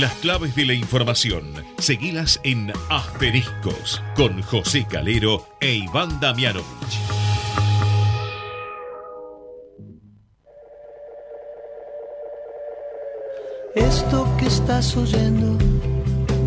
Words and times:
Las 0.00 0.14
claves 0.14 0.54
de 0.54 0.64
la 0.64 0.72
información, 0.72 1.52
seguilas 1.76 2.40
en 2.44 2.72
Asteriscos, 2.88 4.02
con 4.16 4.40
José 4.40 4.86
Calero 4.88 5.46
e 5.60 5.74
Iván 5.74 6.18
Damianovich. 6.18 6.64
Esto 13.74 14.34
que 14.38 14.46
estás 14.46 14.96
oyendo 14.96 15.58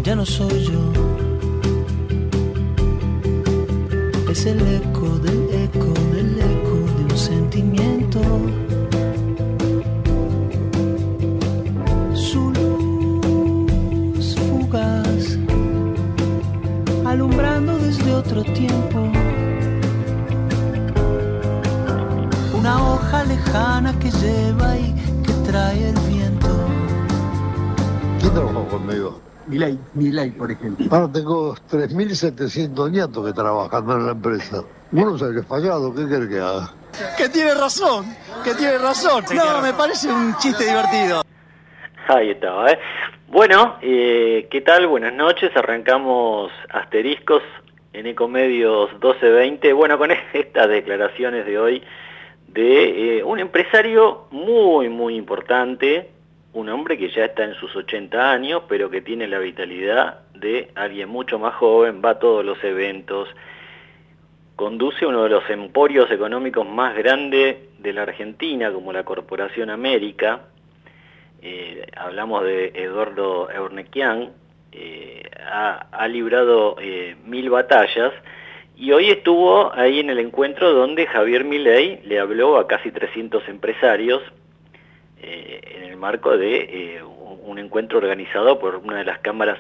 ya 0.04 0.16
no 0.16 0.26
soy 0.26 0.64
yo. 0.64 0.94
Es 4.28 4.46
el 4.48 4.60
eco 4.60 5.20
del 5.20 5.64
eco 5.64 5.94
del 6.12 6.40
eco 6.40 6.76
de 6.98 7.04
un 7.04 7.18
sentimiento. 7.18 7.95
Otro 18.16 18.44
tiempo. 18.44 19.12
Una 22.54 22.94
hoja 22.94 23.24
lejana 23.26 23.94
que 24.00 24.10
lleva 24.10 24.78
y 24.78 24.94
que 25.22 25.34
trae 25.50 25.90
el 25.90 26.00
viento. 26.10 26.48
¿Quién 28.20 28.34
trabajó 28.34 28.68
conmigo? 28.70 29.22
Milay, 29.48 29.78
Milay, 29.94 30.32
por 30.32 30.50
ejemplo. 30.50 30.88
Ahora 30.90 31.12
tengo 31.12 31.56
3.700 31.70 32.90
nietos 32.90 33.26
que 33.26 33.34
trabajando 33.34 33.98
en 33.98 34.06
la 34.06 34.12
empresa. 34.14 34.64
Uno 34.92 35.18
se 35.18 35.32
les 35.32 35.46
fallado, 35.46 35.94
¿qué 35.94 36.08
quiere 36.08 36.30
que 36.30 36.40
haga? 36.40 36.74
Que 37.18 37.28
tiene 37.28 37.54
razón, 37.54 38.06
que 38.44 38.56
tiene 38.56 38.78
razón. 38.78 39.26
No, 39.36 39.62
me 39.62 39.74
parece 39.74 40.12
un 40.12 40.36
chiste 40.38 40.64
divertido. 40.64 41.22
Ahí 42.08 42.32
estaba, 42.32 42.72
¿eh? 42.72 42.80
Bueno, 43.28 43.76
eh, 43.82 44.48
¿qué 44.50 44.62
tal? 44.62 44.88
Buenas 44.88 45.14
noches. 45.14 45.52
Arrancamos 45.58 46.52
asteriscos 46.70 47.44
en 47.96 48.08
Ecomedios 48.08 48.92
1220. 48.92 49.74
Bueno, 49.74 49.98
con 49.98 50.12
estas 50.34 50.70
declaraciones 50.70 51.46
de 51.46 51.58
hoy 51.58 51.82
de 52.48 53.18
eh, 53.18 53.24
un 53.24 53.40
empresario 53.40 54.28
muy, 54.32 54.90
muy 54.90 55.16
importante, 55.16 56.10
un 56.54 56.70
hombre 56.70 56.98
que 56.98 57.10
ya 57.10 57.26
está 57.26 57.44
en 57.44 57.54
sus 57.56 57.76
80 57.76 58.32
años, 58.32 58.64
pero 58.68 58.90
que 58.90 59.02
tiene 59.02 59.28
la 59.28 59.40
vitalidad 59.40 60.20
de 60.34 60.70
alguien 60.76 61.10
mucho 61.10 61.40
más 61.40 61.56
joven, 61.56 62.02
va 62.04 62.12
a 62.12 62.20
todos 62.20 62.46
los 62.46 62.62
eventos, 62.64 63.30
conduce 64.56 65.06
uno 65.06 65.24
de 65.24 65.30
los 65.30 65.50
emporios 65.50 66.10
económicos 66.12 66.68
más 66.68 66.96
grandes 66.96 67.58
de 67.80 67.94
la 67.94 68.04
Argentina, 68.04 68.72
como 68.72 68.94
la 68.94 69.04
Corporación 69.04 69.70
América, 69.70 70.44
eh, 71.42 71.86
hablamos 71.98 72.44
de 72.44 72.72
Eduardo 72.74 73.50
Eurnequian, 73.52 74.32
eh, 74.76 75.24
ha, 75.52 76.08
librado 76.08 76.76
eh, 76.80 77.16
mil 77.26 77.50
batallas, 77.50 78.14
y 78.78 78.92
hoy 78.92 79.10
estuvo 79.10 79.74
ahí 79.74 80.00
en 80.00 80.10
el 80.10 80.20
encuentro 80.20 80.74
donde 80.74 81.08
Javier 81.08 81.46
Milei 81.46 82.02
le 82.04 82.20
habló 82.20 82.58
a 82.58 82.68
casi 82.68 82.92
300 82.92 83.48
empresarios, 83.48 84.22
en 85.22 85.84
el 85.84 85.98
marco 85.98 86.38
de 86.38 86.58
eh, 86.58 87.04
un 87.04 87.58
encuentro 87.58 87.98
organizado 87.98 88.60
por 88.60 88.76
una 88.76 88.98
de 88.98 89.06
las 89.06 89.20
cámaras 89.20 89.58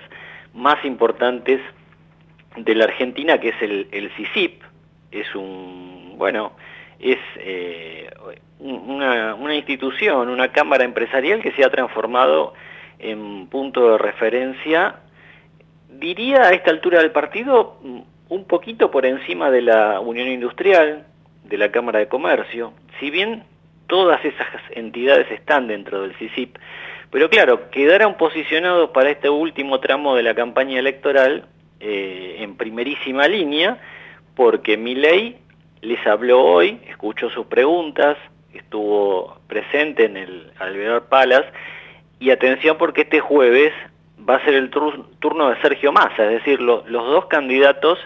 más 0.53 0.83
importantes 0.86 1.59
de 2.55 2.75
la 2.75 2.86
Argentina, 2.86 3.39
que 3.39 3.49
es 3.49 3.61
el, 3.61 3.88
el 3.91 4.11
CICIP. 4.11 4.61
Es 5.11 5.33
un, 5.36 6.16
bueno, 6.17 6.53
es 6.99 7.19
eh, 7.38 8.09
una 8.59 9.55
institución, 9.55 10.30
una 10.30 10.52
cámara 10.52 10.83
empresarial 10.83 11.41
que 11.41 11.52
se 11.52 11.63
ha 11.63 11.69
transformado 11.69 12.53
en 12.99 13.47
punto 13.47 13.91
de 13.91 13.97
referencia, 13.97 14.99
diría 16.00 16.44
a 16.44 16.50
esta 16.52 16.72
altura 16.72 17.00
del 17.00 17.12
partido, 17.12 17.78
un 18.30 18.46
poquito 18.46 18.92
por 18.92 19.06
encima 19.06 19.52
de 19.52 19.62
la 19.62 20.00
Unión 20.00 20.28
Industrial, 20.28 21.06
de 21.44 21.58
la 21.58 21.72
Cámara 21.72 22.00
de 22.00 22.08
Comercio, 22.08 22.73
si 23.00 23.11
bien 23.11 23.44
todas 23.88 24.23
esas 24.26 24.48
entidades 24.72 25.30
están 25.32 25.67
dentro 25.67 26.02
del 26.02 26.16
CICIP, 26.16 26.58
pero 27.11 27.30
claro, 27.30 27.70
quedaron 27.70 28.16
posicionados 28.16 28.89
para 28.89 29.11
este 29.11 29.30
último 29.30 29.80
tramo 29.80 30.16
de 30.16 30.23
la 30.23 30.34
campaña 30.34 30.80
electoral 30.80 31.45
eh, 31.80 32.38
en 32.39 32.55
primerísima 32.58 33.28
línea, 33.28 33.80
porque 34.36 34.76
Milei 34.76 35.38
les 35.82 36.05
habló 36.08 36.44
hoy, 36.44 36.80
escuchó 36.88 37.30
sus 37.30 37.45
preguntas, 37.45 38.17
estuvo 38.54 39.38
presente 39.48 40.05
en 40.05 40.17
el 40.17 40.52
Alvear 40.60 41.05
Palace, 41.05 41.48
y 42.20 42.32
atención 42.32 42.78
porque 42.78 43.02
este 43.02 43.20
jueves 43.20 43.72
va 44.17 44.36
a 44.36 44.45
ser 44.45 44.55
el 44.55 44.70
turno 44.70 45.49
de 45.49 45.61
Sergio 45.61 45.92
Massa, 45.92 46.26
es 46.26 46.43
decir, 46.43 46.61
lo, 46.61 46.83
los 46.87 47.05
dos 47.05 47.26
candidatos 47.26 47.99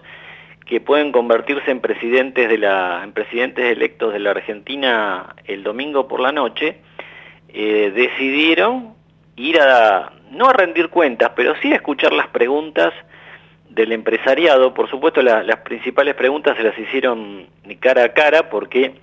que 0.65 0.79
pueden 0.79 1.11
convertirse 1.11 1.71
en 1.71 1.79
presidentes 1.79 2.47
de 2.47 2.59
la 2.59 3.01
en 3.03 3.11
presidentes 3.11 3.65
electos 3.71 4.13
de 4.13 4.19
la 4.19 4.29
Argentina 4.31 5.35
el 5.45 5.63
domingo 5.63 6.07
por 6.07 6.19
la 6.19 6.31
noche 6.31 6.77
eh, 7.47 7.91
decidieron 7.95 8.93
ir 9.35 9.59
a 9.59 10.13
no 10.29 10.47
a 10.47 10.53
rendir 10.53 10.89
cuentas 10.89 11.31
pero 11.35 11.55
sí 11.55 11.71
a 11.71 11.77
escuchar 11.77 12.13
las 12.13 12.27
preguntas 12.27 12.93
del 13.69 13.91
empresariado. 13.91 14.75
Por 14.75 14.87
supuesto 14.91 15.23
la, 15.23 15.41
las 15.41 15.61
principales 15.61 16.13
preguntas 16.13 16.55
se 16.55 16.63
las 16.63 16.77
hicieron 16.77 17.47
cara 17.79 18.03
a 18.03 18.09
cara 18.09 18.51
porque 18.51 18.93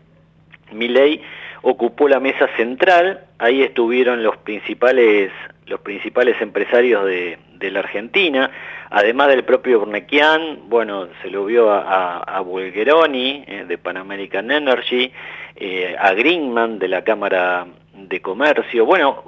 Milei 0.71 1.21
ocupó 1.63 2.09
la 2.09 2.21
mesa 2.21 2.47
central 2.57 3.25
ahí 3.39 3.63
estuvieron 3.63 4.23
los 4.23 4.37
principales 4.37 5.33
los 5.67 5.81
principales 5.81 6.41
empresarios 6.41 7.05
de, 7.05 7.39
de 7.55 7.71
la 7.71 7.81
Argentina, 7.81 8.51
además 8.91 9.29
del 9.29 9.45
propio 9.45 9.81
Burnequian, 9.81 10.69
bueno, 10.69 11.09
se 11.23 11.31
lo 11.31 11.45
vio 11.45 11.71
a, 11.71 12.23
a, 12.23 12.43
eh, 12.43 13.65
de 13.67 13.79
Pan 13.79 13.97
American 13.97 14.51
Energy, 14.51 15.11
eh, 15.57 15.97
a 15.99 16.13
Greenman 16.13 16.79
de 16.79 16.89
la 16.89 17.03
Cámara 17.03 17.67
de 17.95 18.21
Comercio, 18.21 18.85
bueno, 18.85 19.25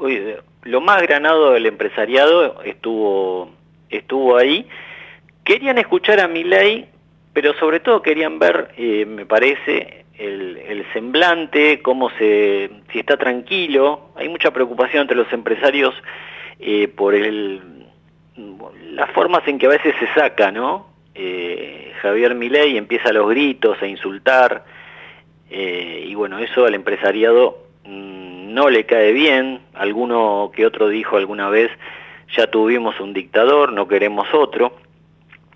lo 0.63 0.81
más 0.81 1.03
granado 1.03 1.53
del 1.53 1.67
empresariado 1.67 2.63
estuvo, 2.63 3.51
estuvo 3.91 4.37
ahí, 4.37 4.67
querían 5.45 5.79
escuchar 5.79 6.21
a 6.21 6.29
Milei, 6.29 6.87
pero 7.33 7.55
sobre 7.55 7.81
todo 7.81 8.03
querían 8.03 8.39
ver, 8.39 8.71
eh, 8.77 9.07
me 9.07 9.27
parece, 9.27 10.05
el, 10.19 10.85
semblante, 10.93 11.81
cómo 11.81 12.11
se, 12.11 12.71
si 12.93 13.01
está 13.01 13.17
tranquilo, 13.17 14.11
hay 14.17 14.29
mucha 14.29 14.51
preocupación 14.51 15.03
entre 15.03 15.17
los 15.17 15.33
empresarios 15.33 15.95
eh, 16.59 16.89
por 16.89 17.15
el, 17.15 17.61
las 18.93 19.11
formas 19.11 19.47
en 19.47 19.59
que 19.59 19.67
a 19.67 19.71
veces 19.71 19.95
se 19.99 20.07
saca, 20.15 20.51
¿no? 20.51 20.87
Eh, 21.15 21.93
Javier 22.03 22.35
Milei 22.35 22.77
empieza 22.77 23.11
a 23.11 23.13
los 23.13 23.29
gritos, 23.29 23.81
a 23.83 23.87
insultar, 23.87 24.65
eh, 25.51 26.05
y 26.07 26.15
bueno, 26.15 26.39
eso 26.39 26.65
al 26.65 26.75
empresariado 26.75 27.59
mmm, 27.85 28.53
no 28.53 28.71
le 28.71 28.87
cae 28.87 29.13
bien, 29.13 29.61
alguno 29.75 30.51
que 30.55 30.67
otro 30.67 30.89
dijo 30.89 31.17
alguna 31.17 31.49
vez, 31.49 31.71
ya 32.37 32.49
tuvimos 32.49 33.01
un 33.01 33.15
dictador, 33.15 33.73
no 33.73 33.89
queremos 33.89 34.29
otro, 34.33 34.73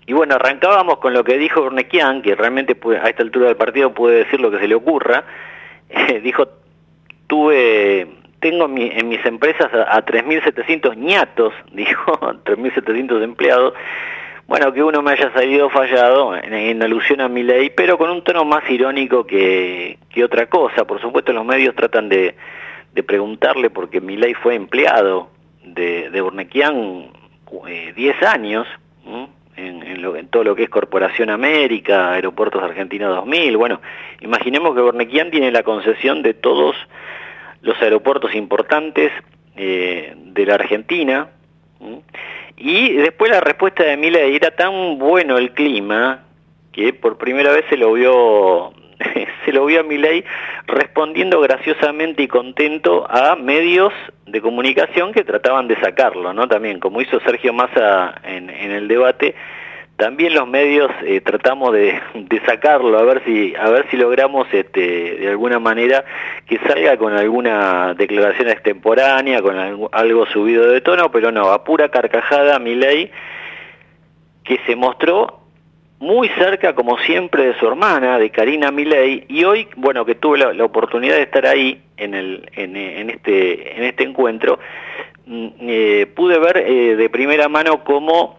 y 0.05 0.13
bueno, 0.13 0.35
arrancábamos 0.35 0.97
con 0.97 1.13
lo 1.13 1.23
que 1.23 1.37
dijo 1.37 1.61
Urnequian, 1.61 2.21
que 2.21 2.35
realmente 2.35 2.77
a 3.01 3.09
esta 3.09 3.23
altura 3.23 3.47
del 3.47 3.55
partido 3.55 3.93
puede 3.93 4.19
decir 4.25 4.41
lo 4.41 4.51
que 4.51 4.59
se 4.59 4.67
le 4.67 4.75
ocurra. 4.75 5.23
Eh, 5.89 6.19
dijo, 6.21 6.47
tuve, 7.27 8.07
tengo 8.39 8.65
en 8.65 9.07
mis 9.07 9.25
empresas 9.25 9.73
a, 9.73 9.95
a 9.95 10.05
3.700 10.05 10.97
ñatos, 10.97 11.53
dijo, 11.71 12.19
3.700 12.19 13.23
empleados. 13.23 13.73
Bueno, 14.45 14.73
que 14.73 14.83
uno 14.83 15.01
me 15.01 15.11
haya 15.11 15.31
salido 15.31 15.69
fallado 15.69 16.35
en, 16.35 16.83
alusión 16.83 17.21
a 17.21 17.29
mi 17.29 17.43
ley, 17.43 17.69
pero 17.69 17.97
con 17.97 18.09
un 18.09 18.23
tono 18.23 18.43
más 18.43 18.69
irónico 18.69 19.25
que, 19.25 19.97
que 20.09 20.23
otra 20.23 20.47
cosa. 20.47 20.85
Por 20.85 20.99
supuesto, 20.99 21.31
los 21.31 21.45
medios 21.45 21.75
tratan 21.75 22.09
de, 22.09 22.35
de 22.93 23.03
preguntarle 23.03 23.69
porque 23.69 24.01
mi 24.01 24.17
ley 24.17 24.33
fue 24.33 24.55
empleado 24.55 25.29
de, 25.63 26.09
de 26.09 26.21
Urnequian 26.21 27.09
eh, 27.67 27.93
10 27.95 28.23
años. 28.23 28.67
¿sí? 29.05 29.27
En, 29.55 29.83
en, 29.83 30.01
lo, 30.01 30.15
en, 30.15 30.27
todo 30.27 30.43
lo 30.43 30.55
que 30.55 30.63
es 30.63 30.69
Corporación 30.69 31.29
América, 31.29 32.11
Aeropuertos 32.11 32.63
Argentinos 32.63 33.15
2000. 33.15 33.55
Bueno, 33.55 33.81
imaginemos 34.21 34.73
que 34.73 34.81
Bornequian 34.81 35.29
tiene 35.29 35.51
la 35.51 35.61
concesión 35.61 36.23
de 36.23 36.33
todos 36.33 36.75
los 37.61 37.81
aeropuertos 37.81 38.33
importantes 38.35 39.11
eh, 39.55 40.13
de 40.15 40.45
la 40.45 40.55
Argentina. 40.55 41.27
Y 42.57 42.93
después 42.93 43.31
la 43.31 43.41
respuesta 43.41 43.83
de 43.83 43.97
Milei 43.97 44.35
era 44.35 44.51
tan 44.51 44.97
bueno 44.97 45.37
el 45.37 45.51
clima 45.51 46.23
que 46.71 46.93
por 46.93 47.17
primera 47.17 47.51
vez 47.51 47.65
se 47.69 47.77
lo 47.77 47.93
vio 47.93 48.73
se 49.45 49.51
lo 49.51 49.65
vio 49.65 49.81
a 49.81 49.83
Milei 49.83 50.23
respondiendo 50.67 51.39
graciosamente 51.41 52.23
y 52.23 52.27
contento 52.27 53.05
a 53.09 53.35
medios 53.35 53.93
de 54.25 54.41
comunicación 54.41 55.13
que 55.13 55.23
trataban 55.23 55.67
de 55.67 55.79
sacarlo, 55.79 56.33
¿no? 56.33 56.47
También, 56.47 56.79
como 56.79 57.01
hizo 57.01 57.19
Sergio 57.21 57.53
Massa 57.53 58.15
en, 58.23 58.49
el 58.49 58.87
debate, 58.87 59.35
también 59.97 60.33
los 60.33 60.47
medios 60.47 60.89
eh, 61.05 61.21
tratamos 61.21 61.73
de, 61.73 61.99
sacarlo 62.45 62.97
a 62.97 63.03
ver 63.03 63.23
si 63.25 63.55
a 63.55 63.69
ver 63.69 63.87
si 63.89 63.95
logramos 63.97 64.47
este 64.51 65.15
de 65.15 65.29
alguna 65.29 65.59
manera 65.59 66.03
que 66.45 66.57
salga 66.59 66.97
con 66.97 67.13
alguna 67.13 67.93
declaración 67.93 68.49
extemporánea 68.49 69.41
con 69.41 69.57
algo, 69.57 70.25
subido 70.25 70.65
de 70.67 70.81
tono 70.81 71.09
pero 71.09 71.31
no 71.31 71.51
a 71.51 71.63
pura 71.63 71.89
carcajada 71.89 72.59
mi 72.59 72.75
ley 72.75 73.11
que 74.43 74.59
se 74.65 74.75
mostró 74.75 75.42
muy 76.03 76.27
cerca 76.37 76.75
como 76.75 76.97
siempre 76.97 77.45
de 77.45 77.59
su 77.59 77.65
hermana 77.65 78.19
de 78.19 78.29
Karina 78.29 78.71
Milei 78.71 79.23
y 79.29 79.45
hoy 79.45 79.69
bueno 79.77 80.03
que 80.03 80.15
tuve 80.15 80.37
la, 80.37 80.65
oportunidad 80.65 81.15
de 81.15 81.21
estar 81.21 81.47
ahí 81.47 81.81
en 81.95 82.13
el 82.13 82.49
en, 82.57 83.09
este 83.09 83.77
en 83.77 83.83
este 83.85 84.03
encuentro 84.03 84.59
mm, 85.25 85.47
eh, 85.61 86.07
pude 86.13 86.39
ver 86.39 86.57
eh, 86.57 86.97
de 86.97 87.09
primera 87.09 87.47
mano 87.47 87.85
cómo 87.85 88.35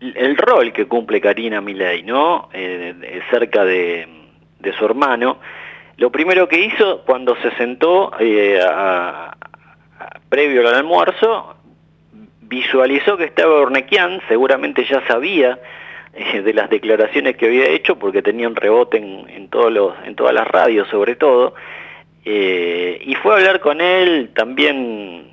el 0.00 0.36
rol 0.36 0.72
que 0.72 0.86
cumple 0.86 1.20
Karina 1.20 1.60
Milei, 1.60 2.02
¿no? 2.02 2.48
Eh, 2.52 3.20
cerca 3.30 3.64
de, 3.64 4.08
su 4.76 4.84
hermano. 4.84 5.38
Lo 5.96 6.10
primero 6.10 6.48
que 6.48 6.58
hizo 6.58 7.02
cuando 7.06 7.36
se 7.36 7.52
sentó 7.52 8.10
previo 10.28 10.68
al 10.68 10.74
almuerzo, 10.74 11.54
visualizó 12.40 13.16
que 13.16 13.26
estaba 13.26 13.54
Ornequian, 13.54 14.20
seguramente 14.26 14.84
ya 14.84 15.06
sabía 15.06 15.56
eh, 16.14 16.42
de 16.42 16.54
las 16.54 16.70
declaraciones 16.70 17.36
que 17.36 17.46
había 17.46 17.68
hecho 17.68 17.98
porque 17.98 18.22
tenían 18.22 18.56
rebote 18.56 18.98
en, 18.98 19.48
todos 19.48 19.72
los, 19.72 19.94
en 20.04 20.14
todas 20.14 20.34
las 20.34 20.46
radios 20.46 20.88
sobre 20.88 21.16
todo, 21.16 21.54
y 22.24 23.14
fue 23.20 23.32
a 23.32 23.36
hablar 23.36 23.58
con 23.58 23.80
él 23.80 24.30
también 24.32 25.32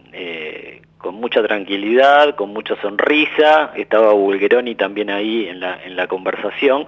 con 1.00 1.16
mucha 1.16 1.42
tranquilidad, 1.42 2.36
con 2.36 2.52
mucha 2.52 2.76
sonrisa, 2.81 3.72
estaba 3.76 4.12
Bulgeroni 4.12 4.76
también 4.76 5.10
ahí 5.10 5.48
en 5.48 5.62
la, 5.62 5.80
en 5.84 5.96
la 5.96 6.08
conversación, 6.08 6.86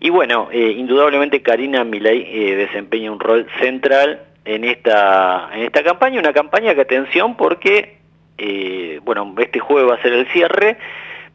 y 0.00 0.10
bueno, 0.10 0.48
eh, 0.50 0.74
indudablemente 0.76 1.42
Karina 1.42 1.84
Milei 1.84 2.26
eh, 2.28 2.56
desempeña 2.56 3.12
un 3.12 3.20
rol 3.20 3.46
central 3.60 4.20
en 4.44 4.64
esta, 4.64 5.48
en 5.54 5.62
esta 5.62 5.84
campaña, 5.84 6.18
una 6.18 6.32
campaña 6.32 6.74
que 6.74 6.80
atención 6.80 7.36
porque, 7.36 7.98
eh, 8.36 8.98
bueno, 9.04 9.32
este 9.38 9.60
jueves 9.60 9.88
va 9.88 9.94
a 9.94 10.02
ser 10.02 10.12
el 10.12 10.26
cierre, 10.32 10.76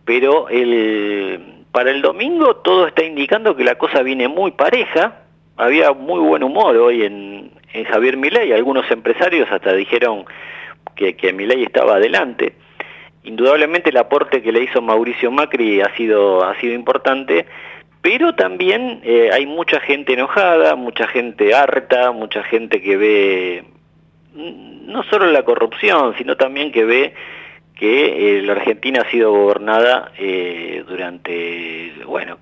pero 0.03 0.49
el, 0.49 1.56
para 1.77 1.91
el 1.91 2.01
domingo 2.01 2.55
todo 2.55 2.87
está 2.87 3.03
indicando 3.05 3.55
que 3.55 3.63
la 3.63 3.75
cosa 3.75 4.01
viene 4.01 4.27
muy 4.27 4.49
pareja, 4.49 5.19
había 5.57 5.93
muy 5.93 6.19
buen 6.21 6.41
humor 6.41 6.75
hoy 6.75 7.03
en, 7.03 7.51
Javier 7.87 8.17
Milei, 8.17 8.51
algunos 8.51 8.89
empresarios 8.89 9.47
hasta 9.51 9.73
dijeron 9.73 10.25
que, 10.95 11.15
que 11.15 11.33
Milei 11.33 11.61
estaba 11.61 11.97
adelante. 11.97 12.53
Indudablemente 13.25 13.91
el 13.91 13.97
aporte 13.97 14.41
que 14.41 14.51
le 14.51 14.63
hizo 14.63 14.81
Mauricio 14.81 15.29
Macri 15.29 15.81
ha 15.81 15.95
sido, 15.95 16.43
ha 16.43 16.59
sido 16.59 16.73
importante, 16.73 17.45
pero 18.01 18.33
también 18.33 19.01
eh, 19.03 19.29
hay 19.31 19.45
mucha 19.45 19.79
gente 19.79 20.13
enojada, 20.13 20.75
mucha 20.75 21.05
gente 21.05 21.53
harta, 21.53 22.11
mucha 22.11 22.41
gente 22.41 22.81
que 22.81 22.97
ve 22.97 23.65
no 24.33 25.03
solo 25.03 25.27
la 25.27 25.43
corrupción, 25.43 26.15
sino 26.17 26.37
también 26.37 26.71
que 26.71 26.85
ve 26.85 27.13
que 27.79 28.39
eh, 28.39 28.41
la 28.41 28.53
Argentina 28.53 29.01
ha 29.05 29.11
sido 29.11 29.31
gobernada 29.31 30.11
eh, 30.17 30.83
durante, 30.87 31.93
bueno, 32.05 32.37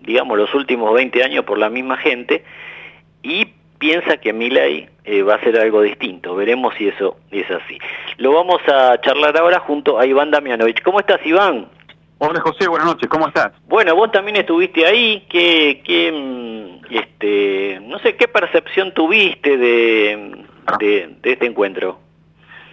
digamos 0.00 0.36
los 0.38 0.54
últimos 0.54 0.92
20 0.94 1.22
años 1.22 1.44
por 1.44 1.58
la 1.58 1.70
misma 1.70 1.96
gente 1.96 2.44
y 3.22 3.46
piensa 3.78 4.18
que 4.18 4.32
Milei 4.32 4.88
eh, 5.04 5.22
va 5.22 5.34
a 5.34 5.40
ser 5.40 5.58
algo 5.58 5.82
distinto. 5.82 6.34
Veremos 6.34 6.74
si 6.76 6.88
eso 6.88 7.16
es 7.30 7.50
así. 7.50 7.78
Lo 8.18 8.32
vamos 8.32 8.60
a 8.68 9.00
charlar 9.00 9.36
ahora 9.36 9.60
junto 9.60 9.98
a 9.98 10.06
Iván 10.06 10.30
Damianovich. 10.30 10.82
¿Cómo 10.82 11.00
estás, 11.00 11.24
Iván? 11.24 11.68
Hola, 12.18 12.40
José. 12.40 12.68
Buenas 12.68 12.86
noches. 12.86 13.08
¿Cómo 13.08 13.28
estás? 13.28 13.52
Bueno, 13.66 13.94
vos 13.94 14.10
también 14.10 14.36
estuviste 14.36 14.86
ahí. 14.86 15.26
¿Qué, 15.28 15.82
qué 15.84 16.08
este, 16.90 17.80
no 17.82 17.98
sé, 17.98 18.16
qué 18.16 18.28
percepción 18.28 18.94
tuviste 18.94 19.56
de, 19.56 20.44
de, 20.78 21.16
este 21.22 21.46
encuentro? 21.46 21.98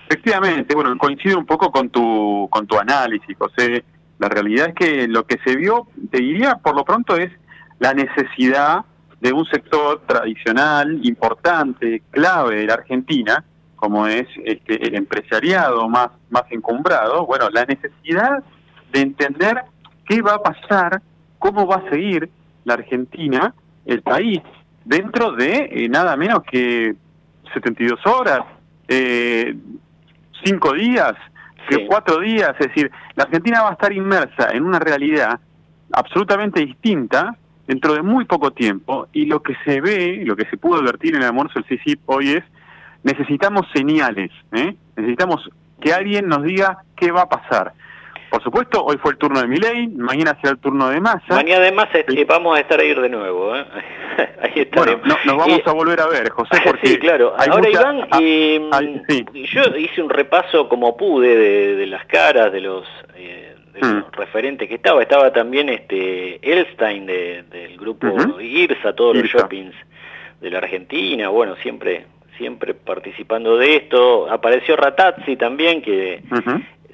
Efectivamente, 0.08 0.76
bueno, 0.76 0.98
coincido 0.98 1.38
un 1.38 1.46
poco 1.46 1.72
con 1.72 1.90
tu, 1.90 2.48
con 2.52 2.68
tu 2.68 2.78
análisis, 2.78 3.36
José. 3.38 3.84
La 4.20 4.30
realidad 4.30 4.70
es 4.70 4.76
que 4.76 5.08
lo 5.08 5.26
que 5.26 5.38
se 5.44 5.56
vio, 5.56 5.88
te 6.12 6.20
diría, 6.20 6.56
por 6.56 6.76
lo 6.76 6.86
pronto 6.86 7.16
es 7.16 7.32
la 7.80 7.94
necesidad 7.94 8.86
de 9.20 9.34
un 9.34 9.46
sector 9.46 10.02
tradicional, 10.06 11.00
importante, 11.04 12.04
clave 12.12 12.58
de 12.58 12.66
la 12.66 12.74
Argentina, 12.76 13.44
como 13.76 14.08
es 14.08 14.28
este, 14.46 14.86
el 14.88 14.96
empresariado 14.96 15.90
más, 15.90 16.10
más 16.30 16.44
encumbrado, 16.52 17.26
bueno, 17.26 17.50
la 17.50 17.66
necesidad 17.66 18.44
de 18.92 19.02
entender 19.02 19.62
qué 20.06 20.22
va 20.22 20.36
a 20.36 20.44
pasar, 20.44 21.02
cómo 21.40 21.66
va 21.66 21.78
a 21.78 21.90
seguir 21.90 22.30
la 22.66 22.76
Argentina, 22.76 23.54
el 23.86 24.02
país, 24.02 24.42
dentro 24.86 25.32
de 25.32 25.70
eh, 25.72 25.90
nada 25.90 26.16
menos 26.16 26.44
que 26.44 26.96
72 27.54 28.06
horas, 28.06 28.42
eh, 28.88 29.56
cinco 30.44 30.74
días, 30.74 31.14
cuatro 31.88 32.20
días, 32.20 32.52
es 32.60 32.68
decir, 32.68 32.92
la 33.16 33.24
Argentina 33.24 33.64
va 33.64 33.70
a 33.70 33.74
estar 33.74 33.92
inmersa 33.94 34.50
en 34.52 34.64
una 34.64 34.80
realidad 34.80 35.40
absolutamente 35.92 36.66
distinta 36.66 37.36
dentro 37.68 37.94
de 37.94 38.02
muy 38.02 38.26
poco 38.26 38.52
tiempo 38.52 39.08
y 39.14 39.26
lo 39.26 39.42
que 39.42 39.56
se 39.64 39.82
ve, 39.82 40.22
lo 40.26 40.36
que 40.36 40.46
se 40.46 40.58
pudo 40.58 40.80
advertir 40.80 41.16
en 41.16 41.22
el 41.22 41.28
almuerzo 41.28 41.60
del 41.60 41.66
CICIP 41.66 42.02
hoy 42.06 42.32
es 42.34 42.44
necesitamos 43.04 43.66
señales, 43.74 44.32
¿eh? 44.52 44.76
necesitamos 44.96 45.50
que 45.82 45.94
alguien 45.94 46.28
nos 46.28 46.44
diga 46.44 46.84
qué 46.96 47.12
va 47.12 47.24
a 47.24 47.30
pasar. 47.30 47.74
Por 48.34 48.42
supuesto, 48.42 48.84
hoy 48.84 48.98
fue 48.98 49.12
el 49.12 49.18
turno 49.20 49.40
de 49.42 49.48
Milei, 49.48 49.90
mañana 49.90 50.36
será 50.42 50.54
el 50.54 50.58
turno 50.58 50.90
de 50.90 51.00
Massa. 51.00 51.36
Mañana 51.36 51.66
de 51.66 51.72
Massa 51.72 52.00
vamos 52.28 52.58
a 52.58 52.62
estar 52.62 52.80
ahí 52.80 52.92
de 52.92 53.08
nuevo. 53.08 53.56
¿eh? 53.56 53.64
ahí 54.42 54.68
bueno, 54.76 55.00
nos 55.06 55.38
vamos 55.38 55.62
a 55.64 55.72
volver 55.72 56.02
a 56.02 56.08
ver, 56.08 56.32
José, 56.32 56.60
porque... 56.66 56.88
Sí, 56.88 56.98
claro. 56.98 57.36
Ahora, 57.38 57.70
Iván, 57.70 58.08
ah, 58.10 58.82
yo 59.34 59.78
hice 59.78 60.02
un 60.02 60.10
repaso 60.10 60.68
como 60.68 60.98
pude 60.98 61.76
de, 61.76 61.86
las 61.86 62.08
caras 62.08 62.52
de 62.52 62.62
los... 62.62 62.88
Eh, 63.16 63.52
Mm. 63.82 64.04
referente 64.12 64.68
que 64.68 64.76
estaba. 64.76 65.02
Estaba 65.02 65.34
también 65.34 65.68
este 65.68 66.40
Elstein 66.44 67.08
del 67.08 67.76
grupo 67.80 68.08
IRSA, 68.40 68.94
todos 68.94 69.18
los 69.18 69.26
shoppings 69.26 69.74
de 70.42 70.52
la 70.52 70.60
Argentina, 70.60 71.30
bueno, 71.30 71.56
siempre 71.56 72.06
siempre 72.38 72.74
participando 72.74 73.58
de 73.58 73.76
esto. 73.78 74.30
Apareció 74.30 74.76
Ratazzi 74.76 75.36
también, 75.36 75.82
que 75.82 76.22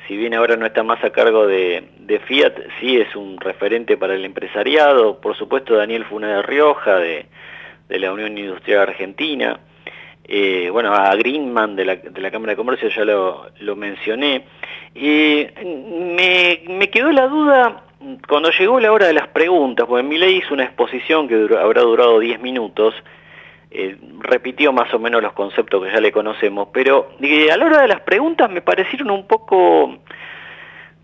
si 0.10 0.18
bien 0.18 0.34
ahora 0.34 0.58
no 0.58 0.66
está 0.66 0.82
más 0.82 1.04
a 1.04 1.12
cargo 1.12 1.46
de, 1.46 1.84
Fiat, 2.26 2.54
sí 2.80 2.98
es 2.98 3.16
un 3.16 3.40
referente 3.40 3.96
para 3.96 4.16
el 4.16 4.26
empresariado. 4.26 5.22
Por 5.22 5.38
supuesto, 5.38 5.76
Daniel 5.76 6.04
Funa 6.04 6.38
de 6.38 6.42
Rioja, 6.42 6.96
de, 6.96 7.28
la 7.90 8.12
Unión 8.12 8.36
Industrial 8.36 8.82
Argentina. 8.82 9.60
Eh, 10.28 10.70
bueno, 10.72 10.96
a 10.96 11.14
Greenman 11.16 11.76
de 11.76 11.86
la, 11.86 12.32
Cámara 12.32 12.54
de 12.54 12.58
Comercio 12.58 12.90
ya 12.90 13.06
lo, 13.06 13.76
mencioné. 13.76 14.46
Y 14.96 15.46
me, 16.18 16.90
quedó 16.90 17.12
la 17.12 17.28
duda 17.28 17.84
cuando 18.28 18.50
llegó 18.50 18.80
la 18.80 18.92
hora 18.92 19.06
de 19.06 19.14
las 19.14 19.28
preguntas, 19.28 19.86
porque 19.86 20.18
ley 20.18 20.38
hizo 20.38 20.56
una 20.56 20.64
exposición 20.64 21.28
que 21.28 21.36
habrá 21.56 21.84
durado 21.84 22.20
10 22.20 22.42
minutos, 22.42 22.96
eh, 23.72 23.98
repitió 24.22 24.74
más 24.74 24.92
o 24.96 25.00
menos 25.00 25.22
los 25.22 25.34
conceptos 25.34 25.84
que 25.84 25.92
ya 25.92 26.02
le 26.02 26.12
conocemos, 26.12 26.70
pero 26.74 27.12
a 27.20 27.58
la 27.58 27.66
hora 27.66 27.82
de 27.84 27.88
las 27.88 28.02
preguntas 28.02 28.50
me 28.50 28.62
parecieron 28.62 29.12
un 29.12 29.28
poco, 29.28 29.96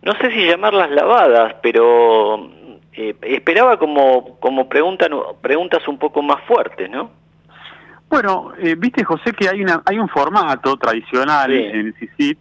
no 0.01 0.13
sé 0.19 0.31
si 0.31 0.47
llamarlas 0.47 0.89
lavadas, 0.89 1.55
pero 1.61 2.49
eh, 2.93 3.15
esperaba 3.21 3.77
como, 3.77 4.39
como 4.39 4.67
preguntas 4.67 5.87
un 5.87 5.99
poco 5.99 6.23
más 6.23 6.41
fuertes, 6.45 6.89
¿no? 6.89 7.11
Bueno, 8.09 8.53
eh, 8.59 8.75
viste 8.75 9.03
José 9.03 9.33
que 9.33 9.47
hay 9.47 9.61
una 9.61 9.83
hay 9.85 9.99
un 9.99 10.09
formato 10.09 10.77
tradicional 10.77 11.51
en 11.51 11.87
el 11.87 11.93
CICIT 11.95 12.39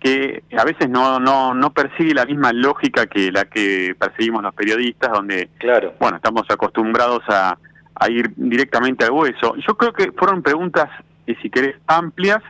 que 0.00 0.42
a 0.56 0.64
veces 0.64 0.88
no, 0.88 1.20
no, 1.20 1.52
no 1.52 1.72
persigue 1.72 2.14
la 2.14 2.24
misma 2.24 2.52
lógica 2.52 3.06
que 3.06 3.30
la 3.30 3.44
que 3.44 3.94
perseguimos 3.98 4.42
los 4.42 4.54
periodistas, 4.54 5.12
donde 5.12 5.50
claro. 5.58 5.94
bueno 6.00 6.16
estamos 6.16 6.44
acostumbrados 6.48 7.22
a, 7.28 7.58
a 8.00 8.10
ir 8.10 8.32
directamente 8.34 9.04
al 9.04 9.12
hueso. 9.12 9.54
Yo 9.56 9.76
creo 9.76 9.92
que 9.92 10.10
fueron 10.12 10.42
preguntas, 10.42 10.88
eh, 11.26 11.36
si 11.40 11.50
querés, 11.50 11.76
amplias, 11.86 12.42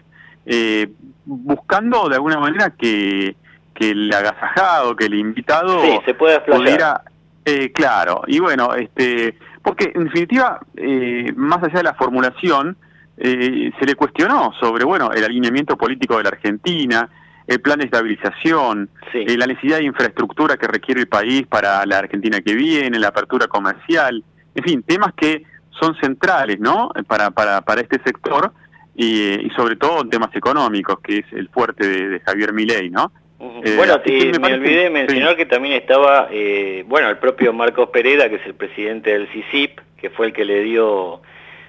eh, 0.46 0.88
buscando 1.26 2.08
de 2.08 2.14
alguna 2.14 2.38
manera 2.38 2.70
que, 2.70 3.36
que 3.74 3.90
el 3.90 4.12
agasajado, 4.12 4.96
que 4.96 5.06
el 5.06 5.14
invitado 5.14 5.82
sí, 5.82 5.98
se 6.04 6.14
pueda 6.14 6.42
pudiera, 6.44 7.02
eh, 7.44 7.70
claro, 7.72 8.22
y 8.26 8.38
bueno, 8.38 8.74
este 8.74 9.36
porque, 9.62 9.92
en 9.94 10.04
definitiva, 10.04 10.60
eh, 10.76 11.32
más 11.36 11.62
allá 11.62 11.74
de 11.74 11.82
la 11.82 11.94
formulación, 11.94 12.76
eh, 13.18 13.70
se 13.78 13.86
le 13.86 13.94
cuestionó 13.94 14.52
sobre, 14.58 14.84
bueno, 14.84 15.12
el 15.12 15.22
alineamiento 15.22 15.76
político 15.76 16.16
de 16.16 16.22
la 16.22 16.30
Argentina, 16.30 17.08
el 17.46 17.60
plan 17.60 17.78
de 17.78 17.84
estabilización, 17.84 18.88
la 19.12 19.46
necesidad 19.46 19.78
de 19.78 19.84
infraestructura 19.84 20.56
que 20.56 20.66
requiere 20.66 21.00
el 21.00 21.08
país 21.08 21.46
para 21.46 21.84
la 21.84 21.98
Argentina 21.98 22.40
que 22.40 22.54
viene, 22.54 22.98
la 22.98 23.08
apertura 23.08 23.48
comercial, 23.48 24.22
en 24.54 24.64
fin, 24.64 24.82
temas 24.82 25.12
que 25.14 25.44
son 25.70 25.94
centrales, 25.96 26.58
¿no?, 26.60 26.90
para, 27.06 27.30
para, 27.30 27.60
para 27.62 27.80
este 27.80 28.00
sector 28.02 28.52
y, 28.94 29.48
sobre 29.56 29.76
todo 29.76 30.06
temas 30.08 30.34
económicos, 30.34 31.00
que 31.00 31.18
es 31.18 31.32
el 31.32 31.48
fuerte 31.48 31.86
de, 31.86 32.20
Javier 32.20 32.52
Milei, 32.52 32.90
¿no? 32.90 33.12
Eh, 33.40 33.74
bueno, 33.76 33.98
me, 34.04 34.52
olvidé 34.52 34.84
de 34.84 34.90
mencionar 34.90 35.34
que 35.34 35.46
también 35.46 35.74
estaba, 35.74 36.28
eh, 36.30 36.84
bueno, 36.86 37.08
el 37.08 37.16
propio 37.16 37.54
Marcos 37.54 37.88
Pereda, 37.88 38.28
que 38.28 38.36
es 38.36 38.46
el 38.46 38.54
presidente 38.54 39.10
del 39.10 39.28
CICIP, 39.28 39.80
que 39.96 40.10
fue 40.10 40.26
el 40.26 40.32
que 40.34 40.44
le 40.44 40.62
dio 40.62 41.22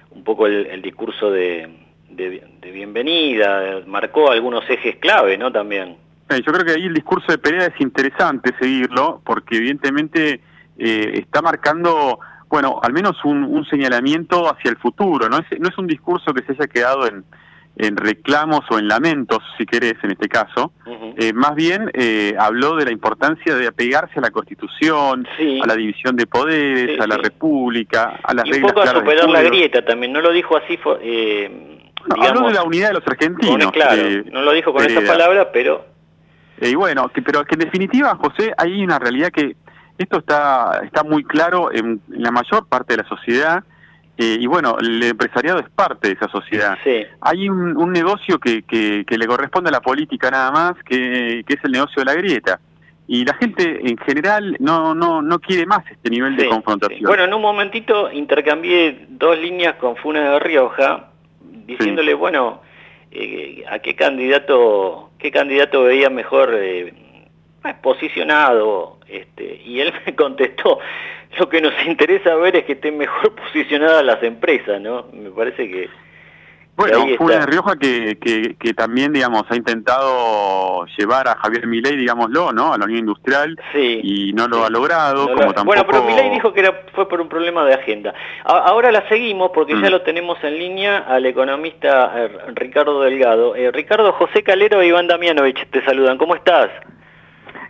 un 0.10 0.24
poco 0.26 0.48
el, 0.48 0.82
discurso 0.82 1.32
de, 1.32 1.70
bienvenida, 2.62 3.82
marcó 3.88 4.32
algunos 4.32 4.70
ejes 4.70 4.98
clave, 4.98 5.38
¿no? 5.38 5.52
También. 5.52 5.96
yo 6.30 6.52
creo 6.52 6.66
que 6.66 6.72
ahí 6.72 6.86
el 6.86 6.94
discurso 6.94 7.32
de 7.32 7.38
Pereda 7.38 7.68
es 7.68 7.80
interesante 7.80 8.52
seguirlo, 8.60 9.22
porque 9.24 9.56
evidentemente 9.58 10.42
eh, 10.78 11.12
está 11.14 11.42
marcando, 11.42 12.20
bueno, 12.52 12.80
al 12.84 12.94
menos 12.94 13.16
un, 13.24 13.66
señalamiento 13.66 14.52
hacia 14.52 14.70
el 14.70 14.78
futuro, 14.78 15.30
¿no? 15.30 15.38
Es, 15.38 15.60
no 15.60 15.70
es 15.70 15.78
un 15.78 15.88
discurso 15.88 16.34
que 16.34 16.44
se 16.44 16.52
haya 16.52 16.68
quedado 16.68 17.08
en 17.08 17.24
en 17.78 17.96
reclamos 17.98 18.62
o 18.70 18.78
en 18.78 18.88
lamentos, 18.88 19.40
si 19.58 19.66
querés, 19.66 19.96
en 20.04 20.12
este 20.12 20.28
caso, 20.28 20.74
eh, 21.18 21.32
más 21.34 21.56
bien 21.56 21.90
eh, 21.94 22.36
habló 22.38 22.76
de 22.76 22.86
la 22.86 22.92
importancia 22.92 23.56
de 23.56 23.68
apegarse 23.68 24.20
a 24.20 24.22
la 24.22 24.30
Constitución, 24.30 25.26
a 25.64 25.66
la 25.66 25.76
división 25.76 26.16
de 26.16 26.28
poderes, 26.28 27.00
a 27.00 27.08
la 27.08 27.18
República, 27.18 28.20
a 28.24 28.34
las 28.34 28.46
y 28.46 28.52
reglas. 28.52 28.72
Un 28.72 28.76
poco 28.76 28.82
a 28.82 28.94
superar 28.94 29.30
la 29.30 29.42
grieta 29.42 29.84
también, 29.86 30.12
no 30.12 30.22
lo 30.22 30.32
dijo 30.32 30.58
así. 30.58 30.78
Eh, 31.02 31.80
habló 32.20 32.48
de 32.50 32.54
la 32.54 32.64
unidad 32.64 32.90
de 32.90 32.94
los 32.96 33.08
argentinos. 33.08 33.72
claro, 33.72 34.02
no 34.32 34.42
lo 34.42 34.52
dijo 34.52 34.74
con 34.74 34.86
esa 34.86 35.02
palabra, 35.02 35.52
pero. 35.52 35.86
y 36.62 36.76
bueno, 36.76 37.10
que, 37.10 37.22
pero 37.22 37.46
que 37.46 37.56
en 37.56 37.62
definitiva, 37.62 38.16
José, 38.16 38.54
hay 38.58 38.84
una 38.84 39.00
realidad 39.00 39.32
que 39.32 39.56
esto 40.02 40.20
está, 40.20 40.82
está 40.84 41.04
muy 41.04 41.24
claro 41.24 41.72
en 41.72 42.02
la 42.10 42.32
mayor 42.32 42.68
parte 42.68 42.96
de 42.96 43.04
la 43.04 43.10
sociedad 43.10 43.64
eh, 44.22 44.38
y 44.40 44.46
bueno, 44.46 44.78
el 44.80 45.02
empresariado 45.02 45.60
es 45.60 45.70
parte 45.70 46.10
de 46.10 46.14
esa 46.14 46.28
sociedad. 46.28 46.78
Hay 47.22 47.50
un, 47.50 47.92
negocio 47.92 48.38
que, 48.38 48.62
que, 48.62 49.18
le 49.18 49.26
corresponde 49.26 49.70
a 49.70 49.72
la 49.72 49.82
política 49.82 50.30
nada 50.30 50.52
más, 50.52 50.74
que, 50.84 51.40
es 51.40 51.64
el 51.64 51.72
negocio 51.72 52.02
de 52.02 52.06
la 52.06 52.14
grieta. 52.14 52.60
Y 53.08 53.26
la 53.26 53.34
gente 53.34 53.82
en 53.82 53.98
general 53.98 54.58
no, 54.60 54.94
no, 54.94 55.24
no 55.24 55.40
quiere 55.40 55.66
más 55.66 55.84
este 55.90 56.12
nivel 56.12 56.36
de 56.36 56.48
confrontación. 56.48 57.02
Bueno, 57.02 57.24
en 57.24 57.34
un 57.34 57.42
momentito 57.42 58.12
intercambié 58.12 59.08
dos 59.10 59.40
líneas 59.40 59.78
con 59.78 59.96
Funes 59.96 60.24
de 60.24 60.40
Rioja, 60.40 61.10
diciéndole, 61.66 62.14
bueno, 62.14 62.62
eh, 63.10 63.64
a 63.70 63.80
qué 63.80 63.96
candidato, 63.96 65.10
qué 65.18 65.32
candidato 65.32 65.84
veía 65.84 66.12
mejor 66.12 66.54
eh, 66.54 66.94
posicionado, 67.82 69.00
este, 69.12 69.62
y 69.66 69.80
él 69.82 69.94
me 70.06 70.16
contestó, 70.16 70.80
lo 71.38 71.50
que 71.50 71.62
nos 71.62 71.74
interesa 71.86 72.36
ver 72.36 72.56
es 72.56 72.66
que 72.66 72.74
estén 72.74 72.98
mejor 72.98 73.36
posicionadas 73.36 74.04
las 74.04 74.22
empresas, 74.24 74.82
¿no? 74.82 75.08
Me 75.14 75.30
parece 75.32 75.70
que... 75.70 75.90
Bueno, 76.74 77.06
Funes 77.18 77.40
de 77.40 77.46
Rioja 77.46 77.76
que, 77.76 78.18
que, 78.58 78.74
también, 78.74 79.14
digamos, 79.14 79.44
ha 79.50 79.56
intentado 79.56 80.86
llevar 80.98 81.28
a 81.28 81.36
Javier 81.36 81.68
Milei, 81.68 81.96
digámoslo, 81.96 82.54
¿no? 82.54 82.74
A 82.74 82.78
la 82.78 82.86
Unión 82.86 83.02
Industrial 83.02 83.56
y 83.76 84.32
no 84.34 84.48
lo 84.48 84.66
ha 84.66 84.70
logrado. 84.70 85.28
como 85.28 85.54
Tampoco... 85.54 85.66
Bueno, 85.66 85.86
pero 85.86 86.04
Milei 86.04 86.32
dijo 86.32 86.54
que 86.54 86.62
era, 86.62 86.82
fue 86.94 87.08
por 87.08 87.22
un 87.22 87.30
problema 87.30 87.66
de 87.66 87.74
agenda. 87.74 88.16
ahora 88.46 88.92
la 88.92 89.08
seguimos 89.10 89.52
porque 89.54 89.74
ya 89.74 89.90
mm. 89.90 89.92
lo 89.92 90.02
tenemos 90.02 90.44
en 90.44 90.58
línea 90.58 91.00
al 91.00 91.26
economista 91.26 92.14
eh, 92.16 92.30
Ricardo 92.56 93.02
Delgado. 93.02 93.56
Eh, 93.56 93.70
Ricardo, 93.72 94.14
José 94.14 94.42
Calero 94.42 94.82
e 94.82 94.88
Iván 94.88 95.08
Damianovich 95.08 95.70
te 95.70 95.84
saludan. 95.84 96.18
¿Cómo 96.18 96.36
estás? 96.36 96.70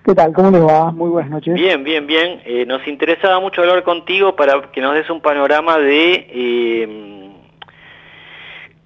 ¿Qué 0.04 0.16
tal? 0.16 0.34
¿Cómo 0.34 0.50
les 0.50 0.64
va? 0.64 0.92
Muy 0.92 1.10
buenas 1.10 1.30
noches. 1.30 1.54
Bien, 1.54 1.84
bien, 1.84 2.08
bien. 2.08 2.42
Eh, 2.44 2.66
nos 2.66 2.86
interesaba 2.88 3.40
mucho 3.40 3.62
hablar 3.62 3.84
contigo 3.84 4.36
para 4.36 4.60
que 4.72 4.82
nos 4.82 4.96
des 4.96 5.08
un 5.12 5.22
panorama 5.22 5.78
de 5.78 6.28
eh, 6.28 7.32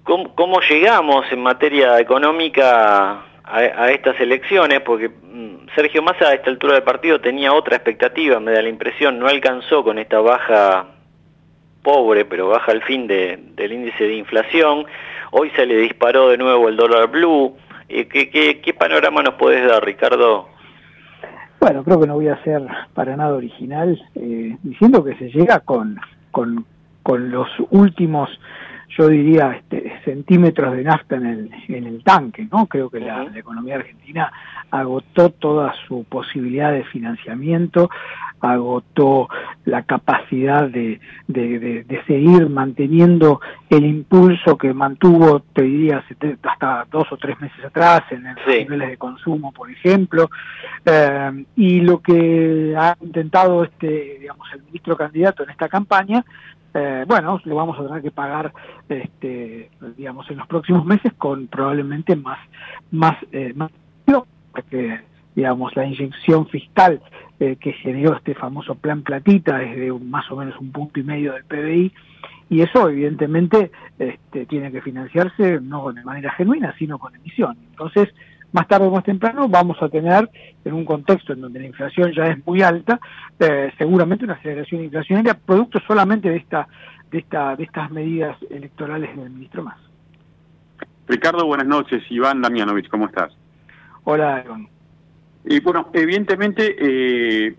cómo, 0.04 0.60
llegamos 0.60 1.24
en 1.32 1.42
materia 1.42 1.98
económica 1.98 3.24
a, 3.44 3.90
estas 3.90 4.20
elecciones, 4.20 4.82
porque 4.82 5.08
mm, 5.08 5.68
Sergio 5.74 6.02
Massa 6.02 6.28
a 6.28 6.34
esta 6.34 6.50
altura 6.50 6.74
del 6.74 6.82
partido 6.82 7.18
tenía 7.18 7.54
otra 7.54 7.76
expectativa, 7.76 8.38
me 8.38 8.52
da 8.52 8.60
la 8.60 8.68
impresión, 8.68 9.18
no 9.18 9.26
alcanzó 9.26 9.82
con 9.84 9.98
esta 9.98 10.20
baja 10.20 10.86
pobre, 11.82 12.26
pero 12.26 12.48
baja 12.48 12.72
al 12.72 12.82
fin 12.82 13.06
del 13.06 13.72
índice 13.72 14.04
de 14.04 14.16
inflación. 14.16 14.84
Hoy 15.30 15.50
se 15.56 15.64
le 15.64 15.76
disparó 15.76 16.28
de 16.28 16.36
nuevo 16.36 16.68
el 16.68 16.76
dólar 16.76 17.08
blue. 17.08 17.56
Eh, 17.88 18.06
¿qué, 18.06 18.28
qué, 18.28 18.60
qué 18.60 18.74
panorama 18.74 19.22
nos 19.22 19.34
puedes 19.34 19.66
dar, 19.66 19.82
Ricardo? 19.82 20.55
Bueno, 21.60 21.82
creo 21.84 22.00
que 22.00 22.06
no 22.06 22.14
voy 22.14 22.28
a 22.28 22.42
ser 22.44 22.62
para 22.94 23.16
nada 23.16 23.34
original 23.34 24.00
eh, 24.14 24.56
diciendo 24.62 25.02
que 25.02 25.16
se 25.16 25.30
llega 25.30 25.60
con, 25.60 25.98
con, 26.30 26.64
con 27.02 27.30
los 27.30 27.48
últimos, 27.70 28.28
yo 28.96 29.08
diría, 29.08 29.52
este, 29.52 29.92
centímetros 30.04 30.76
de 30.76 30.84
nafta 30.84 31.16
en 31.16 31.26
el, 31.26 31.50
en 31.68 31.86
el 31.86 32.04
tanque, 32.04 32.46
¿no? 32.50 32.66
Creo 32.66 32.90
que 32.90 33.00
la, 33.00 33.24
la 33.24 33.38
economía 33.38 33.76
argentina 33.76 34.32
agotó 34.70 35.30
toda 35.30 35.72
su 35.86 36.04
posibilidad 36.04 36.72
de 36.72 36.84
financiamiento, 36.84 37.90
agotó 38.40 39.28
la 39.64 39.82
capacidad 39.82 40.68
de, 40.68 41.00
de, 41.26 42.02
seguir 42.06 42.48
manteniendo 42.48 43.40
el 43.68 43.84
impulso 43.84 44.56
que 44.56 44.72
mantuvo, 44.72 45.40
te 45.40 45.62
diría, 45.62 46.04
hasta 46.42 46.86
dos 46.90 47.06
o 47.10 47.16
tres 47.16 47.40
meses 47.40 47.64
atrás 47.64 48.02
en 48.10 48.24
los 48.24 48.46
niveles 48.46 48.90
de 48.90 48.96
consumo, 48.96 49.52
por 49.52 49.70
ejemplo. 49.70 50.30
Eh, 50.84 51.44
y 51.56 51.80
lo 51.80 52.00
que 52.00 52.74
ha 52.78 52.96
intentado 53.00 53.64
este, 53.64 54.18
digamos, 54.20 54.46
el 54.52 54.62
ministro 54.64 54.96
candidato 54.96 55.42
en 55.42 55.50
esta 55.50 55.68
campaña 55.68 56.24
eh, 56.78 57.04
bueno, 57.08 57.40
lo 57.44 57.56
vamos 57.56 57.78
a 57.78 57.86
tener 57.86 58.02
que 58.02 58.10
pagar, 58.10 58.52
este, 58.86 59.70
digamos, 59.96 60.30
en 60.30 60.36
los 60.36 60.46
próximos 60.46 60.84
meses 60.84 61.10
con 61.14 61.46
probablemente 61.46 62.14
más, 62.16 62.38
más, 62.90 63.16
eh, 63.32 63.54
más 63.56 63.70
porque 64.52 65.00
digamos, 65.36 65.76
la 65.76 65.84
inyección 65.84 66.48
fiscal 66.48 67.00
eh, 67.38 67.56
que 67.60 67.74
generó 67.74 68.16
este 68.16 68.34
famoso 68.34 68.74
plan 68.74 69.02
platita 69.02 69.62
es 69.62 69.76
de 69.76 69.92
más 69.92 70.28
o 70.30 70.36
menos 70.36 70.58
un 70.58 70.72
punto 70.72 70.98
y 70.98 71.02
medio 71.02 71.34
del 71.34 71.44
PBI, 71.44 71.92
y 72.48 72.62
eso 72.62 72.88
evidentemente 72.88 73.70
este, 73.98 74.46
tiene 74.46 74.72
que 74.72 74.80
financiarse 74.80 75.60
no 75.60 75.92
de 75.92 76.02
manera 76.02 76.32
genuina, 76.32 76.74
sino 76.78 76.98
con 76.98 77.14
emisión. 77.14 77.56
Entonces, 77.70 78.08
más 78.52 78.66
tarde 78.66 78.86
o 78.86 78.90
más 78.90 79.04
temprano 79.04 79.46
vamos 79.48 79.76
a 79.82 79.90
tener, 79.90 80.30
en 80.64 80.72
un 80.72 80.86
contexto 80.86 81.34
en 81.34 81.42
donde 81.42 81.60
la 81.60 81.66
inflación 81.66 82.12
ya 82.12 82.28
es 82.28 82.46
muy 82.46 82.62
alta, 82.62 82.98
eh, 83.38 83.70
seguramente 83.76 84.24
una 84.24 84.34
aceleración 84.34 84.84
inflacionaria, 84.84 85.34
producto 85.34 85.78
solamente 85.86 86.30
de 86.30 86.36
esta 86.36 86.66
de 87.10 87.18
esta 87.18 87.54
de 87.54 87.64
estas 87.64 87.90
medidas 87.90 88.36
electorales 88.48 89.14
del 89.14 89.30
ministro 89.30 89.62
Más. 89.62 89.78
Ricardo, 91.06 91.46
buenas 91.46 91.66
noches. 91.66 92.02
Iván 92.10 92.40
Damianovich, 92.40 92.88
¿cómo 92.88 93.06
estás? 93.06 93.36
Hola, 94.04 94.42
Iván. 94.44 94.75
Y 95.46 95.60
bueno, 95.60 95.90
evidentemente, 95.92 96.76
eh, 96.78 97.54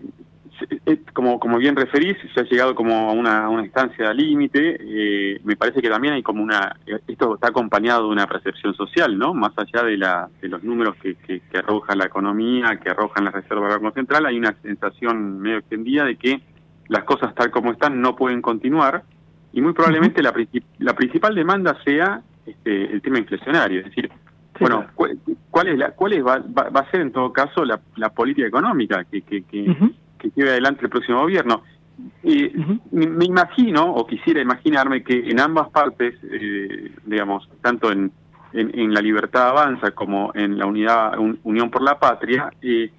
eh, 0.84 1.00
como, 1.14 1.40
como 1.40 1.56
bien 1.56 1.74
referís, 1.74 2.16
se 2.34 2.40
ha 2.40 2.44
llegado 2.44 2.74
como 2.74 3.10
a 3.10 3.12
una, 3.12 3.48
una 3.48 3.64
instancia 3.64 4.12
límite. 4.12 4.76
Eh, 4.80 5.40
me 5.44 5.56
parece 5.56 5.80
que 5.80 5.88
también 5.88 6.14
hay 6.14 6.22
como 6.22 6.42
una. 6.42 6.76
Esto 7.06 7.34
está 7.34 7.48
acompañado 7.48 8.02
de 8.04 8.08
una 8.08 8.26
percepción 8.26 8.74
social, 8.74 9.16
¿no? 9.18 9.32
Más 9.32 9.52
allá 9.56 9.84
de, 9.84 9.96
la, 9.96 10.28
de 10.40 10.48
los 10.48 10.62
números 10.62 10.96
que, 11.02 11.14
que, 11.14 11.40
arroja 11.56 11.96
la 11.96 12.06
economía, 12.06 12.78
que 12.78 12.90
arrojan 12.90 13.24
las 13.24 13.34
reservas 13.34 13.72
del 13.72 13.80
Banco 13.80 13.94
Central, 13.94 14.26
hay 14.26 14.38
una 14.38 14.54
sensación 14.62 15.38
medio 15.40 15.58
extendida 15.58 16.04
de 16.04 16.16
que 16.16 16.42
las 16.88 17.04
cosas 17.04 17.34
tal 17.34 17.50
como 17.50 17.72
están 17.72 18.00
no 18.00 18.16
pueden 18.16 18.42
continuar 18.42 19.04
y 19.52 19.60
muy 19.60 19.72
probablemente 19.72 20.22
la, 20.22 20.32
la 20.78 20.94
principal 20.94 21.34
demanda 21.34 21.76
sea 21.84 22.22
este, 22.46 22.92
el 22.92 23.02
tema 23.02 23.18
inflacionario, 23.18 23.80
es 23.80 23.86
decir, 23.86 24.10
bueno, 24.60 24.86
¿cuál, 24.94 25.68
es 25.68 25.78
la, 25.78 25.90
cuál 25.92 26.26
va, 26.26 26.38
va, 26.38 26.80
a 26.80 26.90
ser 26.90 27.00
en 27.00 27.12
todo 27.12 27.32
caso 27.32 27.64
la, 27.64 27.80
la 27.96 28.10
política 28.10 28.46
económica 28.46 29.04
que, 29.04 29.22
que, 29.22 29.42
que, 29.42 30.30
lleve 30.34 30.50
adelante 30.50 30.84
el 30.84 30.90
próximo 30.90 31.20
gobierno? 31.20 31.62
Y 32.22 32.52
me, 32.92 33.24
imagino, 33.24 33.92
o 33.92 34.06
quisiera 34.06 34.40
imaginarme, 34.40 35.02
que 35.02 35.30
en 35.30 35.40
ambas 35.40 35.70
partes, 35.70 36.14
eh, 36.22 36.92
digamos, 37.04 37.48
tanto 37.60 37.90
en, 37.90 38.12
en, 38.52 38.94
la 38.94 39.00
libertad 39.00 39.48
avanza 39.48 39.90
como 39.90 40.32
en 40.34 40.58
la 40.58 40.66
unidad 40.66 41.18
Unión 41.42 41.70
por 41.70 41.82
la 41.82 41.98
Patria, 41.98 42.50
eh, 42.62 42.90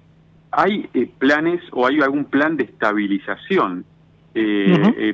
hay 0.50 0.88
eh, 0.92 1.10
planes 1.18 1.62
o 1.72 1.86
hay 1.86 2.00
algún 2.00 2.24
plan 2.26 2.56
de 2.56 2.64
estabilización 2.64 3.84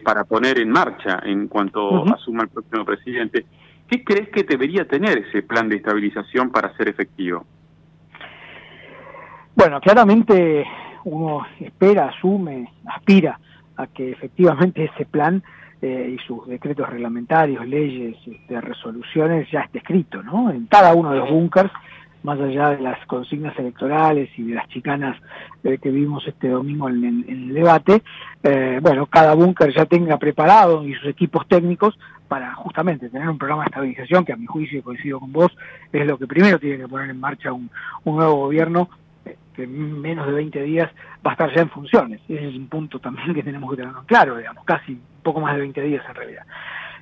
para 0.05 0.25
poner 0.25 0.59
en 0.59 0.71
marcha 0.71 1.21
en 1.25 1.49
cuanto 1.49 2.05
asuma 2.12 2.43
el 2.43 2.49
próximo 2.50 2.85
presidente. 2.85 3.47
¿Qué 3.88 4.02
crees 4.02 4.28
que 4.31 4.43
debería 4.43 4.87
tener 4.87 5.19
ese 5.19 5.43
plan 5.43 5.69
de 5.69 5.76
estabilización 5.76 6.50
para 6.50 6.76
ser 6.76 6.88
efectivo? 6.88 7.45
Bueno, 9.55 9.81
claramente 9.81 10.66
uno 11.05 11.47
espera, 11.61 12.09
asume, 12.09 12.73
aspira 12.87 13.38
a 13.76 13.87
que 13.87 14.11
efectivamente 14.11 14.90
ese 14.93 15.07
plan 15.07 15.43
eh, 15.81 16.16
y 16.16 16.26
sus 16.26 16.47
decretos 16.47 16.88
reglamentarios, 16.88 17.66
leyes, 17.66 18.16
este, 18.26 18.61
resoluciones 18.61 19.49
ya 19.50 19.61
esté 19.61 19.78
escrito, 19.78 20.23
¿no? 20.23 20.50
En 20.50 20.66
cada 20.66 20.95
uno 20.95 21.12
de 21.12 21.19
los 21.19 21.31
búnkers 21.31 21.71
más 22.26 22.40
allá 22.40 22.71
de 22.71 22.81
las 22.81 23.07
consignas 23.07 23.57
electorales 23.57 24.28
y 24.37 24.43
de 24.43 24.55
las 24.57 24.69
chicanas 24.69 25.16
eh, 25.62 25.78
que 25.81 25.90
vimos 25.90 26.26
este 26.26 26.49
domingo 26.49 26.88
en, 26.88 27.25
el 27.28 27.55
debate, 27.55 28.02
eh, 28.43 28.81
bueno, 28.83 29.07
cada 29.07 29.35
búnker 29.35 29.73
ya 29.73 29.85
tenga 29.85 30.19
preparado 30.19 30.85
y 30.85 30.93
sus 30.95 31.07
equipos 31.07 31.47
técnicos 31.47 31.97
para 32.28 32.54
justamente 32.54 33.09
tener 33.09 33.28
un 33.28 33.38
programa 33.38 33.64
de 33.64 33.68
estabilización 33.68 34.25
que 34.25 34.33
a 34.33 34.37
mi 34.37 34.47
juicio, 34.47 34.83
coincido 34.83 35.21
con 35.21 35.33
vos, 35.33 35.56
es 35.92 36.06
lo 36.06 36.18
que 36.18 36.26
primero 36.26 36.59
tiene 36.59 36.78
que 36.78 36.88
poner 36.88 37.11
en 37.11 37.21
marcha 37.21 37.52
un, 37.52 37.71
nuevo 38.04 38.37
gobierno, 38.37 38.88
eh, 39.25 39.37
que 39.54 39.66
menos 39.66 40.26
de 40.26 40.33
20 40.33 40.62
días 40.62 40.90
va 41.26 41.30
a 41.30 41.35
estar 41.35 41.54
ya 41.54 41.62
en 41.62 41.71
funciones. 41.71 42.21
Ese 42.28 42.49
es 42.49 42.56
un 42.56 42.68
punto 42.68 42.99
también 42.99 43.35
que 43.35 43.42
tenemos 43.42 43.71
que 43.71 43.76
tener 43.83 43.95
claro, 44.06 44.37
digamos, 44.37 44.64
casi 44.64 44.92
un 44.92 45.02
poco 45.23 45.40
más 45.40 45.54
de 45.54 45.61
20 45.61 45.80
días 45.83 46.04
en 46.09 46.14
realidad. 46.14 46.47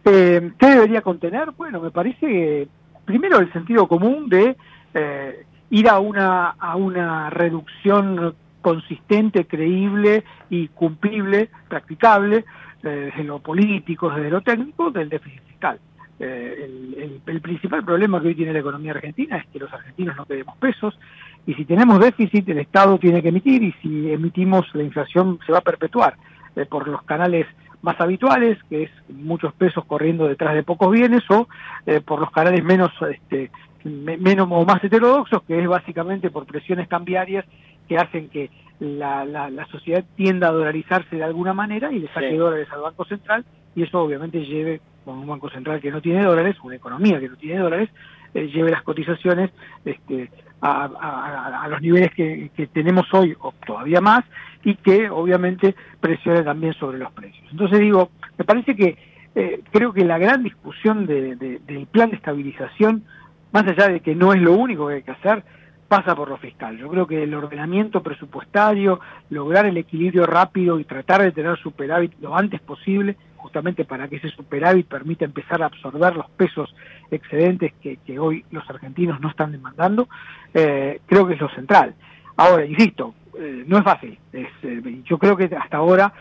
Eh, 0.04 0.52
¿Qué 0.58 0.66
debería 0.66 1.00
contener? 1.00 1.50
Bueno, 1.52 1.80
me 1.80 1.90
parece 1.90 2.68
primero 3.04 3.38
el 3.38 3.52
sentido 3.52 3.86
común 3.88 4.28
de 4.28 4.56
eh, 4.92 5.46
ir 5.70 5.88
a 5.88 5.98
una, 5.98 6.50
a 6.50 6.76
una 6.76 7.30
reducción 7.30 8.34
consistente, 8.60 9.46
creíble 9.46 10.24
y 10.48 10.68
cumplible, 10.68 11.50
practicable, 11.68 12.44
desde 12.90 13.24
lo 13.24 13.38
político, 13.38 14.10
desde 14.10 14.30
lo 14.30 14.42
técnico, 14.42 14.90
del 14.90 15.08
déficit 15.08 15.42
fiscal. 15.44 15.78
Eh, 16.20 17.20
el, 17.26 17.40
principal 17.40 17.84
problema 17.84 18.20
que 18.20 18.28
hoy 18.28 18.34
tiene 18.34 18.52
la 18.52 18.60
economía 18.60 18.92
argentina 18.92 19.36
es 19.36 19.46
que 19.48 19.58
los 19.58 19.72
argentinos 19.72 20.16
no 20.16 20.24
tenemos 20.24 20.56
pesos 20.58 20.98
y 21.44 21.54
si 21.54 21.64
tenemos 21.64 21.98
déficit 21.98 22.48
el 22.48 22.58
Estado 22.58 22.98
tiene 22.98 23.20
que 23.20 23.28
emitir 23.28 23.62
y 23.62 23.72
si 23.82 24.12
emitimos 24.12 24.66
la 24.74 24.84
inflación 24.84 25.40
se 25.44 25.52
va 25.52 25.58
a 25.58 25.62
perpetuar 25.62 26.16
eh, 26.56 26.66
por 26.66 26.86
los 26.86 27.02
canales 27.02 27.46
más 27.82 28.00
habituales, 28.00 28.58
que 28.70 28.84
es 28.84 28.90
muchos 29.08 29.52
pesos 29.54 29.84
corriendo 29.84 30.26
detrás 30.26 30.54
de 30.54 30.62
pocos 30.62 30.90
bienes, 30.90 31.22
o 31.30 31.48
eh, 31.84 32.00
por 32.00 32.20
los 32.20 32.30
canales 32.30 32.64
menos, 32.64 32.92
este, 33.10 33.50
menos 33.84 34.48
o 34.50 34.64
más 34.64 34.82
heterodoxos, 34.82 35.42
que 35.42 35.60
es 35.60 35.68
básicamente 35.68 36.30
por 36.30 36.46
presiones 36.46 36.88
cambiarias 36.88 37.44
que 37.88 37.96
hacen 37.96 38.28
que 38.28 38.50
la, 38.80 39.24
la, 39.24 39.66
sociedad 39.66 40.04
tienda 40.16 40.48
a 40.48 40.52
dolarizarse 40.52 41.16
de 41.16 41.24
alguna 41.24 41.54
manera 41.54 41.92
y 41.92 42.00
le 42.00 42.08
saque 42.08 42.36
dólares 42.36 42.68
al 42.72 42.80
Banco 42.80 43.04
Central 43.04 43.44
y 43.74 43.82
eso 43.82 44.00
obviamente 44.00 44.44
lleve 44.44 44.80
con 45.04 45.18
un 45.18 45.26
banco 45.26 45.50
central 45.50 45.80
que 45.80 45.90
no 45.90 46.00
tiene 46.00 46.22
dólares, 46.22 46.56
una 46.62 46.76
economía 46.76 47.20
que 47.20 47.28
no 47.28 47.36
tiene 47.36 47.60
dólares, 47.60 47.90
eh, 48.32 48.48
lleve 48.48 48.70
las 48.70 48.82
cotizaciones 48.82 49.50
este, 49.84 50.30
a, 50.60 51.66
los 51.68 51.80
niveles 51.82 52.10
que, 52.14 52.50
tenemos 52.72 53.06
hoy 53.12 53.36
o 53.40 53.52
todavía 53.66 54.00
más 54.00 54.24
y 54.64 54.76
que 54.76 55.10
obviamente 55.10 55.74
presione 56.00 56.42
también 56.42 56.72
sobre 56.74 56.98
los 56.98 57.12
precios. 57.12 57.46
Entonces 57.50 57.80
digo, 57.80 58.10
me 58.38 58.44
parece 58.44 58.74
que 58.74 58.96
eh, 59.34 59.60
creo 59.70 59.92
que 59.92 60.04
la 60.04 60.18
gran 60.18 60.42
discusión 60.42 61.06
del 61.06 61.88
plan 61.90 62.10
de 62.10 62.16
estabilización, 62.16 63.04
más 63.52 63.64
allá 63.64 63.88
de 63.88 64.00
que 64.00 64.14
no 64.14 64.32
es 64.32 64.40
lo 64.40 64.52
único 64.52 64.88
que 64.88 64.94
hay 64.94 65.02
que 65.02 65.10
hacer, 65.10 65.44
pasa 65.88 66.14
por 66.14 66.28
lo 66.28 66.36
fiscal. 66.36 66.76
Yo 66.78 66.88
creo 66.88 67.06
que 67.06 67.22
el 67.22 67.34
ordenamiento 67.34 68.02
presupuestario, 68.02 69.00
lograr 69.30 69.66
el 69.66 69.76
equilibrio 69.76 70.26
rápido 70.26 70.78
y 70.78 70.84
tratar 70.84 71.22
de 71.22 71.32
tener 71.32 71.58
superávit 71.58 72.12
lo 72.20 72.36
antes 72.36 72.60
posible, 72.60 73.16
justamente 73.36 73.84
para 73.84 74.08
que 74.08 74.16
ese 74.16 74.30
superávit 74.30 74.86
permita 74.86 75.24
empezar 75.24 75.62
a 75.62 75.66
absorber 75.66 76.16
los 76.16 76.30
pesos 76.30 76.74
excedentes 77.10 77.72
que, 77.82 78.18
hoy 78.18 78.44
los 78.50 78.68
argentinos 78.70 79.20
no 79.20 79.28
están 79.28 79.52
demandando, 79.52 80.08
eh, 80.54 81.00
creo 81.06 81.26
que 81.26 81.34
es 81.34 81.40
lo 81.40 81.50
central. 81.50 81.94
Ahora, 82.36 82.64
insisto, 82.64 83.14
eh, 83.38 83.64
no 83.66 83.78
es 83.78 83.84
fácil. 83.84 84.18
Es, 84.32 84.48
eh, 84.62 85.02
yo 85.04 85.18
creo 85.18 85.36
que 85.36 85.44
hasta 85.44 85.76
ahora 85.76 86.12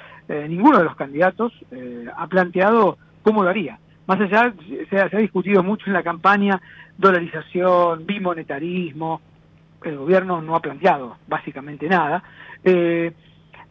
ninguno 0.47 0.77
de 0.77 0.85
los 0.85 0.95
candidatos 0.95 1.51
ha 2.15 2.27
planteado 2.27 2.97
cómo 3.23 3.43
lo 3.43 3.49
haría. 3.49 3.77
Más 4.07 4.21
allá, 4.21 4.53
se 4.89 4.97
ha 4.97 5.19
discutido 5.19 5.61
mucho 5.63 5.85
en 5.87 5.93
la 5.93 6.01
campaña 6.01 6.61
dolarización, 6.97 8.05
bimonetarismo, 8.05 9.21
el 9.83 9.97
gobierno 9.97 10.41
no 10.41 10.55
ha 10.55 10.61
planteado 10.61 11.17
básicamente 11.27 11.87
nada, 11.87 12.23
eh, 12.63 13.11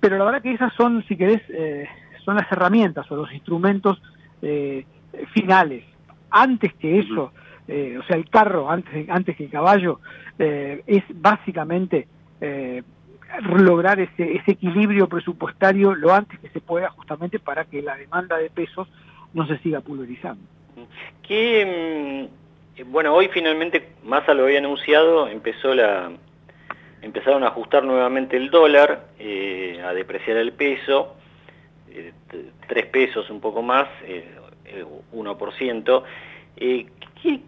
pero 0.01 0.19
la 0.19 0.25
verdad 0.25 0.43
que 0.43 0.53
esas 0.53 0.73
son, 0.75 1.05
si 1.07 1.17
querés, 1.17 1.43
eh, 1.49 1.87
son 2.25 2.37
las 2.37 2.51
herramientas 2.51 3.11
o 3.11 3.17
los 3.17 3.33
instrumentos 3.33 4.01
eh, 4.43 4.85
finales. 5.33 5.85
Antes 6.31 6.73
que 6.75 6.99
eso, 6.99 7.33
o 7.69 8.03
sea, 8.07 8.17
el 8.17 8.29
carro 8.29 8.71
antes, 8.71 9.09
antes 9.09 9.37
que 9.37 9.45
el 9.45 9.51
caballo, 9.51 10.01
es 10.39 11.05
básicamente 11.15 12.09
lograr 13.41 14.01
ese, 14.01 14.37
ese 14.37 14.53
equilibrio 14.53 15.09
presupuestario 15.09 15.95
lo 15.95 16.13
antes 16.13 16.39
que 16.41 16.49
se 16.49 16.61
pueda 16.61 16.91
justamente 16.91 17.39
para 17.39 17.65
que 17.65 17.83
la 17.83 17.97
demanda 17.97 18.37
de 18.39 18.51
pesos 18.51 18.89
no 19.35 19.47
se 19.47 19.59
siga 19.59 19.81
pulverizando. 19.81 20.43
¿Qué, 21.23 21.65
mm, 21.65 22.25
eh, 22.25 22.29
bueno, 22.87 23.15
hoy 23.15 23.29
finalmente 23.29 23.91
Massa 24.03 24.35
lo 24.35 24.45
había 24.45 24.59
anunciado, 24.59 25.29
empezó 25.29 25.75
la, 25.75 26.11
empezaron 27.03 27.45
a 27.45 27.49
ajustar 27.49 27.85
nuevamente 27.85 28.37
el 28.37 28.51
dólar, 28.51 29.09
eh, 29.19 29.83
a 29.85 29.93
depreciar 29.93 30.37
el 30.39 30.53
peso, 30.53 31.17
eh, 31.91 32.13
tres 32.69 32.87
pesos 32.87 33.29
un 33.31 33.41
poco 33.41 33.63
más, 33.63 33.89
1%. 35.13 36.05
¿qué, 36.57 37.41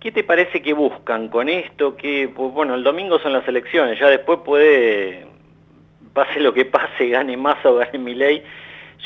¿Qué 0.00 0.12
te 0.12 0.22
parece 0.22 0.62
que 0.62 0.74
buscan 0.74 1.28
con 1.28 1.48
esto? 1.48 1.96
Que, 1.96 2.28
pues, 2.28 2.52
bueno, 2.52 2.74
el 2.74 2.84
domingo 2.84 3.18
son 3.18 3.32
las 3.32 3.46
elecciones, 3.48 3.98
ya 3.98 4.08
después 4.08 4.40
puede, 4.44 5.26
pase 6.12 6.40
lo 6.40 6.52
que 6.52 6.66
pase, 6.66 7.08
gane 7.08 7.36
Massa 7.36 7.70
o 7.70 7.76
gane 7.76 7.98
Milei, 7.98 8.42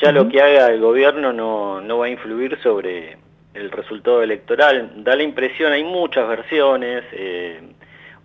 ya 0.01 0.11
lo 0.11 0.27
que 0.27 0.41
haga 0.41 0.67
el 0.67 0.79
gobierno 0.79 1.33
no, 1.33 1.81
no 1.81 1.97
va 1.99 2.07
a 2.07 2.09
influir 2.09 2.59
sobre 2.61 3.17
el 3.53 3.71
resultado 3.71 4.21
electoral. 4.23 5.03
Da 5.03 5.15
la 5.15 5.23
impresión, 5.23 5.71
hay 5.71 5.83
muchas 5.83 6.27
versiones, 6.27 7.03
eh, 7.11 7.61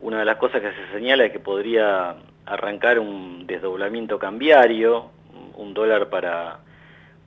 una 0.00 0.20
de 0.20 0.24
las 0.24 0.36
cosas 0.36 0.60
que 0.60 0.70
se 0.70 0.92
señala 0.92 1.24
es 1.24 1.32
que 1.32 1.40
podría 1.40 2.16
arrancar 2.46 2.98
un 2.98 3.46
desdoblamiento 3.46 4.18
cambiario, 4.18 5.10
un 5.56 5.74
dólar 5.74 6.08
para, 6.08 6.60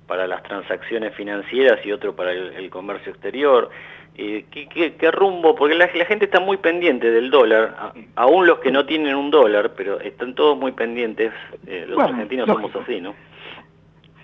para 0.08 0.26
las 0.26 0.42
transacciones 0.44 1.14
financieras 1.16 1.86
y 1.86 1.92
otro 1.92 2.16
para 2.16 2.32
el, 2.32 2.70
comercio 2.70 3.12
exterior. 3.12 3.70
Eh, 4.16 4.46
¿qué, 4.52 5.12
rumbo? 5.12 5.56
Porque 5.56 5.76
la, 5.76 5.88
gente 5.88 6.26
está 6.26 6.40
muy 6.40 6.58
pendiente 6.58 7.12
del 7.12 7.30
dólar, 7.30 7.94
aún 8.16 8.48
los 8.48 8.60
que 8.60 8.72
no 8.72 8.86
tienen 8.86 9.16
un 9.16 9.32
dólar, 9.32 9.72
pero 9.76 10.00
están 10.00 10.36
todos 10.36 10.58
muy 10.58 10.72
pendientes, 10.72 11.32
eh, 11.68 11.86
los 11.88 12.00
argentinos 12.00 12.48
somos 12.48 12.76
así, 12.76 13.00
¿no? 13.00 13.16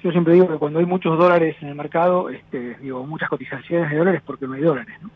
Yo 0.04 0.12
siempre 0.12 0.34
digo 0.34 0.48
que 0.48 0.58
cuando 0.58 0.80
hay 0.80 0.86
muchos 0.86 1.18
dólares 1.18 1.56
en 1.62 1.70
el 1.70 1.76
mercado, 1.76 2.30
este, 2.30 2.76
digo, 2.82 3.06
muchas 3.06 3.30
cotizaciones 3.30 3.90
de 3.90 3.98
dólares 3.98 4.22
porque 4.26 4.48
no 4.48 4.54
hay 4.54 4.62
dólares, 4.62 4.96
¿no? 5.02 5.10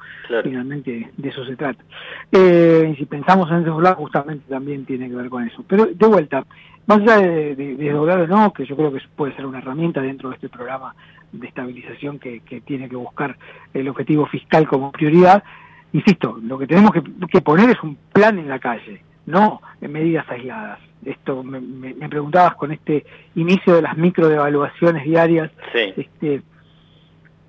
Finalmente 0.44 1.12
de 1.16 1.30
eso 1.30 1.46
se 1.46 1.56
trata. 1.56 1.84
Eh, 2.32 2.92
y 2.94 2.96
si 2.98 3.06
pensamos 3.06 3.50
en 3.52 3.64
desdoblar, 3.64 3.96
justamente 3.96 4.46
también 4.50 4.86
tiene 4.86 5.10
que 5.10 5.16
ver 5.16 5.30
con 5.30 5.48
eso. 5.48 5.64
Pero 5.68 5.86
de 5.86 6.08
vuelta, 6.08 6.46
más 6.88 7.00
allá 7.00 7.18
de, 7.18 7.56
de, 7.56 7.94
o 7.94 8.28
no, 8.28 8.54
que 8.54 8.66
yo 8.66 8.76
creo 8.76 8.92
que 8.92 9.02
puede 9.16 9.36
ser 9.36 9.46
una 9.46 9.60
herramienta 9.60 10.02
dentro 10.02 10.30
de 10.30 10.36
este 10.36 10.50
programa 10.50 10.96
de 11.32 11.48
estabilización 11.48 12.20
que, 12.20 12.42
tiene 12.66 12.90
que 12.90 12.96
buscar 12.96 13.38
el 13.74 13.88
objetivo 13.88 14.26
fiscal 14.26 14.68
como 14.68 14.92
prioridad, 14.92 15.44
insisto, 15.94 16.38
lo 16.42 16.58
que 16.58 16.68
tenemos 16.68 16.92
que 16.92 17.42
poner 17.42 17.70
es 17.70 17.82
un 17.84 17.98
plan 18.12 18.40
en 18.40 18.50
la 18.50 18.60
calle, 18.60 19.04
no 19.26 19.62
en 19.80 19.92
medidas 19.92 20.30
aisladas 20.30 20.80
esto 21.06 21.44
me, 21.44 21.60
me, 21.60 22.10
preguntabas 22.10 22.56
con 22.56 22.72
este 22.72 23.06
inicio 23.36 23.76
de 23.76 23.82
las 23.82 23.98
micro 23.98 24.28
devaluaciones 24.28 25.04
diarias, 25.04 25.52
este, 25.74 26.42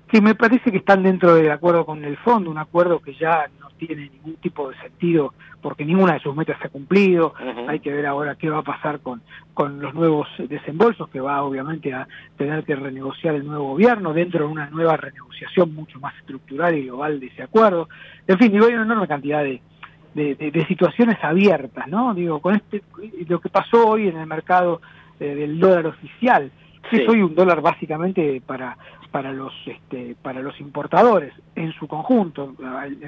que 0.07 0.21
me 0.21 0.35
parece 0.35 0.71
que 0.71 0.77
están 0.77 1.03
dentro 1.03 1.35
del 1.35 1.51
acuerdo 1.51 1.85
con 1.85 2.03
el 2.03 2.17
fondo, 2.17 2.51
un 2.51 2.57
acuerdo 2.57 2.99
que 2.99 3.13
ya 3.15 3.47
no 3.59 3.69
tiene 3.77 4.09
ningún 4.09 4.35
tipo 4.35 4.69
de 4.69 4.77
sentido 4.77 5.33
porque 5.61 5.85
ninguna 5.85 6.13
de 6.13 6.19
sus 6.19 6.35
metas 6.35 6.59
se 6.59 6.67
ha 6.67 6.69
cumplido, 6.69 7.33
hay 7.67 7.79
que 7.79 7.91
ver 7.91 8.05
ahora 8.05 8.35
qué 8.35 8.49
va 8.49 8.59
a 8.59 8.63
pasar 8.63 8.99
con, 8.99 9.21
con 9.53 9.81
los 9.81 9.93
nuevos 9.93 10.27
desembolsos 10.37 11.09
que 11.09 11.21
va 11.21 11.41
obviamente 11.41 11.93
a 11.93 12.07
tener 12.37 12.63
que 12.65 12.75
renegociar 12.75 13.35
el 13.35 13.45
nuevo 13.45 13.69
gobierno 13.69 14.13
dentro 14.13 14.45
de 14.45 14.51
una 14.51 14.69
nueva 14.69 14.97
renegociación 14.97 15.73
mucho 15.73 15.99
más 15.99 16.13
estructural 16.17 16.75
y 16.77 16.85
global 16.85 17.19
de 17.19 17.27
ese 17.27 17.43
acuerdo. 17.43 17.87
En 18.27 18.37
fin, 18.37 18.51
digo, 18.51 18.65
hay 18.65 18.73
una 18.73 18.83
enorme 18.83 19.07
cantidad 19.07 19.41
de, 19.41 19.61
de, 20.13 20.65
situaciones 20.67 21.17
abiertas, 21.23 21.87
¿no? 21.87 22.13
Digo, 22.13 22.39
con 22.39 22.55
este 22.55 22.83
lo 23.27 23.39
que 23.39 23.49
pasó 23.49 23.87
hoy 23.87 24.07
en 24.07 24.17
el 24.17 24.27
mercado 24.27 24.81
eh, 25.19 25.35
del 25.35 25.59
dólar 25.59 25.87
oficial, 25.87 26.51
que 26.89 27.03
es 27.03 27.09
hoy 27.09 27.21
un 27.21 27.35
dólar 27.35 27.61
básicamente 27.61 28.41
para 28.45 28.77
para 29.11 29.31
los 29.31 29.53
este, 29.67 30.15
para 30.21 30.41
los 30.41 30.59
importadores 30.59 31.33
en 31.55 31.71
su 31.73 31.87
conjunto. 31.87 32.55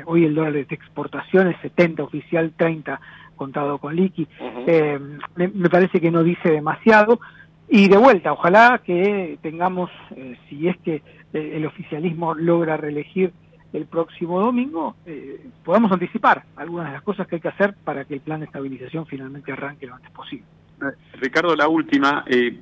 Hoy 0.05 0.25
el 0.25 0.35
dólar 0.35 0.53
de 0.53 0.61
exportación 0.69 1.47
es 1.47 1.59
70 1.61 2.03
oficial, 2.03 2.53
30 2.55 2.99
contado 3.35 3.79
con 3.79 3.95
liqui. 3.95 4.27
Eh, 4.67 4.99
me, 5.35 5.69
parece 5.69 5.99
que 5.99 6.11
no 6.11 6.23
dice 6.23 6.49
demasiado. 6.49 7.19
Y 7.67 7.87
de 7.87 7.97
vuelta, 7.97 8.31
ojalá 8.31 8.79
que 8.85 9.39
tengamos, 9.41 9.89
eh, 10.15 10.37
si 10.47 10.67
es 10.67 10.77
que 10.77 11.01
el 11.33 11.65
oficialismo 11.65 12.35
logra 12.35 12.77
reelegir 12.77 13.33
el 13.75 13.85
próximo 13.85 14.39
domingo 14.39 14.95
eh, 15.05 15.47
podamos 15.63 15.91
anticipar 15.91 16.43
algunas 16.55 16.87
de 16.87 16.93
las 16.93 17.01
cosas 17.01 17.27
que 17.27 17.35
hay 17.35 17.41
que 17.41 17.49
hacer 17.49 17.75
para 17.83 18.05
que 18.05 18.13
el 18.13 18.21
plan 18.21 18.39
de 18.39 18.45
estabilización 18.45 19.05
finalmente 19.05 19.51
arranque 19.51 19.85
lo 19.85 19.95
antes 19.95 20.11
posible. 20.11 20.45
Eh, 20.81 21.17
Ricardo, 21.19 21.55
la 21.55 21.67
última. 21.67 22.23
Eh, 22.27 22.57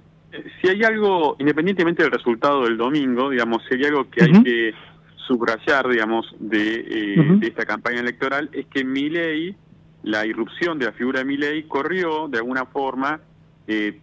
si 0.60 0.69
hay 0.69 0.84
algo, 0.84 1.36
independientemente 1.38 2.02
del 2.02 2.12
resultado 2.12 2.63
del 2.63 2.78
domingo, 2.78 3.30
digamos, 3.30 3.62
si 3.69 3.76
hay 3.76 3.84
algo 3.86 4.10
que 4.10 4.23
hay 4.23 4.43
que 4.43 4.73
subrayar, 5.28 5.88
digamos, 5.88 6.36
de, 6.39 7.39
esta 7.43 7.65
campaña 7.65 7.99
electoral, 7.99 8.49
es 8.52 8.65
que 8.65 8.84
Milei, 8.84 9.56
la 10.02 10.26
irrupción 10.26 10.80
de 10.80 10.88
la 10.88 10.91
figura 10.93 11.19
de 11.19 11.26
Milei, 11.26 11.63
corrió 11.67 12.28
de 12.28 12.39
alguna 12.39 12.65
forma 12.65 13.21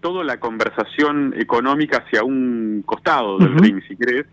toda 0.01 0.23
la 0.23 0.39
conversación 0.39 1.35
económica 1.37 2.05
hacia 2.07 2.23
un 2.23 2.85
costado 2.87 3.37
del 3.39 3.59
ring, 3.59 3.83
si 3.89 3.97
crees, 3.97 4.27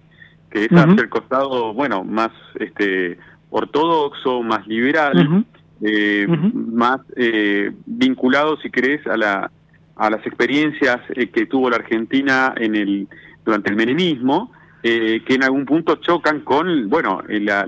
que 0.50 0.66
es 0.66 0.72
hacia 0.72 1.02
el 1.02 1.10
costado, 1.10 1.74
bueno, 1.74 2.04
más 2.04 2.32
este 2.60 3.18
ortodoxo, 3.50 4.44
más 4.44 4.66
liberal, 4.68 5.46
eh, 5.82 6.28
más 6.28 7.02
eh, 7.16 7.72
vinculado, 7.86 8.58
si 8.58 8.70
querés, 8.70 9.06
a, 9.08 9.18
la, 9.18 9.52
a 9.96 10.10
las 10.10 10.26
experiencias 10.26 11.00
eh, 11.10 11.28
que 11.30 11.46
tuvo 11.46 11.70
la 11.70 11.78
Argentina 11.78 12.54
en 12.58 12.76
el 12.76 13.08
durante 13.46 13.70
el 13.70 13.78
menemismo, 13.78 14.52
que 14.82 15.24
en 15.28 15.44
algún 15.44 15.66
punto 15.66 15.96
chocan 15.96 16.42
con, 16.42 16.90
bueno, 16.90 17.22
la, 17.28 17.66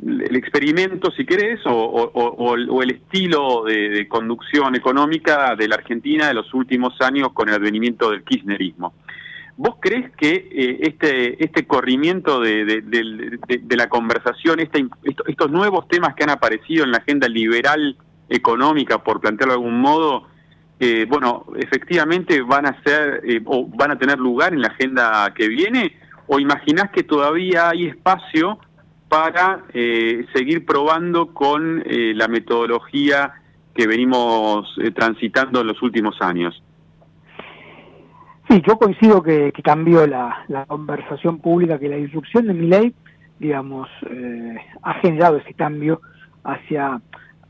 el 0.00 0.36
experimento, 0.36 1.10
si 1.10 1.24
querés, 1.24 1.60
o, 1.66 1.72
o, 1.72 2.82
el 2.82 2.90
estilo 2.90 3.64
de, 3.64 4.06
conducción 4.08 4.76
económica 4.76 5.56
de 5.56 5.68
la 5.68 5.76
Argentina 5.76 6.28
de 6.28 6.34
los 6.34 6.52
últimos 6.54 7.00
años 7.00 7.32
con 7.32 7.48
el 7.48 7.56
advenimiento 7.56 8.10
del 8.10 8.22
kirchnerismo. 8.22 8.94
¿Vos 9.58 9.74
crees 9.80 10.12
que 10.12 10.48
eh, 10.52 10.78
este, 10.82 11.44
este 11.44 11.66
corrimiento 11.66 12.38
de, 12.38 12.64
de, 12.64 13.76
la 13.76 13.88
conversación, 13.88 14.60
estos 14.60 15.50
nuevos 15.50 15.88
temas 15.88 16.14
que 16.14 16.22
han 16.22 16.30
aparecido 16.30 16.84
en 16.84 16.92
la 16.92 16.98
agenda 16.98 17.26
liberal 17.26 17.96
económica, 18.28 19.02
por 19.02 19.20
plantearlo 19.20 19.54
de 19.54 19.58
algún 19.58 19.80
modo, 19.80 20.28
eh, 20.78 21.06
bueno, 21.08 21.46
efectivamente 21.56 22.40
van 22.40 22.66
a 22.66 22.80
ser 22.84 23.20
eh, 23.24 23.42
o 23.46 23.66
van 23.66 23.90
a 23.90 23.98
tener 23.98 24.20
lugar 24.20 24.52
en 24.52 24.62
la 24.62 24.68
agenda 24.68 25.34
que 25.34 25.48
viene? 25.48 25.98
¿O 26.28 26.38
imaginás 26.38 26.92
que 26.92 27.02
todavía 27.02 27.70
hay 27.70 27.88
espacio 27.88 28.60
para 29.08 29.64
seguir 29.72 30.66
probando 30.66 31.34
con 31.34 31.82
la 31.84 32.28
metodología 32.28 33.32
que 33.74 33.88
venimos 33.88 34.72
transitando 34.94 35.62
en 35.62 35.66
los 35.66 35.82
últimos 35.82 36.20
años? 36.20 36.62
Sí, 38.48 38.62
yo 38.66 38.78
coincido 38.78 39.22
que, 39.22 39.52
cambió 39.62 40.06
la, 40.06 40.64
conversación 40.66 41.38
pública, 41.38 41.78
que 41.78 41.88
la 41.88 41.96
disrupción 41.96 42.46
de 42.46 42.54
mi 42.54 42.66
ley, 42.66 42.94
digamos, 43.38 43.88
eh, 44.10 44.56
ha 44.82 44.94
generado 44.94 45.36
ese 45.36 45.52
cambio 45.54 46.00
hacia 46.44 47.00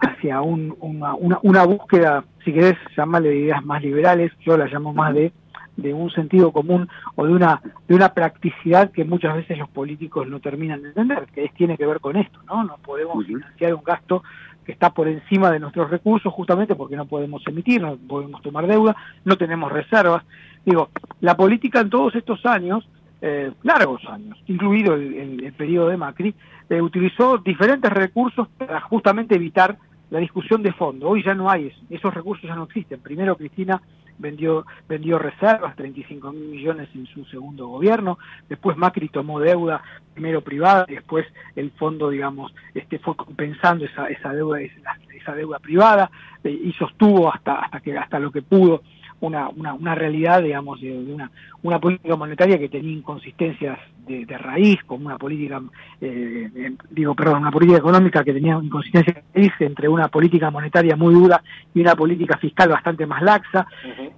hacia 0.00 0.40
una, 0.42 1.14
una, 1.14 1.64
búsqueda, 1.64 2.24
si 2.44 2.52
querés 2.52 2.76
llamarle 2.96 3.30
de 3.30 3.38
ideas 3.38 3.64
más 3.64 3.82
liberales, 3.82 4.30
yo 4.46 4.56
la 4.56 4.66
llamo 4.66 4.94
más 4.94 5.12
de, 5.12 5.32
de 5.76 5.92
un 5.92 6.10
sentido 6.10 6.52
común 6.52 6.88
o 7.16 7.26
de 7.26 7.32
una, 7.32 7.60
de 7.88 7.94
una 7.94 8.14
practicidad 8.14 8.92
que 8.92 9.04
muchas 9.04 9.34
veces 9.34 9.58
los 9.58 9.68
políticos 9.68 10.28
no 10.28 10.40
terminan 10.40 10.82
de 10.82 10.88
entender, 10.88 11.26
que 11.34 11.46
es, 11.46 11.54
tiene 11.54 11.76
que 11.76 11.86
ver 11.86 12.00
con 12.00 12.16
esto, 12.16 12.40
¿no? 12.46 12.62
No 12.62 12.76
podemos 12.78 13.26
financiar 13.26 13.74
un 13.74 13.82
gasto 13.82 14.22
que 14.64 14.72
está 14.72 14.90
por 14.90 15.08
encima 15.08 15.50
de 15.50 15.60
nuestros 15.60 15.90
recursos 15.90 16.32
justamente 16.32 16.74
porque 16.74 16.94
no 16.94 17.06
podemos 17.06 17.42
emitir, 17.46 17.80
no 17.80 17.96
podemos 17.96 18.42
tomar 18.42 18.66
deuda, 18.66 18.94
no 19.24 19.36
tenemos 19.36 19.72
reservas, 19.72 20.24
Digo, 20.64 20.90
la 21.20 21.36
política 21.36 21.80
en 21.80 21.90
todos 21.90 22.14
estos 22.14 22.44
años, 22.46 22.88
eh, 23.20 23.52
largos 23.62 24.04
años, 24.06 24.38
incluido 24.46 24.94
el, 24.94 25.52
periodo 25.56 25.88
de 25.88 25.96
Macri, 25.96 26.34
eh, 26.68 26.80
utilizó 26.80 27.38
diferentes 27.38 27.90
recursos 27.90 28.48
para 28.56 28.80
justamente 28.80 29.34
evitar 29.34 29.76
la 30.10 30.20
discusión 30.20 30.62
de 30.62 30.72
fondo. 30.72 31.08
Hoy 31.08 31.22
ya 31.22 31.34
no 31.34 31.50
hay 31.50 31.66
eso, 31.66 31.80
esos 31.90 32.14
recursos 32.14 32.48
ya 32.48 32.54
no 32.54 32.64
existen. 32.64 33.00
Primero 33.00 33.36
Cristina 33.36 33.80
vendió, 34.18 34.66
vendió 34.88 35.18
reservas, 35.18 35.76
35 35.76 36.32
mil 36.32 36.48
millones 36.48 36.88
en 36.94 37.06
su 37.06 37.24
segundo 37.26 37.68
gobierno, 37.68 38.18
después 38.48 38.76
Macri 38.76 39.08
tomó 39.08 39.40
deuda, 39.40 39.82
primero 40.14 40.40
privada, 40.42 40.84
después 40.88 41.26
el 41.56 41.70
fondo, 41.72 42.10
digamos, 42.10 42.52
este 42.74 42.98
fue 42.98 43.16
compensando 43.16 43.84
esa, 43.84 44.08
esa 44.08 44.32
deuda, 44.32 44.60
esa, 44.60 45.34
deuda 45.34 45.58
privada, 45.58 46.10
eh, 46.42 46.50
y 46.50 46.72
sostuvo 46.72 47.32
hasta, 47.32 47.56
hasta 47.56 47.80
que, 47.80 47.96
hasta 47.96 48.18
lo 48.18 48.32
que 48.32 48.42
pudo 48.42 48.82
una, 49.20 49.48
una, 49.48 49.74
una 49.74 49.94
realidad, 49.94 50.42
digamos, 50.42 50.80
de, 50.80 50.96
una, 50.96 51.30
una 51.62 51.78
política 51.78 52.16
monetaria 52.16 52.58
que 52.58 52.68
tenía 52.68 52.92
inconsistencias 52.92 53.78
de, 54.06 54.38
raíz, 54.38 54.82
como 54.84 55.06
una 55.06 55.18
política, 55.18 55.60
eh, 56.00 56.72
digo, 56.90 57.14
perdón, 57.14 57.42
una 57.42 57.50
política 57.50 57.78
económica 57.78 58.24
que 58.24 58.32
tenía 58.32 58.58
inconsistencias 58.62 59.16
de 59.16 59.22
raíz 59.34 59.52
entre 59.60 59.88
una 59.88 60.08
política 60.08 60.50
monetaria 60.50 60.96
muy 60.96 61.12
dura 61.14 61.42
y 61.74 61.80
una 61.80 61.94
política 61.94 62.38
fiscal 62.38 62.70
bastante 62.70 63.06
más 63.06 63.22
laxa. 63.22 63.66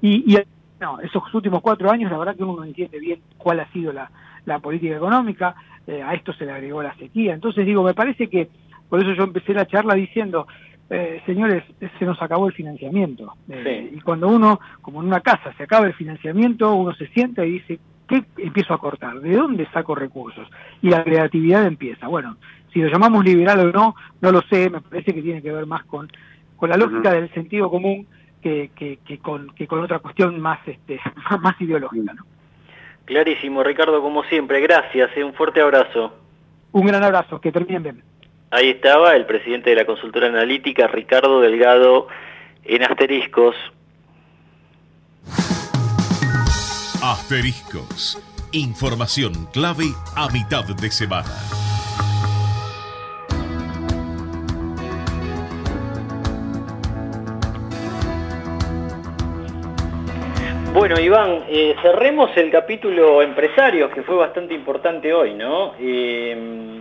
Y, 0.01 0.33
y 0.33 0.39
no, 0.81 1.01
esos 1.01 1.23
últimos 1.35 1.61
cuatro 1.61 1.91
años, 1.91 2.11
la 2.11 2.19
verdad 2.19 2.37
que 2.37 2.45
uno 2.45 2.57
no 2.57 2.65
entiende 2.65 2.99
bien 2.99 3.21
cuál 3.37 3.61
ha 3.61 3.71
sido 3.73 3.93
la, 3.93 4.11
la 4.47 4.61
política 4.61 4.97
económica, 4.97 5.55
eh, 5.87 6.03
a 6.03 6.15
esto 6.15 6.33
se 6.33 6.47
le 6.47 6.53
agregó 6.53 6.83
la 6.83 6.95
sequía. 6.97 7.35
Entonces, 7.35 7.67
digo, 7.67 7.83
me 7.83 7.95
parece 7.95 8.29
que, 8.29 8.49
por 8.89 9.01
eso 9.01 9.13
yo 9.13 9.25
empecé 9.25 9.55
la 9.55 9.67
charla 9.67 9.95
diciendo, 9.95 10.47
eh, 10.91 11.23
señores, 11.25 11.63
se 11.99 12.05
nos 12.05 12.21
acabó 12.21 12.49
el 12.49 12.53
financiamiento. 12.53 13.35
Eh, 13.49 13.93
y 13.95 14.01
cuando 14.01 14.29
uno, 14.29 14.61
como 14.83 15.01
en 15.01 15.07
una 15.07 15.21
casa, 15.21 15.53
se 15.57 15.63
acaba 15.63 15.87
el 15.87 15.95
financiamiento, 15.95 16.75
uno 16.75 16.93
se 16.95 17.07
sienta 17.09 17.47
y 17.47 17.53
dice, 17.53 17.79
¿qué 18.09 18.25
empiezo 18.39 18.75
a 18.75 18.79
cortar? 18.79 19.21
¿De 19.21 19.37
dónde 19.37 19.69
saco 19.73 19.95
recursos? 19.95 20.49
Y 20.83 20.91
la 20.91 21.05
creatividad 21.05 21.65
empieza. 21.65 22.09
Bueno, 22.09 22.37
si 22.73 22.81
lo 22.81 22.89
llamamos 22.89 23.25
liberal 23.25 23.61
o 23.61 23.73
no, 23.73 23.95
no 24.21 24.33
lo 24.33 24.43
sé, 24.43 24.69
me 24.69 24.81
parece 24.81 25.15
que 25.15 25.23
tiene 25.23 25.43
que 25.43 25.53
ver 25.53 25.67
más 25.67 25.85
con, 25.85 26.11
con 26.57 26.69
la 26.69 26.77
lógica 26.77 27.13
del 27.13 27.33
sentido 27.33 27.71
común 27.71 28.07
que, 28.43 28.71
que, 28.75 29.19
con, 29.19 29.51
que 29.55 29.67
con 29.67 29.81
otra 29.81 30.01
cuestión 30.01 30.41
más, 30.41 30.59
este, 30.67 30.99
más 31.41 31.61
ideológica. 31.61 32.15
¿no? 32.15 32.25
Clarísimo, 33.05 33.63
Ricardo, 33.63 34.01
como 34.03 34.23
siempre. 34.25 34.61
Gracias, 34.61 35.11
y 35.17 35.21
eh, 35.21 35.25
un 35.25 35.35
fuerte 35.35 35.61
abrazo. 35.61 36.15
Un 36.73 36.87
gran 36.87 37.03
abrazo, 37.03 37.41
que 37.41 37.53
terminen 37.53 37.83
bien. 37.83 38.03
Ahí 38.53 38.71
estaba 38.71 39.15
el 39.15 39.27
presidente 39.27 39.71
de 39.71 39.77
la 39.77 39.85
consultora 39.85 40.27
analítica, 40.27 40.89
Ricardo 40.89 41.41
Delgado, 41.41 42.09
en 42.65 42.83
Asteriscos. 42.83 43.55
Asteriscos. 47.01 48.21
Información 48.51 49.33
clave 49.53 49.85
a 50.17 50.29
mitad 50.31 50.65
de 50.65 50.91
semana. 50.91 51.31
Bueno, 60.75 60.99
Iván, 60.99 61.45
eh, 61.49 61.77
cerremos 61.83 62.37
el 62.37 62.51
capítulo 62.51 63.23
empresarios, 63.23 63.93
que 63.93 64.03
fue 64.03 64.17
bastante 64.17 64.55
importante 64.55 65.13
hoy, 65.15 65.35
¿no? 65.35 65.75
Eh, 65.79 66.81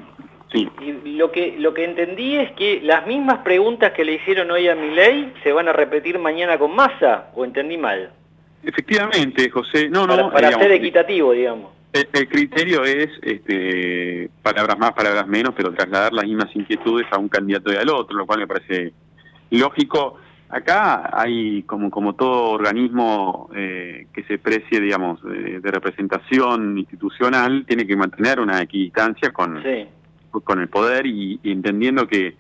Sí. 0.51 0.67
Y 0.81 1.15
lo 1.15 1.31
que, 1.31 1.55
lo 1.59 1.73
que 1.73 1.83
entendí 1.83 2.35
es 2.35 2.51
que 2.53 2.81
las 2.81 3.05
mismas 3.05 3.39
preguntas 3.39 3.91
que 3.91 4.03
le 4.03 4.13
hicieron 4.13 4.49
hoy 4.49 4.67
a 4.67 4.75
Milei 4.75 5.31
se 5.43 5.51
van 5.51 5.67
a 5.67 5.73
repetir 5.73 6.17
mañana 6.17 6.57
con 6.57 6.75
Massa, 6.75 7.29
¿o 7.35 7.45
entendí 7.45 7.77
mal? 7.77 8.11
Efectivamente, 8.63 9.49
José. 9.49 9.89
No, 9.89 10.07
para, 10.07 10.23
no, 10.23 10.31
para 10.31 10.51
ser 10.51 10.71
equitativo, 10.71 11.33
digamos. 11.33 11.71
El, 11.91 12.27
criterio 12.27 12.83
es, 12.83 13.09
este, 13.23 14.29
palabras 14.43 14.77
más, 14.77 14.93
palabras 14.93 15.27
menos, 15.27 15.53
pero 15.55 15.73
trasladar 15.73 16.13
las 16.13 16.25
mismas 16.25 16.55
inquietudes 16.55 17.07
a 17.11 17.17
un 17.17 17.29
candidato 17.29 17.73
y 17.73 17.77
al 17.77 17.89
otro, 17.89 18.15
lo 18.15 18.27
cual 18.27 18.39
me 18.39 18.47
parece 18.47 18.93
lógico. 19.49 20.17
Acá 20.49 21.09
hay, 21.13 21.63
como, 21.63 21.89
como 21.89 22.13
todo 22.13 22.51
organismo 22.51 23.49
eh, 23.55 24.07
que 24.13 24.23
se 24.23 24.37
precie, 24.37 24.79
digamos, 24.79 25.21
de, 25.23 25.59
representación 25.63 26.77
institucional, 26.77 27.65
tiene 27.67 27.87
que 27.87 27.95
mantener 27.95 28.39
una 28.39 28.61
equidistancia 28.61 29.31
con, 29.31 29.61
con 30.31 30.59
el 30.59 30.67
poder 30.67 31.05
y, 31.05 31.39
entendiendo 31.43 32.07
que 32.07 32.35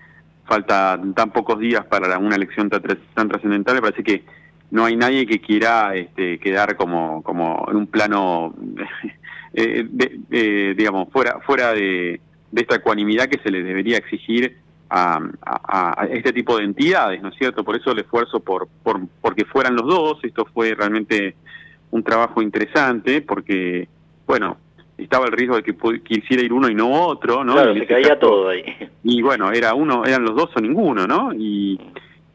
falta 0.45 0.99
tan 1.15 1.31
pocos 1.31 1.59
días 1.59 1.85
para 1.85 2.17
una 2.17 2.35
elección 2.35 2.69
tan, 2.69 3.29
trascendental, 3.29 3.75
me 3.75 3.81
parece 3.81 4.03
que 4.03 4.23
no 4.71 4.85
hay 4.85 4.95
nadie 4.95 5.25
que 5.25 5.39
quiera 5.39 5.95
este, 5.95 6.39
quedar 6.39 6.75
como, 6.75 7.21
como 7.23 7.65
en 7.69 7.75
un 7.75 7.87
plano, 7.87 8.55
eh, 9.53 9.85
de, 9.89 10.73
digamos, 10.75 11.09
fuera, 11.11 11.39
fuera 11.41 11.73
de, 11.73 12.19
esta 12.55 12.75
ecuanimidad 12.75 13.27
que 13.27 13.39
se 13.39 13.51
le 13.51 13.63
debería 13.63 13.97
exigir 13.97 14.57
a, 14.89 15.19
este 16.09 16.33
tipo 16.33 16.57
de 16.57 16.63
entidades, 16.63 17.21
¿no 17.21 17.29
es 17.29 17.35
cierto? 17.35 17.63
Por 17.63 17.75
eso 17.75 17.91
el 17.91 17.99
esfuerzo 17.99 18.39
por, 18.39 18.67
por 18.81 18.99
porque 19.21 19.45
fueran 19.45 19.75
los 19.75 19.85
dos, 19.85 20.19
esto 20.23 20.47
fue 20.51 20.73
realmente 20.73 21.35
un 21.91 22.03
trabajo 22.03 22.41
interesante, 22.41 23.21
porque, 23.21 23.87
bueno, 24.25 24.57
estaba 24.99 25.25
el 25.25 25.31
riesgo 25.31 25.55
de 25.55 25.63
que 25.63 25.75
quisiera 26.03 26.43
ir 26.43 26.53
uno 26.53 26.69
y 26.69 26.75
no 26.75 26.91
otro, 26.91 27.43
¿no? 27.43 27.53
Claro, 27.53 27.73
se 27.73 27.85
caía 27.85 28.19
todo 28.19 28.49
ahí. 28.49 28.63
Y 29.03 29.21
bueno, 29.21 29.51
era 29.51 29.73
uno, 29.73 30.03
eran 30.05 30.23
los 30.23 30.35
dos 30.35 30.49
o 30.55 30.59
ninguno, 30.59 31.07
¿no? 31.07 31.33
Y 31.33 31.79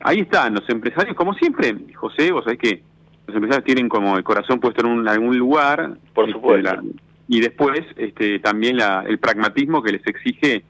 ahí 0.00 0.20
están 0.20 0.54
los 0.54 0.68
empresarios, 0.68 1.16
como 1.16 1.34
siempre, 1.34 1.74
José, 1.94 2.32
vos 2.32 2.44
sabés 2.44 2.58
que 2.58 2.82
los 3.26 3.36
empresarios 3.36 3.64
tienen 3.64 3.88
como 3.88 4.16
el 4.16 4.24
corazón 4.24 4.60
puesto 4.60 4.80
en 4.80 4.92
un, 4.92 5.08
algún 5.08 5.36
lugar. 5.38 5.94
Por 6.12 6.28
este, 6.28 6.38
supuesto. 6.38 6.82
y 7.28 7.40
después 7.40 7.82
este, 7.96 8.38
también 8.38 8.76
la, 8.76 9.04
el 9.06 9.18
pragmatismo 9.18 9.82
que 9.82 9.92
les 9.92 10.06
exige, 10.06 10.64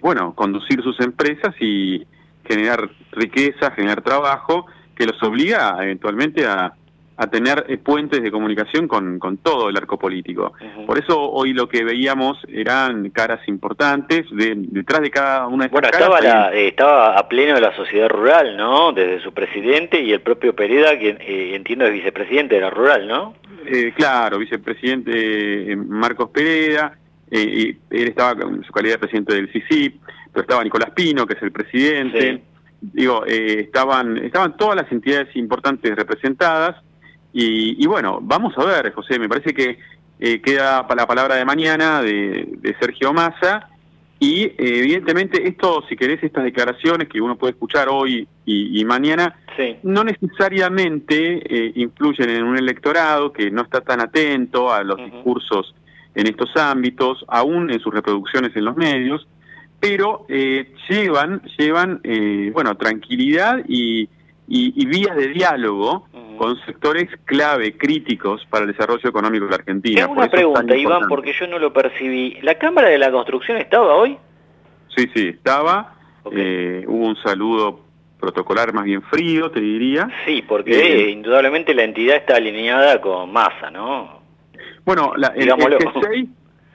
bueno, 0.00 0.34
conducir 0.34 0.82
sus 0.82 1.00
empresas 1.00 1.54
y 1.60 2.06
generar 2.46 2.90
riqueza, 3.12 3.70
generar 3.70 4.02
trabajo, 4.02 4.66
que 4.94 5.06
los 5.06 5.22
obliga 5.22 5.76
eventualmente 5.82 6.46
a 6.46 6.74
a 7.16 7.28
tener 7.28 7.64
eh, 7.68 7.78
puentes 7.78 8.22
de 8.22 8.30
comunicación 8.30 8.88
con, 8.88 9.18
con 9.18 9.36
todo 9.36 9.68
el 9.68 9.76
arco 9.76 9.98
político. 9.98 10.52
Por 10.86 10.98
eso 10.98 11.20
hoy 11.20 11.52
lo 11.52 11.68
que 11.68 11.84
veíamos 11.84 12.38
eran 12.48 13.10
caras 13.10 13.46
importantes, 13.46 14.26
de, 14.32 14.54
detrás 14.56 15.00
de 15.00 15.10
cada 15.10 15.46
una 15.46 15.68
de 15.68 15.76
estas 15.76 16.08
bueno, 16.08 16.18
estaba, 16.18 16.52
eh, 16.52 16.68
estaba 16.68 17.16
a 17.16 17.28
pleno 17.28 17.54
de 17.54 17.60
la 17.60 17.74
sociedad 17.76 18.08
rural, 18.08 18.56
¿no? 18.56 18.92
Desde 18.92 19.22
su 19.22 19.32
presidente 19.32 20.00
y 20.00 20.12
el 20.12 20.22
propio 20.22 20.56
Pereda, 20.56 20.98
que 20.98 21.10
eh, 21.10 21.54
entiendo 21.54 21.86
es 21.86 21.92
vicepresidente 21.92 22.56
de 22.56 22.60
la 22.60 22.70
rural, 22.70 23.06
¿no? 23.06 23.34
claro, 23.96 24.38
vicepresidente 24.38 25.74
Marcos 25.74 26.28
Pereda, 26.28 26.98
él 27.30 27.78
estaba 27.90 28.32
en 28.42 28.62
su 28.62 28.70
calidad 28.70 28.96
de 28.96 28.98
presidente 28.98 29.34
del 29.34 29.50
CICIP, 29.50 30.02
pero 30.30 30.42
estaba 30.42 30.62
Nicolás 30.62 30.90
Pino, 30.90 31.26
que 31.26 31.32
es 31.32 31.42
el 31.42 31.50
presidente, 31.50 32.42
digo, 32.82 33.24
estaban, 33.24 34.18
estaban 34.18 34.58
todas 34.58 34.76
las 34.76 34.92
entidades 34.92 35.34
importantes 35.34 35.96
representadas, 35.96 36.76
y, 37.34 37.86
bueno, 37.86 38.20
vamos 38.22 38.54
a 38.56 38.64
ver, 38.64 38.92
José, 38.92 39.18
me 39.18 39.28
parece 39.28 39.52
que 39.52 39.78
queda 40.40 40.86
la 40.96 41.06
palabra 41.06 41.34
de 41.34 41.44
mañana 41.44 42.00
de, 42.00 42.48
de 42.58 42.76
Sergio 42.78 43.12
Massa, 43.12 43.68
y 44.20 44.52
evidentemente 44.56 45.46
esto, 45.46 45.84
si 45.88 45.96
querés, 45.96 46.22
estas 46.22 46.44
declaraciones 46.44 47.08
que 47.08 47.20
uno 47.20 47.36
puede 47.36 47.52
escuchar 47.52 47.88
hoy 47.90 48.26
y, 48.46 48.84
mañana, 48.84 49.36
no 49.82 50.04
necesariamente 50.04 51.42
eh, 51.44 51.72
influyen 51.74 52.30
en 52.30 52.44
un 52.44 52.56
electorado 52.56 53.32
que 53.32 53.50
no 53.50 53.62
está 53.62 53.80
tan 53.80 54.00
atento 54.00 54.72
a 54.72 54.82
los 54.82 54.96
discursos 54.96 55.74
en 56.14 56.26
estos 56.26 56.56
ámbitos, 56.56 57.24
aún 57.28 57.70
en 57.70 57.80
sus 57.80 57.92
reproducciones 57.92 58.56
en 58.56 58.64
los 58.64 58.76
medios, 58.76 59.26
pero 59.80 60.24
eh, 60.28 60.72
llevan, 60.88 61.42
llevan 61.58 62.00
eh, 62.04 62.50
bueno, 62.54 62.76
tranquilidad 62.76 63.62
y, 63.68 64.08
y, 64.46 64.86
vías 64.86 65.16
de 65.16 65.28
diálogo 65.28 66.06
con 66.36 66.56
sectores 66.66 67.08
clave, 67.24 67.76
críticos 67.76 68.44
para 68.50 68.64
el 68.64 68.72
desarrollo 68.72 69.08
económico 69.08 69.44
de 69.44 69.50
la 69.50 69.56
Argentina. 69.56 70.00
Tengo 70.02 70.12
una 70.12 70.30
pregunta, 70.30 70.76
Iván, 70.76 71.08
porque 71.08 71.32
yo 71.32 71.46
no 71.46 71.58
lo 71.58 71.72
percibí. 71.72 72.38
¿La 72.42 72.56
Cámara 72.56 72.88
de 72.88 72.98
la 72.98 73.10
Construcción 73.10 73.56
estaba 73.58 73.94
hoy? 73.94 74.18
Sí, 74.94 75.08
sí, 75.14 75.28
estaba. 75.28 75.94
Eh, 76.32 76.84
hubo 76.86 77.06
un 77.06 77.16
saludo 77.16 77.80
protocolar 78.18 78.72
más 78.72 78.84
bien 78.84 79.02
frío, 79.02 79.50
te 79.50 79.60
diría. 79.60 80.08
Sí, 80.24 80.42
porque 80.46 80.72
eh, 80.72 81.10
indudablemente 81.10 81.74
la 81.74 81.84
entidad 81.84 82.16
está 82.16 82.36
alineada 82.36 83.00
con 83.00 83.32
masa, 83.32 83.70
¿no? 83.70 84.22
Bueno, 84.84 85.12
la, 85.16 85.28
el, 85.28 85.50
G6, 85.50 86.28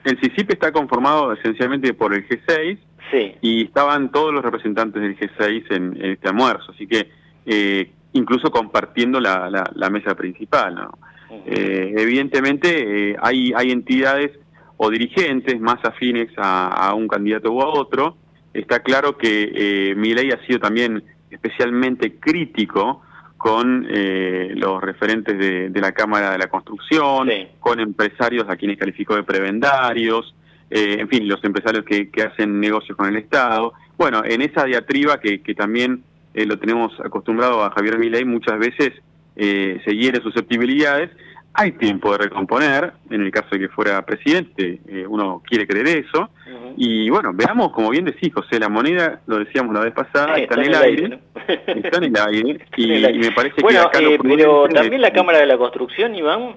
el 0.04 0.20
CICIP 0.20 0.52
está 0.52 0.72
conformado 0.72 1.32
esencialmente 1.32 1.92
por 1.94 2.14
el 2.14 2.26
G6 2.28 2.78
sí. 3.10 3.34
y 3.40 3.64
estaban 3.64 4.10
todos 4.10 4.32
los 4.32 4.42
representantes 4.44 5.02
del 5.02 5.16
G6 5.18 5.64
en, 5.70 6.04
este 6.04 6.28
almuerzo, 6.28 6.72
así 6.72 6.86
que 6.86 7.08
eh, 7.46 7.90
incluso 8.12 8.50
compartiendo 8.50 9.20
la, 9.20 9.68
la, 9.72 9.90
mesa 9.90 10.14
principal. 10.14 10.74
¿no? 10.74 10.98
Eh, 11.46 11.94
evidentemente 11.96 13.10
eh, 13.10 13.16
hay, 13.20 13.52
hay 13.54 13.70
entidades 13.70 14.32
o 14.76 14.90
dirigentes 14.90 15.60
más 15.60 15.78
afines 15.84 16.30
a, 16.36 16.94
un 16.94 17.06
candidato 17.06 17.52
u 17.52 17.60
a 17.60 17.68
otro. 17.68 18.16
Está 18.52 18.80
claro 18.80 19.16
que 19.16 19.52
eh, 19.54 20.32
ha 20.32 20.46
sido 20.46 20.58
también 20.58 21.04
especialmente 21.30 22.18
crítico 22.18 23.02
con 23.36 23.86
eh, 23.88 24.52
los 24.56 24.82
referentes 24.82 25.38
de, 25.38 25.80
la 25.80 25.92
Cámara 25.92 26.32
de 26.32 26.38
la 26.38 26.48
Construcción, 26.48 27.30
con 27.58 27.78
empresarios 27.78 28.48
a 28.48 28.56
quienes 28.56 28.76
calificó 28.76 29.14
de 29.14 29.22
prebendarios, 29.22 30.34
en 30.68 31.08
fin, 31.08 31.26
los 31.26 31.42
empresarios 31.42 31.84
que, 31.84 32.10
que, 32.10 32.22
hacen 32.22 32.60
negocios 32.60 32.96
con 32.96 33.08
el 33.08 33.16
Estado. 33.16 33.72
Bueno, 33.98 34.22
en 34.24 34.40
esa 34.40 34.64
diatriba 34.64 35.18
que, 35.18 35.42
que 35.42 35.54
también 35.54 36.04
eh, 36.34 36.46
lo 36.46 36.58
tenemos 36.58 36.92
acostumbrado 37.00 37.64
a 37.64 37.70
Javier 37.70 37.98
Milei, 37.98 38.24
muchas 38.24 38.58
veces 38.58 38.92
eh, 39.36 39.80
se 39.84 39.96
hiere 39.96 40.20
susceptibilidades. 40.20 41.10
Hay 41.52 41.72
tiempo 41.72 42.12
de 42.12 42.18
recomponer, 42.18 42.92
en 43.10 43.22
el 43.22 43.32
caso 43.32 43.48
de 43.50 43.58
que 43.58 43.68
fuera 43.68 44.04
presidente, 44.06 44.80
eh, 44.86 45.04
uno 45.08 45.42
quiere 45.44 45.66
creer 45.66 46.04
eso. 46.06 46.30
Y 46.76 47.10
bueno, 47.10 47.32
veamos, 47.34 47.72
como 47.72 47.90
bien 47.90 48.04
decís, 48.04 48.32
José, 48.32 48.60
la 48.60 48.68
moneda, 48.68 49.20
lo 49.26 49.38
decíamos 49.38 49.74
la 49.74 49.80
vez 49.80 49.92
pasada, 49.92 50.36
está, 50.38 50.54
en 50.54 50.66
el 50.66 50.74
aire. 50.74 51.18
Está 51.66 51.98
en 51.98 52.04
el 52.04 52.16
aire. 52.16 52.66
Y, 52.76 52.86
me 53.18 53.32
parece 53.32 53.56
que 53.56 53.78
acá 53.78 53.98
Pero 54.22 54.68
también 54.68 55.02
la 55.02 55.12
Cámara 55.12 55.38
de 55.38 55.46
la 55.46 55.58
Construcción, 55.58 56.14
Iván, 56.14 56.54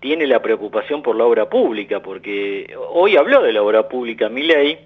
tiene 0.00 0.26
la 0.28 0.40
preocupación 0.40 1.02
por 1.02 1.16
la 1.16 1.24
obra 1.24 1.48
pública, 1.48 2.00
porque 2.00 2.72
hoy 2.92 3.16
habló 3.16 3.42
de 3.42 3.52
la 3.52 3.62
obra 3.62 3.88
pública 3.88 4.28
Milei, 4.28 4.78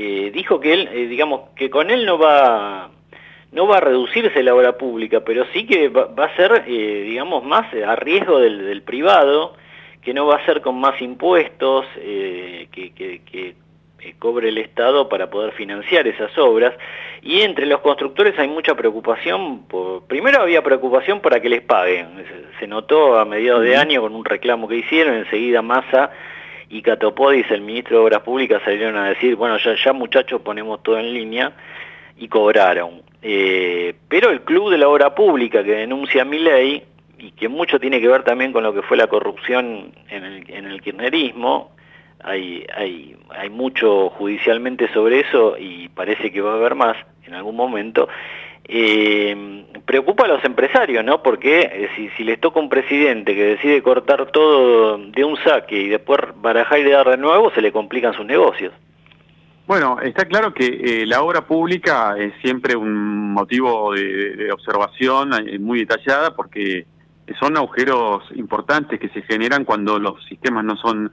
eh, 0.00 0.30
dijo 0.32 0.60
que 0.60 0.74
él, 0.74 0.88
eh, 0.92 1.08
digamos, 1.08 1.50
que 1.56 1.70
con 1.70 1.90
él 1.90 2.06
no 2.06 2.18
va, 2.18 2.88
no 3.50 3.66
va 3.66 3.78
a 3.78 3.80
reducirse 3.80 4.44
la 4.44 4.54
obra 4.54 4.78
pública, 4.78 5.22
pero 5.26 5.44
sí 5.52 5.66
que 5.66 5.88
va, 5.88 6.24
a 6.24 6.36
ser, 6.36 6.62
eh, 6.68 7.02
digamos, 7.02 7.42
más 7.42 7.66
a 7.74 7.96
riesgo 7.96 8.38
del, 8.38 8.80
privado, 8.82 9.56
que 10.00 10.14
no 10.14 10.24
va 10.24 10.36
a 10.36 10.46
ser 10.46 10.60
con 10.60 10.78
más 10.78 11.02
impuestos 11.02 11.84
que, 11.96 12.68
que, 12.70 13.54
cobre 14.20 14.50
el 14.50 14.58
Estado 14.58 15.08
para 15.08 15.30
poder 15.30 15.52
financiar 15.54 16.06
esas 16.06 16.30
obras. 16.38 16.74
Y 17.20 17.40
entre 17.40 17.66
los 17.66 17.80
constructores 17.80 18.38
hay 18.38 18.46
mucha 18.46 18.76
preocupación, 18.76 19.64
por, 19.64 20.06
primero 20.06 20.40
había 20.40 20.62
preocupación 20.62 21.20
para 21.20 21.40
que 21.40 21.48
les 21.48 21.62
paguen, 21.62 22.24
se 22.60 22.68
notó 22.68 23.18
a 23.18 23.24
mediados 23.24 23.64
de 23.64 23.76
año 23.76 24.02
con 24.02 24.14
un 24.14 24.24
reclamo 24.24 24.68
que 24.68 24.76
hicieron, 24.76 25.16
enseguida 25.16 25.60
Massa 25.60 26.12
y 26.68 26.82
Catopodis, 26.82 27.50
el 27.50 27.62
ministro 27.62 27.98
de 27.98 28.04
Obras 28.04 28.22
Públicas, 28.22 28.62
salieron 28.64 28.96
a 28.96 29.08
decir, 29.08 29.36
bueno, 29.36 29.56
ya, 29.58 29.92
muchachos 29.92 30.40
ponemos 30.42 30.82
todo 30.82 30.98
en 30.98 31.12
línea 31.12 31.52
y 32.16 32.28
cobraron. 32.28 33.02
Eh, 33.22 33.94
pero 34.08 34.30
el 34.30 34.42
Club 34.42 34.70
de 34.70 34.78
la 34.78 34.88
Obra 34.88 35.14
Pública 35.14 35.64
que 35.64 35.72
denuncia 35.72 36.24
mi 36.24 36.38
ley, 36.38 36.84
y 37.18 37.32
que 37.32 37.48
mucho 37.48 37.80
tiene 37.80 38.00
que 38.00 38.08
ver 38.08 38.22
también 38.22 38.52
con 38.52 38.62
lo 38.62 38.72
que 38.72 38.82
fue 38.82 38.96
la 38.96 39.08
corrupción 39.08 39.92
en 40.08 40.24
el, 40.24 40.50
en 40.50 40.66
el 40.66 40.80
kirchnerismo, 40.80 41.72
hay, 42.22 42.64
hay, 42.74 43.16
hay 43.30 43.50
mucho 43.50 44.10
judicialmente 44.10 44.92
sobre 44.92 45.20
eso 45.20 45.56
y 45.58 45.88
parece 45.88 46.32
que 46.32 46.40
va 46.40 46.52
a 46.52 46.56
haber 46.56 46.74
más 46.74 46.96
en 47.24 47.34
algún 47.34 47.56
momento, 47.56 48.08
eh, 48.68 49.64
preocupa 49.86 50.26
a 50.26 50.28
los 50.28 50.44
empresarios, 50.44 51.02
¿no? 51.02 51.22
Porque 51.22 51.60
eh, 51.60 51.88
si, 51.96 52.10
si, 52.10 52.22
les 52.22 52.38
toca 52.38 52.60
un 52.60 52.68
presidente 52.68 53.34
que 53.34 53.56
decide 53.56 53.82
cortar 53.82 54.30
todo 54.30 54.98
de 54.98 55.24
un 55.24 55.36
saque 55.38 55.80
y 55.80 55.88
después 55.88 56.20
barajar 56.36 56.78
y 56.80 56.90
dar 56.90 57.08
de 57.08 57.16
nuevo, 57.16 57.50
se 57.52 57.62
le 57.62 57.72
complican 57.72 58.12
sus 58.12 58.26
negocios. 58.26 58.74
Bueno, 59.66 59.98
está 60.02 60.26
claro 60.26 60.52
que 60.52 60.66
eh, 60.66 61.06
la 61.06 61.22
obra 61.22 61.46
pública 61.46 62.16
es 62.18 62.34
siempre 62.42 62.76
un 62.76 63.32
motivo 63.32 63.94
de, 63.94 64.50
observación 64.52 65.32
eh, 65.48 65.58
muy 65.58 65.80
detallada 65.80 66.34
porque 66.34 66.86
son 67.40 67.56
agujeros 67.56 68.24
importantes 68.34 69.00
que 69.00 69.08
se 69.08 69.22
generan 69.22 69.64
cuando 69.64 69.98
los 69.98 70.22
sistemas 70.26 70.64
no 70.64 70.76
son 70.76 71.10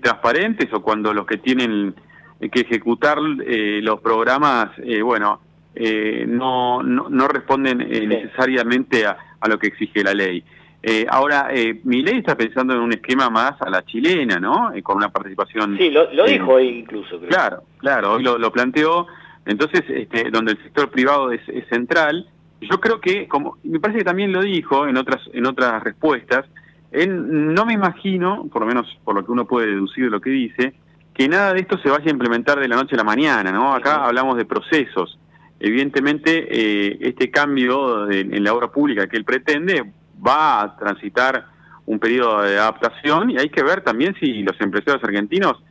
transparentes 0.00 0.72
o 0.72 0.80
cuando 0.80 1.12
los 1.12 1.26
que 1.26 1.38
tienen 1.38 1.94
que 2.40 2.60
ejecutar 2.60 3.18
los 3.20 4.00
programas, 4.00 4.70
bueno, 5.02 5.40
eh, 5.74 6.24
no, 6.28 6.82
no, 6.82 7.28
responden 7.28 7.80
eh, 7.80 8.06
necesariamente 8.06 9.06
a, 9.06 9.16
lo 9.48 9.58
que 9.58 9.68
exige 9.68 10.04
la 10.04 10.14
ley. 10.14 10.44
Eh, 10.82 11.06
ahora, 11.08 11.48
eh, 11.52 11.80
mi 11.84 12.02
ley 12.02 12.18
está 12.18 12.36
pensando 12.36 12.74
en 12.74 12.80
un 12.80 12.92
esquema 12.92 13.30
más 13.30 13.60
a 13.60 13.70
la 13.70 13.84
chilena, 13.84 14.38
¿no? 14.38 14.72
con 14.82 14.96
una 14.96 15.10
participación... 15.10 15.76
Sí, 15.78 15.90
lo, 15.90 16.06
dijo 16.24 16.52
hoy 16.52 16.68
incluso. 16.68 17.20
Claro, 17.20 17.62
claro, 17.78 18.14
hoy 18.14 18.22
lo, 18.22 18.52
planteó. 18.52 19.06
Entonces, 19.46 19.82
este, 19.88 20.30
donde 20.30 20.52
el 20.52 20.62
sector 20.62 20.90
privado 20.90 21.32
es, 21.32 21.40
central, 21.68 22.28
yo 22.60 22.80
creo 22.80 23.00
que, 23.00 23.26
como 23.26 23.58
me 23.64 23.80
parece 23.80 24.00
que 24.00 24.04
también 24.04 24.32
lo 24.32 24.42
dijo 24.42 24.86
en 24.86 24.96
otras, 24.96 25.20
en 25.32 25.46
otras 25.46 25.82
respuestas, 25.82 26.46
él, 26.90 27.54
no 27.54 27.64
me 27.64 27.72
imagino, 27.72 28.46
por 28.52 28.62
lo 28.62 28.68
menos 28.68 28.86
por 29.04 29.14
lo 29.14 29.24
que 29.24 29.32
uno 29.32 29.46
puede 29.46 29.68
deducir 29.68 30.04
de 30.04 30.10
lo 30.10 30.20
que 30.20 30.30
dice, 30.30 30.74
que 31.14 31.28
nada 31.28 31.52
de 31.52 31.60
esto 31.60 31.78
se 31.78 31.90
vaya 31.90 32.06
a 32.06 32.10
implementar 32.10 32.58
de 32.58 32.68
la 32.68 32.76
noche 32.76 32.94
a 32.94 32.98
la 32.98 33.04
mañana, 33.04 33.52
¿no? 33.52 33.74
Acá 33.74 34.04
hablamos 34.04 34.36
de 34.36 34.44
procesos. 34.44 35.18
Evidentemente, 35.64 36.48
eh, 36.50 36.98
este 37.02 37.30
cambio 37.30 38.10
en 38.10 38.42
la 38.42 38.52
obra 38.52 38.72
pública 38.72 39.06
que 39.06 39.16
él 39.16 39.24
pretende 39.24 39.92
va 40.26 40.60
a 40.60 40.76
transitar 40.76 41.46
un 41.86 42.00
periodo 42.00 42.42
de 42.42 42.58
adaptación 42.58 43.30
y 43.30 43.38
hay 43.38 43.48
que 43.48 43.62
ver 43.62 43.82
también 43.82 44.12
si 44.18 44.42
los 44.42 44.60
empresarios 44.60 45.04
argentinos 45.04 45.62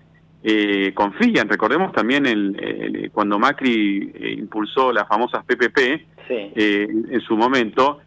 eh, 0.43 0.93
confían. 0.93 1.49
Recordemos 1.49 1.91
también 1.91 2.25
el, 2.25 3.11
cuando 3.13 3.37
Macri 3.37 4.13
eh, 4.15 4.35
impulsó 4.37 4.93
las 4.93 5.09
famosas 5.09 5.43
PPP 5.43 5.77
en 6.29 7.21
su 7.27 7.35
momento, 7.35 7.99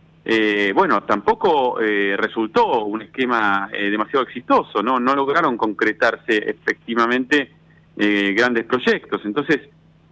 bueno, 0.75 1.03
tampoco 1.03 1.77
resultó 1.79 2.87
un 2.87 3.03
esquema 3.03 3.69
demasiado 3.71 4.25
exitoso, 4.25 4.83
¿no? 4.83 4.99
No 4.99 5.15
lograron 5.15 5.59
concretarse 5.59 6.39
efectivamente 6.49 7.53
grandes 7.95 8.65
proyectos. 8.65 9.21
Entonces, 9.27 9.61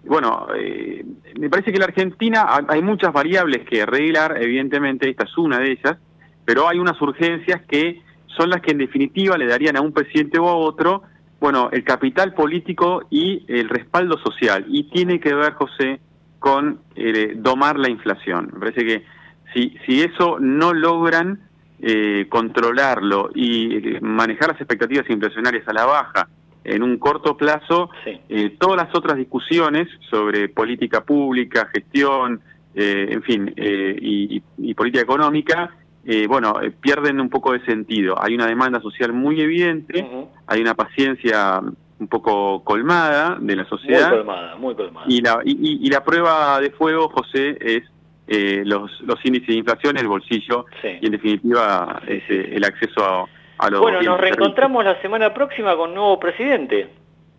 bueno, 0.05 0.49
eh, 0.57 1.05
me 1.39 1.49
parece 1.49 1.73
que 1.73 1.79
la 1.79 1.87
Argentina 1.87 2.47
hay 2.69 2.83
muchas 2.83 3.13
variables 3.13 3.65
que 3.69 3.83
arreglar, 3.83 4.37
evidentemente 4.41 5.09
esta 5.09 5.25
es 5.25 5.39
una 5.39 5.59
de 5.59 5.73
ellas, 5.73 5.97
pero 6.45 6.69
hay 6.69 6.79
unas 6.79 7.01
urgencias 7.01 7.63
que 7.69 8.03
son 8.27 8.51
las 8.51 8.61
que 8.61 8.73
en 8.73 8.79
definitiva 8.79 9.37
le 9.37 9.47
darían 9.47 9.77
a 9.77 9.81
un 9.81 9.93
presidente 9.93 10.39
o 10.39 10.49
a 10.49 10.57
otro, 10.57 11.03
bueno, 11.41 11.69
el 11.73 11.85
capital 11.85 12.35
político 12.35 13.03
y 13.11 13.45
el 13.49 13.69
respaldo 13.69 14.19
social. 14.19 14.65
Y 14.69 14.85
tiene 14.85 15.21
que 15.21 15.35
ver, 15.35 15.55
José, 15.55 16.01
con 16.39 16.81
eh, 16.97 17.35
domar 17.37 17.79
la 17.79 17.91
inflación. 17.91 18.51
Me 18.53 18.61
parece 18.61 18.85
que 18.85 19.05
si, 19.53 19.77
si 19.87 20.03
eso 20.03 20.39
no 20.41 20.73
logran 20.73 21.41
eh, 21.81 22.27
controlarlo 22.29 23.31
y 23.35 23.77
eh, 23.77 24.01
manejar 24.01 24.51
las 24.51 24.61
expectativas 24.61 25.09
inflacionarias 25.11 25.67
a 25.67 25.73
la 25.73 25.85
baja, 25.85 26.29
en 26.65 26.83
un 26.83 26.99
corto 26.99 27.37
plazo 27.37 27.91
eh, 28.07 28.57
todas 28.59 28.77
las 28.77 28.95
otras 28.95 29.17
discusiones 29.17 29.89
sobre 30.11 30.49
política 30.49 31.05
pública, 31.05 31.69
gestión, 31.73 32.41
eh, 32.75 33.09
en 33.11 33.23
fin, 33.23 33.53
eh, 33.57 33.97
y, 34.01 34.75
política 34.75 35.03
económica 35.03 35.71
eh, 36.05 36.27
bueno, 36.27 36.61
eh, 36.61 36.73
pierden 36.73 37.21
un 37.21 37.29
poco 37.29 37.53
de 37.53 37.65
sentido. 37.65 38.21
Hay 38.21 38.35
una 38.35 38.47
demanda 38.47 38.81
social 38.81 39.13
muy 39.13 39.41
evidente, 39.41 40.05
hay 40.47 40.61
una 40.61 40.75
paciencia 40.75 41.61
un 41.99 42.09
poco 42.09 42.65
colmada 42.65 43.39
de 43.41 43.57
la 43.57 43.65
sociedad. 43.67 44.09
Muy 44.09 44.19
colmada, 44.19 44.57
muy 44.57 44.75
colmada. 44.75 45.07
Y 45.09 45.21
la, 45.21 45.41
y, 45.45 45.89
la 45.89 46.03
prueba 46.03 46.61
de 46.61 46.71
fuego, 46.71 47.09
José, 47.09 47.57
es 47.61 47.85
eh, 48.27 48.63
los, 48.65 49.01
los 49.03 49.25
índices 49.25 49.49
de 49.49 49.55
inflación, 49.55 49.97
el 49.97 50.09
bolsillo 50.09 50.67
y 50.83 51.07
en 51.07 51.13
definitiva 51.13 52.03
el 52.07 52.65
acceso 52.65 53.05
a, 53.05 53.27
los... 53.71 53.81
Bueno, 53.81 54.03
nos 54.03 54.21
reencontramos 54.21 54.85
la 54.85 55.01
semana 55.01 55.33
próxima 55.33 55.77
con 55.77 55.95
nuevo 55.95 56.19
presidente. 56.19 56.89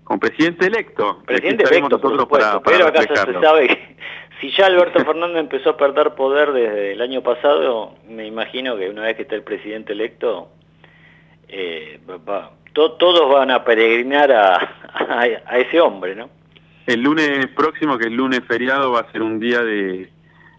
Con 0.03 0.19
presidente 0.19 0.67
electo. 0.67 1.21
Presidente 1.25 1.63
electo, 1.63 1.99
por 1.99 2.27
para, 2.27 2.59
pero 2.61 2.87
acá 2.87 3.01
se 3.01 3.39
sabe 3.39 3.67
que 3.67 3.95
si 4.41 4.51
ya 4.51 4.65
Alberto 4.65 5.03
Fernández 5.05 5.37
empezó 5.37 5.71
a 5.71 5.77
perder 5.77 6.15
poder 6.15 6.51
desde 6.51 6.91
el 6.91 7.01
año 7.01 7.21
pasado, 7.21 7.95
me 8.09 8.27
imagino 8.27 8.75
que 8.77 8.89
una 8.89 9.03
vez 9.03 9.15
que 9.15 9.21
está 9.21 9.35
el 9.35 9.43
presidente 9.43 9.93
electo, 9.93 10.49
eh, 11.47 11.99
todos 12.73 13.31
van 13.31 13.51
a 13.51 13.63
peregrinar 13.63 14.31
a, 14.93 15.57
ese 15.57 15.79
hombre, 15.79 16.15
¿no? 16.15 16.29
El 16.85 17.01
lunes 17.01 17.47
próximo, 17.55 17.97
que 17.97 18.07
es 18.07 18.11
lunes 18.11 18.41
feriado, 18.45 18.91
va 18.91 19.01
a 19.01 19.11
ser 19.11 19.21
un 19.21 19.39
día 19.39 19.61
de... 19.61 20.09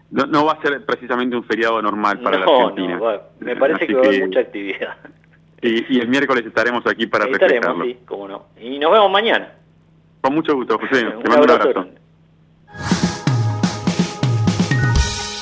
No, 0.09 0.45
va 0.45 0.53
a 0.53 0.61
ser 0.61 0.83
precisamente 0.85 1.35
un 1.35 1.43
feriado 1.43 1.81
normal 1.81 2.19
para 2.21 2.39
la 2.39 2.45
Argentina. 2.45 2.95
No, 2.97 3.21
me 3.39 3.55
parece 3.55 3.85
que 3.85 3.93
va 3.93 4.01
a 4.01 4.05
haber 4.05 4.25
mucha 4.25 4.39
actividad. 4.39 4.97
Y, 5.61 5.99
el 5.99 6.07
miércoles 6.07 6.45
estaremos 6.45 6.85
aquí 6.85 7.07
para 7.07 7.25
estaremos, 7.25 7.85
sí, 7.85 7.97
cómo 8.05 8.27
no. 8.27 8.45
Y 8.59 8.77
nos 8.77 8.91
vemos 8.91 9.11
mañana. 9.11 9.53
Con 10.21 10.35
mucho 10.35 10.55
gusto, 10.55 10.77
José. 10.77 11.05
Te 11.23 11.29
mando 11.29 11.43
un 11.43 11.51
abrazo. 11.51 11.87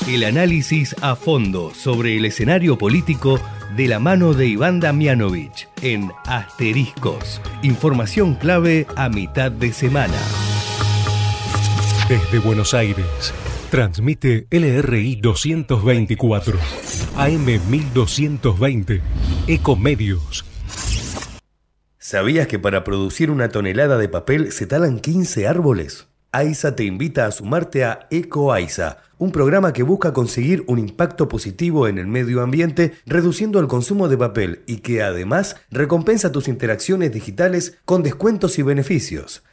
El 0.08 0.26
análisis 0.26 0.96
a 1.02 1.16
fondo 1.16 1.72
sobre 1.74 2.18
el 2.18 2.26
escenario 2.26 2.78
político 2.78 3.40
de 3.76 3.88
la 3.88 4.00
mano 4.00 4.34
de 4.34 4.48
Iván 4.48 4.80
Damianovich 4.80 5.68
en 5.82 6.12
Asteriscos. 6.26 7.42
Información 7.64 8.36
clave 8.36 8.86
a 8.96 9.10
mitad 9.10 9.52
de 9.52 9.74
semana. 9.74 10.18
Desde 12.08 12.40
Buenos 12.40 12.74
Aires, 12.74 13.34
transmite 13.72 14.46
LRI 14.52 15.16
224, 15.16 16.60
AM 17.18 17.46
1220, 17.46 19.02
Ecomedios. 19.46 20.46
¿Sabías 21.98 22.48
que 22.48 22.60
para 22.60 22.86
producir 22.86 23.30
una 23.30 23.50
tonelada 23.50 23.98
de 23.98 24.08
papel 24.08 24.54
se 24.54 24.68
talan 24.68 25.02
15 25.02 25.48
árboles? 25.48 26.08
AISA 26.32 26.78
te 26.78 26.86
invita 26.86 27.26
a 27.26 27.32
sumarte 27.32 27.84
a 27.84 28.08
EcoAISA, 28.10 29.00
un 29.18 29.34
programa 29.34 29.74
que 29.74 29.84
busca 29.84 30.14
conseguir 30.14 30.64
un 30.68 30.80
impacto 30.80 31.28
positivo 31.28 31.90
en 31.90 31.98
el 31.98 32.08
medio 32.08 32.42
ambiente 32.42 32.94
reduciendo 33.06 33.60
el 33.60 33.68
consumo 33.68 34.08
de 34.08 34.18
papel 34.18 34.62
y 34.66 34.78
que 34.78 35.04
además 35.04 35.58
recompensa 35.70 36.32
tus 36.32 36.48
interacciones 36.48 37.12
digitales 37.12 37.78
con 37.84 38.02
descuentos 38.02 38.58
y 38.60 38.62
beneficios. 38.62 39.44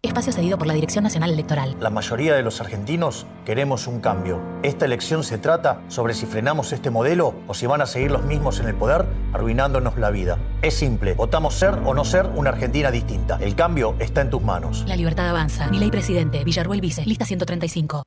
Espacio 0.00 0.32
cedido 0.32 0.58
por 0.58 0.68
la 0.68 0.74
Dirección 0.74 1.02
Nacional 1.02 1.32
Electoral. 1.32 1.76
La 1.80 1.90
mayoría 1.90 2.36
de 2.36 2.44
los 2.44 2.60
argentinos 2.60 3.26
queremos 3.44 3.88
un 3.88 3.98
cambio. 3.98 4.40
Esta 4.62 4.84
elección 4.84 5.24
se 5.24 5.38
trata 5.38 5.80
sobre 5.88 6.14
si 6.14 6.24
frenamos 6.24 6.70
este 6.70 6.88
modelo 6.90 7.34
o 7.48 7.54
si 7.54 7.66
van 7.66 7.80
a 7.80 7.86
seguir 7.86 8.12
los 8.12 8.22
mismos 8.22 8.60
en 8.60 8.68
el 8.68 8.76
poder, 8.76 9.06
arruinándonos 9.32 9.98
la 9.98 10.10
vida. 10.10 10.38
Es 10.62 10.74
simple, 10.74 11.14
votamos 11.14 11.54
ser 11.54 11.74
o 11.84 11.94
no 11.94 12.04
ser 12.04 12.26
una 12.26 12.50
Argentina 12.50 12.92
distinta. 12.92 13.38
El 13.40 13.56
cambio 13.56 13.96
está 13.98 14.20
en 14.20 14.30
tus 14.30 14.40
manos. 14.40 14.84
La 14.86 14.94
libertad 14.94 15.30
avanza. 15.30 15.66
Mi 15.66 15.80
ley 15.80 15.90
presidente, 15.90 16.44
Villarruel 16.44 16.80
Vice, 16.80 17.04
lista 17.04 17.24
135. 17.24 18.04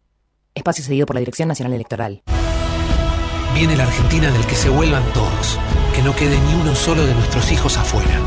Espacio 0.55 0.85
cedido 0.85 1.05
por 1.05 1.17
la 1.17 1.19
Dirección 1.19 1.49
Nacional 1.49 1.73
Electoral. 1.73 2.21
Viene 3.53 3.75
la 3.75 3.83
Argentina 3.83 4.31
del 4.31 4.45
que 4.45 4.55
se 4.55 4.69
vuelvan 4.69 5.03
todos, 5.13 5.59
que 5.93 6.01
no 6.03 6.15
quede 6.15 6.39
ni 6.39 6.53
uno 6.53 6.73
solo 6.73 7.05
de 7.05 7.13
nuestros 7.15 7.51
hijos 7.51 7.77
afuera. 7.77 8.17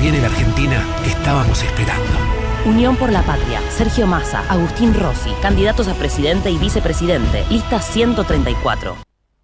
Viene 0.00 0.20
la 0.20 0.26
Argentina 0.26 0.84
que 1.04 1.10
estábamos 1.10 1.62
esperando. 1.62 2.39
Unión 2.66 2.96
por 2.96 3.10
la 3.10 3.22
Patria, 3.22 3.58
Sergio 3.70 4.06
Massa, 4.06 4.40
Agustín 4.50 4.92
Rossi, 4.92 5.30
candidatos 5.40 5.88
a 5.88 5.94
presidente 5.94 6.50
y 6.50 6.58
vicepresidente, 6.58 7.42
lista 7.50 7.80
134. 7.80 8.96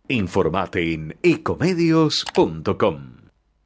Informate 0.08 0.92
en 0.92 1.16
ecomedios.com. 1.22 3.16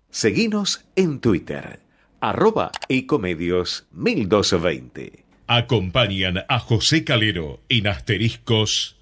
Seguinos 0.08 0.84
en 0.94 1.18
Twitter, 1.18 1.80
arroba 2.20 2.70
ecomedios 2.88 3.88
1220. 3.90 5.24
Acompañan 5.48 6.44
a 6.48 6.60
José 6.60 7.02
Calero 7.02 7.58
en 7.68 7.88
asteriscos 7.88 8.99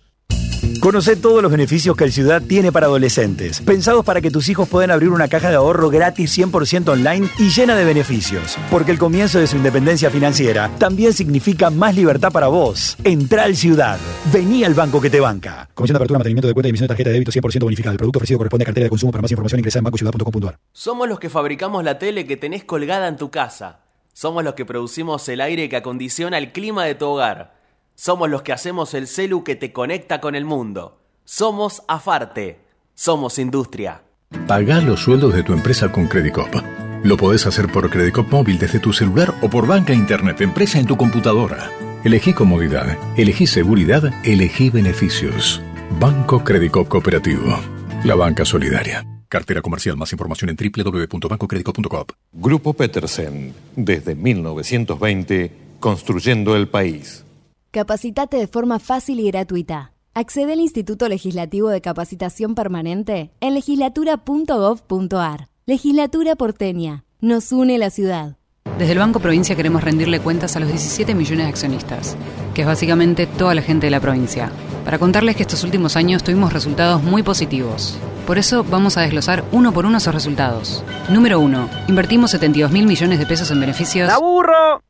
Conoce 0.80 1.16
todos 1.16 1.42
los 1.42 1.50
beneficios 1.50 1.96
que 1.96 2.04
el 2.04 2.12
Ciudad 2.12 2.40
tiene 2.40 2.70
para 2.70 2.86
adolescentes, 2.86 3.60
pensados 3.60 4.04
para 4.04 4.20
que 4.20 4.30
tus 4.30 4.48
hijos 4.48 4.68
puedan 4.68 4.90
abrir 4.90 5.10
una 5.10 5.28
caja 5.28 5.50
de 5.50 5.56
ahorro 5.56 5.90
gratis 5.90 6.38
100% 6.38 6.88
online 6.88 7.28
y 7.38 7.50
llena 7.50 7.74
de 7.74 7.84
beneficios, 7.84 8.56
porque 8.70 8.92
el 8.92 8.98
comienzo 8.98 9.38
de 9.38 9.46
su 9.46 9.56
independencia 9.56 10.10
financiera 10.10 10.70
también 10.78 11.12
significa 11.12 11.70
más 11.70 11.96
libertad 11.96 12.30
para 12.30 12.48
vos. 12.48 12.96
Entra 13.02 13.44
al 13.44 13.56
Ciudad. 13.56 13.98
Vení 14.32 14.64
al 14.64 14.74
banco 14.74 15.00
que 15.00 15.10
te 15.10 15.20
banca. 15.20 15.68
Comisión 15.74 15.94
de 15.94 15.98
apertura, 15.98 16.18
mantenimiento 16.18 16.48
de 16.48 16.54
cuenta 16.54 16.68
y 16.68 16.70
emisión 16.70 16.84
de 16.84 16.88
tarjeta 16.88 17.10
de 17.10 17.14
débito 17.14 17.32
100% 17.32 17.62
bonificada. 17.64 17.92
El 17.92 17.98
producto 17.98 18.18
ofrecido 18.18 18.38
corresponde 18.38 18.64
a 18.64 18.66
cartera 18.66 18.84
de 18.84 18.90
consumo. 18.90 19.12
Para 19.12 19.22
más 19.22 19.30
información 19.30 19.58
ingresa 19.60 19.78
en 19.78 19.84
bancociudad.com.ar. 19.84 20.58
Somos 20.72 21.08
los 21.08 21.18
que 21.18 21.28
fabricamos 21.28 21.82
la 21.82 21.98
tele 21.98 22.26
que 22.26 22.36
tenés 22.36 22.64
colgada 22.64 23.08
en 23.08 23.16
tu 23.16 23.30
casa. 23.30 23.80
Somos 24.12 24.44
los 24.44 24.54
que 24.54 24.64
producimos 24.64 25.28
el 25.28 25.40
aire 25.40 25.68
que 25.68 25.76
acondiciona 25.76 26.38
el 26.38 26.52
clima 26.52 26.84
de 26.84 26.94
tu 26.94 27.06
hogar. 27.06 27.57
Somos 27.98 28.30
los 28.30 28.42
que 28.42 28.52
hacemos 28.52 28.94
el 28.94 29.08
celu 29.08 29.42
que 29.42 29.56
te 29.56 29.72
conecta 29.72 30.20
con 30.20 30.36
el 30.36 30.44
mundo. 30.44 31.00
Somos 31.24 31.82
Afarte. 31.88 32.60
Somos 32.94 33.40
industria. 33.40 34.04
Pagá 34.46 34.80
los 34.80 35.00
sueldos 35.00 35.34
de 35.34 35.42
tu 35.42 35.52
empresa 35.52 35.90
con 35.90 36.06
Credicop. 36.06 36.54
Lo 37.02 37.16
podés 37.16 37.44
hacer 37.48 37.66
por 37.72 37.90
Credicop 37.90 38.30
móvil 38.30 38.56
desde 38.56 38.78
tu 38.78 38.92
celular 38.92 39.34
o 39.42 39.50
por 39.50 39.66
banca 39.66 39.92
internet 39.92 40.40
empresa 40.42 40.78
en 40.78 40.86
tu 40.86 40.96
computadora. 40.96 41.72
Elegí 42.04 42.34
comodidad, 42.34 42.96
elegí 43.16 43.48
seguridad, 43.48 44.04
elegí 44.24 44.70
beneficios. 44.70 45.60
Banco 45.98 46.44
Credicop 46.44 46.86
Cooperativo. 46.86 47.58
La 48.04 48.14
banca 48.14 48.44
solidaria. 48.44 49.04
Cartera 49.28 49.60
comercial. 49.60 49.96
Más 49.96 50.12
información 50.12 50.50
en 50.50 50.56
www.bancocredicop.com. 50.56 52.04
Grupo 52.32 52.74
Petersen. 52.74 53.52
Desde 53.74 54.14
1920, 54.14 55.50
construyendo 55.80 56.54
el 56.54 56.68
país. 56.68 57.24
Capacitate 57.70 58.38
de 58.38 58.46
forma 58.46 58.78
fácil 58.78 59.20
y 59.20 59.30
gratuita. 59.30 59.92
Accede 60.14 60.54
al 60.54 60.60
Instituto 60.60 61.06
Legislativo 61.06 61.68
de 61.68 61.82
Capacitación 61.82 62.54
Permanente 62.54 63.30
en 63.40 63.52
legislatura.gov.ar. 63.52 65.48
Legislatura 65.66 66.34
porteña. 66.34 67.04
Nos 67.20 67.52
une 67.52 67.76
la 67.76 67.90
ciudad. 67.90 68.38
Desde 68.78 68.92
el 68.92 68.98
Banco 68.98 69.20
Provincia 69.20 69.54
queremos 69.54 69.84
rendirle 69.84 70.20
cuentas 70.20 70.56
a 70.56 70.60
los 70.60 70.70
17 70.70 71.14
millones 71.14 71.44
de 71.44 71.50
accionistas, 71.50 72.16
que 72.54 72.62
es 72.62 72.66
básicamente 72.66 73.26
toda 73.26 73.54
la 73.54 73.60
gente 73.60 73.88
de 73.88 73.90
la 73.90 74.00
provincia, 74.00 74.50
para 74.84 74.98
contarles 74.98 75.36
que 75.36 75.42
estos 75.42 75.62
últimos 75.62 75.96
años 75.96 76.24
tuvimos 76.24 76.54
resultados 76.54 77.02
muy 77.02 77.22
positivos. 77.22 77.98
Por 78.26 78.38
eso 78.38 78.64
vamos 78.64 78.96
a 78.96 79.02
desglosar 79.02 79.44
uno 79.52 79.72
por 79.72 79.84
uno 79.84 79.98
esos 79.98 80.14
resultados. 80.14 80.82
Número 81.10 81.38
1. 81.40 81.68
Invertimos 81.88 82.30
72 82.30 82.70
mil 82.70 82.86
millones 82.86 83.18
de 83.18 83.26
pesos 83.26 83.50
en 83.50 83.60
beneficios. 83.60 84.08
¡La 84.08 84.18
burro! 84.18 84.80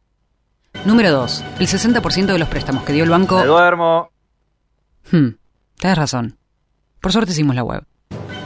Número 0.84 1.10
2. 1.10 1.44
El 1.60 1.66
60% 1.66 2.26
de 2.26 2.38
los 2.38 2.48
préstamos 2.48 2.84
que 2.84 2.92
dio 2.92 3.04
el 3.04 3.10
banco... 3.10 3.38
¡Me 3.38 3.46
duermo! 3.46 4.10
Hmm, 5.10 5.30
tienes 5.78 5.98
razón. 5.98 6.36
Por 7.00 7.12
suerte 7.12 7.32
hicimos 7.32 7.56
la 7.56 7.64
web. 7.64 7.84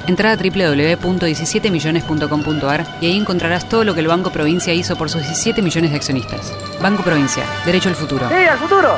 Entra 0.06 0.30
a 0.32 0.36
www.17millones.com.ar 0.36 2.86
y 3.00 3.06
ahí 3.06 3.16
encontrarás 3.16 3.68
todo 3.68 3.84
lo 3.84 3.94
que 3.94 4.00
el 4.00 4.08
Banco 4.08 4.30
Provincia 4.30 4.74
hizo 4.74 4.96
por 4.96 5.08
sus 5.08 5.22
17 5.22 5.62
millones 5.62 5.92
de 5.92 5.96
accionistas. 5.96 6.52
Banco 6.80 7.04
Provincia, 7.04 7.44
derecho 7.64 7.88
al 7.88 7.94
futuro. 7.94 8.28
¡Sí, 8.28 8.34
al 8.34 8.58
futuro! 8.58 8.96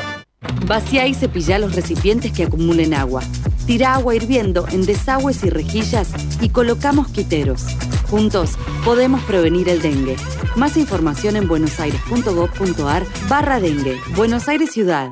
Vacía 0.65 1.05
y 1.07 1.13
cepilla 1.13 1.59
los 1.59 1.75
recipientes 1.75 2.31
que 2.31 2.43
acumulen 2.43 2.93
agua. 2.93 3.21
Tira 3.67 3.95
agua 3.95 4.15
hirviendo 4.15 4.65
en 4.71 4.85
desagües 4.85 5.43
y 5.43 5.49
rejillas 5.49 6.09
y 6.41 6.49
colocamos 6.49 7.07
quiteros. 7.09 7.65
Juntos 8.09 8.57
podemos 8.83 9.23
prevenir 9.23 9.67
el 9.67 9.81
dengue. 9.81 10.15
Más 10.55 10.77
información 10.77 11.35
en 11.35 11.47
buenosaires.gov.ar 11.47 13.03
barra 13.27 13.59
dengue. 13.59 13.97
Buenos 14.15 14.47
Aires 14.47 14.71
Ciudad. 14.71 15.09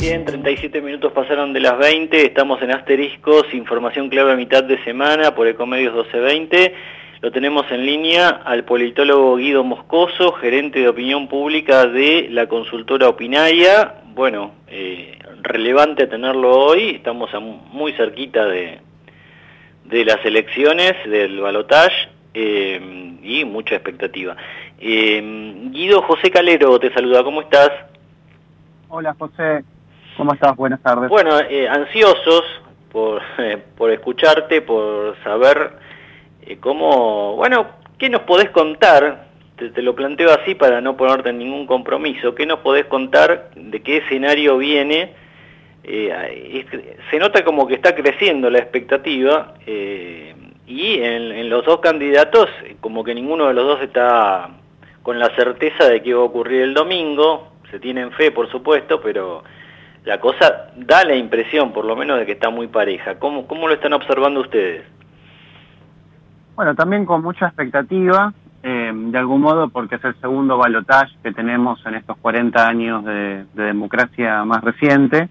Bien, 0.00 0.24
37 0.24 0.80
minutos 0.82 1.12
pasaron 1.12 1.52
de 1.52 1.60
las 1.60 1.78
20, 1.78 2.26
estamos 2.26 2.60
en 2.60 2.72
Asteriscos, 2.72 3.54
información 3.54 4.08
clave 4.08 4.32
a 4.32 4.36
mitad 4.36 4.64
de 4.64 4.82
semana 4.82 5.32
por 5.36 5.46
Ecomedios 5.46 5.94
1220. 5.94 6.74
Lo 7.20 7.30
tenemos 7.30 7.70
en 7.70 7.86
línea 7.86 8.30
al 8.30 8.64
politólogo 8.64 9.36
Guido 9.36 9.62
Moscoso, 9.62 10.32
gerente 10.32 10.80
de 10.80 10.88
opinión 10.88 11.28
pública 11.28 11.86
de 11.86 12.26
la 12.30 12.48
consultora 12.48 13.08
Opinaya. 13.08 14.02
Bueno, 14.12 14.50
eh, 14.66 15.18
relevante 15.40 16.08
tenerlo 16.08 16.50
hoy, 16.50 16.96
estamos 16.96 17.30
muy 17.70 17.92
cerquita 17.92 18.44
de, 18.46 18.80
de 19.84 20.04
las 20.04 20.24
elecciones, 20.24 20.92
del 21.08 21.40
balotage 21.40 22.08
eh, 22.34 23.18
y 23.22 23.44
mucha 23.44 23.74
expectativa. 23.74 24.36
Eh, 24.78 25.20
Guido 25.70 26.02
José 26.02 26.30
Calero 26.30 26.78
te 26.78 26.92
saluda, 26.92 27.22
¿cómo 27.22 27.42
estás? 27.42 27.70
Hola 28.88 29.14
José, 29.18 29.64
¿cómo 30.16 30.34
estás? 30.34 30.56
Buenas 30.56 30.82
tardes. 30.82 31.08
Bueno, 31.08 31.30
ansiosos 31.70 32.42
por, 32.90 33.22
por 33.76 33.90
escucharte, 33.90 34.62
por 34.62 35.16
saber 35.22 35.72
eh, 36.46 36.58
¿cómo, 36.58 37.36
bueno, 37.36 37.66
qué 37.98 38.10
nos 38.10 38.22
podés 38.22 38.50
contar? 38.50 39.26
Te, 39.56 39.82
lo 39.82 39.94
planteo 39.94 40.30
así 40.32 40.54
para 40.54 40.80
no 40.80 40.96
ponerte 40.96 41.30
en 41.30 41.38
ningún 41.38 41.66
compromiso. 41.66 42.34
¿Qué 42.34 42.46
nos 42.46 42.60
podés 42.60 42.86
contar 42.86 43.50
de 43.54 43.80
qué 43.82 43.98
escenario 43.98 44.58
viene? 44.58 45.14
Eh, 45.84 46.66
se 47.10 47.18
nota 47.18 47.44
como 47.44 47.66
que 47.66 47.74
está 47.74 47.94
creciendo 47.94 48.48
la 48.50 48.58
expectativa 48.58 49.54
eh, 49.66 50.34
y 50.66 51.00
en, 51.02 51.50
los 51.50 51.64
dos 51.64 51.80
candidatos 51.80 52.48
como 52.80 53.02
que 53.02 53.14
ninguno 53.14 53.48
de 53.48 53.54
los 53.54 53.66
dos 53.66 53.82
está 53.82 54.50
con 55.02 55.18
la 55.18 55.34
certeza 55.34 55.88
de 55.88 56.02
qué 56.02 56.14
va 56.14 56.20
a 56.20 56.26
ocurrir 56.26 56.62
el 56.62 56.74
domingo. 56.74 57.52
Se 57.70 57.80
tienen 57.80 58.12
fe, 58.12 58.30
por 58.30 58.50
supuesto, 58.50 59.00
pero 59.00 59.42
la 60.04 60.20
cosa 60.20 60.70
da 60.76 61.04
la 61.04 61.16
impresión, 61.16 61.72
por 61.72 61.84
lo 61.84 61.96
menos, 61.96 62.18
de 62.18 62.26
que 62.26 62.32
está 62.32 62.50
muy 62.50 62.68
pareja. 62.68 63.18
¿Cómo, 63.18 63.46
cómo 63.46 63.66
lo 63.66 63.74
están 63.74 63.92
observando 63.92 64.40
ustedes? 64.40 64.84
Bueno, 66.54 66.74
también 66.74 67.06
con 67.06 67.22
mucha 67.22 67.46
expectativa, 67.46 68.32
eh, 68.62 68.92
de 68.94 69.18
algún 69.18 69.40
modo, 69.40 69.68
porque 69.68 69.96
es 69.96 70.04
el 70.04 70.14
segundo 70.20 70.58
balotaje 70.58 71.14
que 71.22 71.32
tenemos 71.32 71.84
en 71.86 71.94
estos 71.94 72.16
40 72.18 72.68
años 72.68 73.04
de, 73.04 73.44
democracia 73.54 74.44
más 74.44 74.62
reciente. 74.62 75.28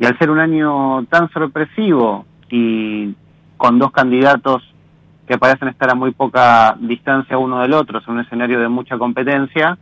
Y 0.00 0.06
al 0.06 0.18
ser 0.18 0.30
un 0.30 0.38
año 0.38 1.04
tan 1.10 1.30
sorpresivo 1.30 2.24
y 2.48 3.14
con 3.58 3.78
dos 3.78 3.92
candidatos 3.92 4.62
que 5.28 5.36
parecen 5.36 5.68
estar 5.68 5.90
a 5.90 5.94
muy 5.94 6.12
poca 6.12 6.74
distancia 6.80 7.36
uno 7.36 7.60
del 7.60 7.74
otro, 7.74 7.98
es 7.98 8.08
un 8.08 8.18
escenario 8.18 8.58
de 8.60 8.68
mucha 8.68 8.96
competencia, 8.96 9.76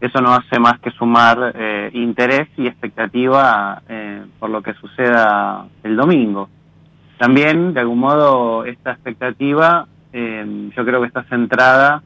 eso 0.00 0.22
no 0.22 0.32
hace 0.32 0.58
más 0.58 0.80
que 0.80 0.90
sumar 0.92 1.52
eh, 1.54 1.90
interés 1.92 2.48
y 2.56 2.66
expectativa 2.66 3.82
eh, 3.86 4.24
por 4.38 4.48
lo 4.48 4.62
que 4.62 4.72
suceda 4.72 5.66
el 5.82 5.96
domingo. 5.96 6.48
También, 7.18 7.74
de 7.74 7.80
algún 7.80 7.98
modo, 7.98 8.64
esta 8.64 8.92
expectativa 8.92 9.86
eh, 10.14 10.70
yo 10.74 10.84
creo 10.86 11.02
que 11.02 11.08
está 11.08 11.24
centrada 11.24 12.02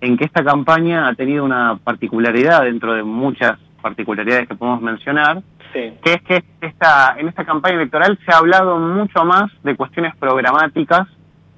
en 0.00 0.16
que 0.16 0.24
esta 0.24 0.42
campaña 0.42 1.06
ha 1.06 1.14
tenido 1.14 1.44
una 1.44 1.76
particularidad 1.84 2.62
dentro 2.62 2.94
de 2.94 3.02
muchas 3.02 3.58
particularidades 3.82 4.48
que 4.48 4.54
podemos 4.54 4.80
mencionar, 4.80 5.42
que 5.74 6.12
es 6.12 6.22
que 6.22 6.44
esta, 6.60 7.16
en 7.18 7.28
esta 7.28 7.44
campaña 7.44 7.76
electoral 7.76 8.18
se 8.24 8.32
ha 8.32 8.38
hablado 8.38 8.78
mucho 8.78 9.24
más 9.24 9.50
de 9.62 9.76
cuestiones 9.76 10.14
programáticas, 10.16 11.08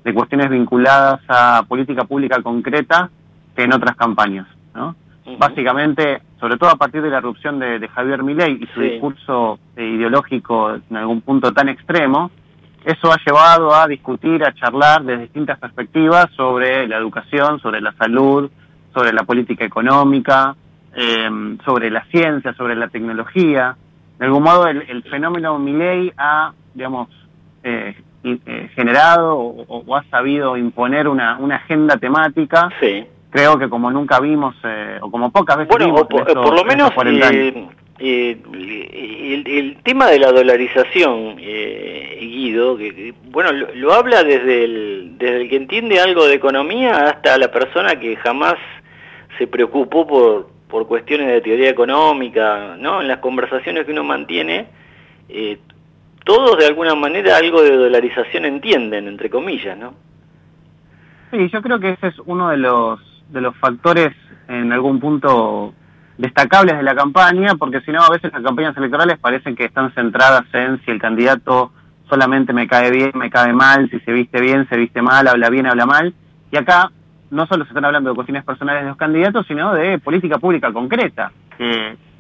de 0.05 0.15
cuestiones 0.15 0.49
vinculadas 0.49 1.21
a 1.29 1.65
política 1.69 2.05
pública 2.05 2.43
concreta 2.43 3.11
que 3.55 3.65
en 3.65 3.75
otras 3.75 3.97
campañas. 3.97 4.47
¿no? 4.75 4.95
Básicamente, 5.39 6.23
sobre 6.39 6.57
todo 6.57 6.71
a 6.71 6.77
partir 6.77 7.03
de 7.03 7.11
la 7.11 7.19
erupción 7.19 7.59
de, 7.59 7.89
Javier 7.89 8.23
Milei 8.23 8.59
y 8.63 8.67
su 8.69 8.81
discurso 8.81 9.59
ideológico 9.77 10.75
en 10.75 10.97
algún 10.97 11.21
punto 11.21 11.53
tan 11.53 11.69
extremo, 11.69 12.31
eso 12.85 13.13
ha 13.13 13.17
llevado 13.27 13.75
a 13.75 13.89
discutir, 13.89 14.45
a 14.45 14.55
charlar 14.55 15.03
desde 15.03 15.23
distintas 15.23 15.59
perspectivas 15.59 16.27
sobre 16.37 16.87
la 16.87 16.97
educación, 16.99 17.59
sobre 17.61 17.81
la 17.81 17.93
salud, 17.95 18.49
sobre 18.95 19.13
la 19.13 19.25
política 19.25 19.65
económica, 19.65 20.55
eh, 20.95 21.57
sobre 21.65 21.91
la 21.91 22.05
ciencia, 22.05 22.55
sobre 22.55 22.77
la 22.77 22.89
tecnología. 22.89 23.77
De 24.19 24.27
algún 24.27 24.43
modo, 24.43 24.67
el, 24.67 25.03
fenómeno 25.05 25.59
Milley 25.59 26.13
ha, 26.17 26.53
digamos, 26.75 27.09
eh, 27.63 27.95
eh, 28.25 28.71
generado 28.75 29.37
o, 29.37 29.97
ha 29.97 30.05
sabido 30.05 30.57
imponer 30.57 31.09
una, 31.09 31.39
una 31.39 31.57
agenda 31.57 31.97
temática. 31.97 32.71
Creo 33.31 33.59
que 33.59 33.69
como 33.69 33.91
nunca 33.91 34.19
vimos, 34.21 34.55
o 35.01 35.11
como 35.11 35.31
pocas 35.31 35.59
veces 35.59 35.71
bueno, 35.71 35.87
vimos. 35.87 36.05
por, 36.07 36.55
lo 36.55 36.65
menos 36.65 36.91
eh, 37.99 38.43
el, 39.47 39.79
tema 39.83 40.09
de 40.09 40.19
la 40.19 40.31
dolarización, 40.31 41.37
eh, 41.39 42.19
Guido, 42.21 42.77
que, 42.77 43.15
bueno, 43.31 43.53
lo, 43.53 43.95
habla 43.95 44.23
desde 44.23 44.65
el, 44.65 45.15
desde 45.19 45.43
el 45.43 45.49
que 45.49 45.57
entiende 45.57 46.01
algo 46.01 46.27
de 46.27 46.35
economía 46.35 47.09
hasta 47.09 47.39
la 47.39 47.51
persona 47.51 47.99
que 47.99 48.17
jamás 48.17 48.57
se 49.39 49.47
preocupó 49.47 50.07
por, 50.07 50.49
por 50.69 50.87
cuestiones 50.87 51.29
de 51.29 51.41
teoría 51.41 51.71
económica, 51.71 52.77
¿no? 52.79 53.01
En 53.01 53.09
las 53.09 53.19
conversaciones 53.19 53.85
que 53.85 53.93
uno 53.93 54.05
mantiene, 54.05 54.69
eh, 55.29 55.59
todos 56.25 56.59
de 56.59 56.67
alguna 56.67 56.95
manera 56.95 57.37
algo 57.37 57.63
de 57.63 57.77
dolarización 57.77 58.45
entienden, 58.45 59.07
entre 59.07 59.31
comillas, 59.31 59.79
¿no? 59.79 59.95
Sí, 61.31 61.49
yo 61.53 61.63
creo 61.63 61.79
que 61.79 61.91
ese 61.91 62.09
es 62.09 62.15
uno 62.27 62.51
de 62.51 62.57
los, 62.57 63.01
de 63.31 63.41
los 63.41 63.57
factores 63.57 64.13
en 64.49 64.73
algún 64.73 65.01
punto 65.01 65.75
destacables 66.19 66.77
de 66.77 66.83
la 66.83 66.95
campaña, 66.95 67.55
porque 67.57 67.81
si 67.83 67.93
no, 67.93 68.03
a 68.03 68.11
veces 68.11 68.33
las 68.33 68.43
campañas 68.43 68.77
electorales 68.77 69.19
parecen 69.19 69.55
que 69.55 69.67
están 69.67 69.93
centradas 69.93 70.45
en 70.53 70.81
si 70.85 70.91
el 70.91 71.01
candidato 71.01 71.73
solamente 72.09 72.53
me 72.53 72.67
cae 72.67 72.91
bien, 72.91 73.13
me 73.15 73.31
cae 73.31 73.53
mal, 73.53 73.91
si 73.91 74.01
se 74.01 74.13
viste 74.13 74.41
bien, 74.41 74.69
se 74.69 74.77
viste 74.77 75.03
mal, 75.03 75.27
habla 75.27 75.51
bien, 75.51 75.67
habla 75.67 75.87
mal. 75.87 76.15
Y 76.51 76.57
acá 76.57 76.91
no 77.31 77.47
solo 77.47 77.65
se 77.65 77.71
están 77.71 77.85
hablando 77.85 78.11
de 78.11 78.17
cuestiones 78.17 78.45
personales 78.45 78.83
de 78.83 78.89
los 78.89 78.97
candidatos, 78.97 79.47
sino 79.47 79.75
de 79.75 79.99
política 79.99 80.39
pública 80.39 80.73
concreta. 80.73 81.33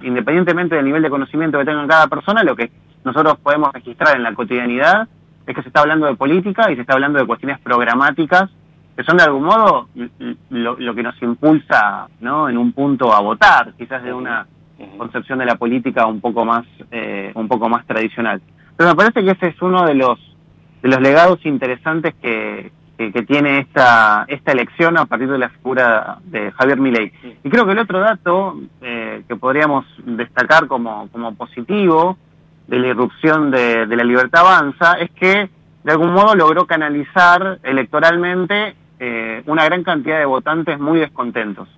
independientemente 0.02 0.76
del 0.76 0.84
nivel 0.84 1.02
de 1.02 1.10
conocimiento 1.10 1.58
que 1.58 1.64
tenga 1.64 1.86
cada 1.86 2.06
persona, 2.06 2.42
lo 2.42 2.56
que 2.56 2.70
nosotros 3.04 3.38
podemos 3.38 3.72
registrar 3.72 4.16
en 4.16 4.22
la 4.22 4.34
cotidianidad 4.34 5.08
es 5.46 5.54
que 5.54 5.62
se 5.62 5.68
está 5.68 5.80
hablando 5.80 6.06
de 6.06 6.16
política 6.16 6.70
y 6.70 6.74
se 6.74 6.80
está 6.80 6.94
hablando 6.94 7.18
de 7.18 7.26
cuestiones 7.26 7.60
programáticas 7.60 8.50
que 8.96 9.04
son 9.04 9.18
de 9.18 9.24
algún 9.24 9.44
modo 9.44 9.88
lo, 10.50 10.94
que 10.94 11.02
nos 11.02 11.20
impulsa 11.22 12.08
¿no? 12.20 12.48
en 12.48 12.56
un 12.56 12.72
punto 12.72 13.12
a 13.12 13.20
votar, 13.20 13.74
quizás 13.76 14.02
de 14.02 14.12
una 14.12 14.46
concepción 14.96 15.38
de 15.38 15.44
la 15.44 15.56
política 15.56 16.06
un 16.06 16.20
poco 16.20 16.44
más 16.44 16.64
eh, 16.90 17.30
un 17.34 17.46
poco 17.46 17.68
más 17.68 17.86
tradicional. 17.86 18.40
Pero 18.76 18.90
me 18.90 18.96
parece 18.96 19.22
que 19.22 19.32
ese 19.32 19.48
es 19.48 19.62
uno 19.62 19.84
de 19.84 19.94
los 19.94 20.18
de 20.82 20.88
los 20.88 21.00
legados 21.00 21.44
interesantes 21.44 22.14
que, 22.22 22.72
que, 22.96 23.10
tiene 23.22 23.60
esta 23.60 24.24
esta 24.28 24.52
elección 24.52 24.96
a 24.96 25.06
partir 25.06 25.28
de 25.28 25.38
la 25.38 25.48
figura 25.50 26.18
de 26.24 26.50
Javier 26.52 26.78
Milei. 26.78 27.12
Y 27.44 27.50
creo 27.50 27.66
que 27.66 27.72
el 27.72 27.78
otro 27.78 28.00
dato 28.00 28.58
eh, 28.80 29.22
que 29.28 29.36
podríamos 29.36 29.84
destacar 30.04 30.66
como, 30.66 31.08
como 31.10 31.34
positivo 31.34 32.16
de 32.66 32.78
la 32.78 32.88
irrupción 32.88 33.50
de, 33.50 33.86
de 33.86 33.96
la 33.96 34.04
libertad 34.04 34.40
avanza 34.40 34.94
es 34.94 35.10
que 35.10 35.50
de 35.84 35.92
algún 35.92 36.12
modo 36.12 36.34
logró 36.34 36.66
canalizar 36.66 37.60
electoralmente 37.62 38.74
eh, 38.98 39.42
una 39.46 39.64
gran 39.66 39.84
cantidad 39.84 40.18
de 40.18 40.24
votantes 40.24 40.80
muy 40.80 40.98
descontentos, 40.98 41.68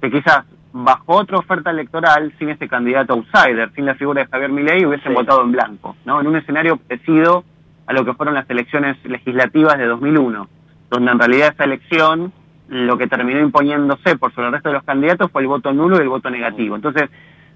que 0.00 0.10
quizás 0.10 0.44
bajo 0.72 1.16
otra 1.16 1.38
oferta 1.38 1.70
electoral, 1.70 2.32
sin 2.38 2.48
este 2.48 2.68
candidato 2.68 3.12
outsider, 3.12 3.72
sin 3.74 3.86
la 3.86 3.96
figura 3.96 4.22
de 4.22 4.28
Javier 4.28 4.50
Milei, 4.50 4.86
hubiesen 4.86 5.12
votado 5.12 5.42
en 5.42 5.50
blanco, 5.50 5.96
¿no? 6.04 6.20
En 6.20 6.28
un 6.28 6.36
escenario 6.36 6.76
parecido 6.76 7.44
a 7.86 7.92
lo 7.92 8.04
que 8.04 8.14
fueron 8.14 8.36
las 8.36 8.48
elecciones 8.48 8.96
legislativas 9.04 9.76
de 9.78 9.86
2001, 9.86 10.48
donde 10.90 11.12
en 11.12 11.18
realidad 11.18 11.52
esa 11.54 11.64
elección 11.64 12.32
lo 12.68 12.98
que 12.98 13.06
terminó 13.06 13.40
imponiéndose 13.40 14.16
por 14.16 14.32
sobre 14.32 14.48
el 14.48 14.52
resto 14.52 14.68
de 14.68 14.74
los 14.74 14.84
candidatos 14.84 15.30
fue 15.30 15.42
el 15.42 15.48
voto 15.48 15.72
nulo 15.72 15.96
y 15.96 16.02
el 16.02 16.08
voto 16.08 16.30
negativo. 16.30 16.76
Entonces, 16.76 17.08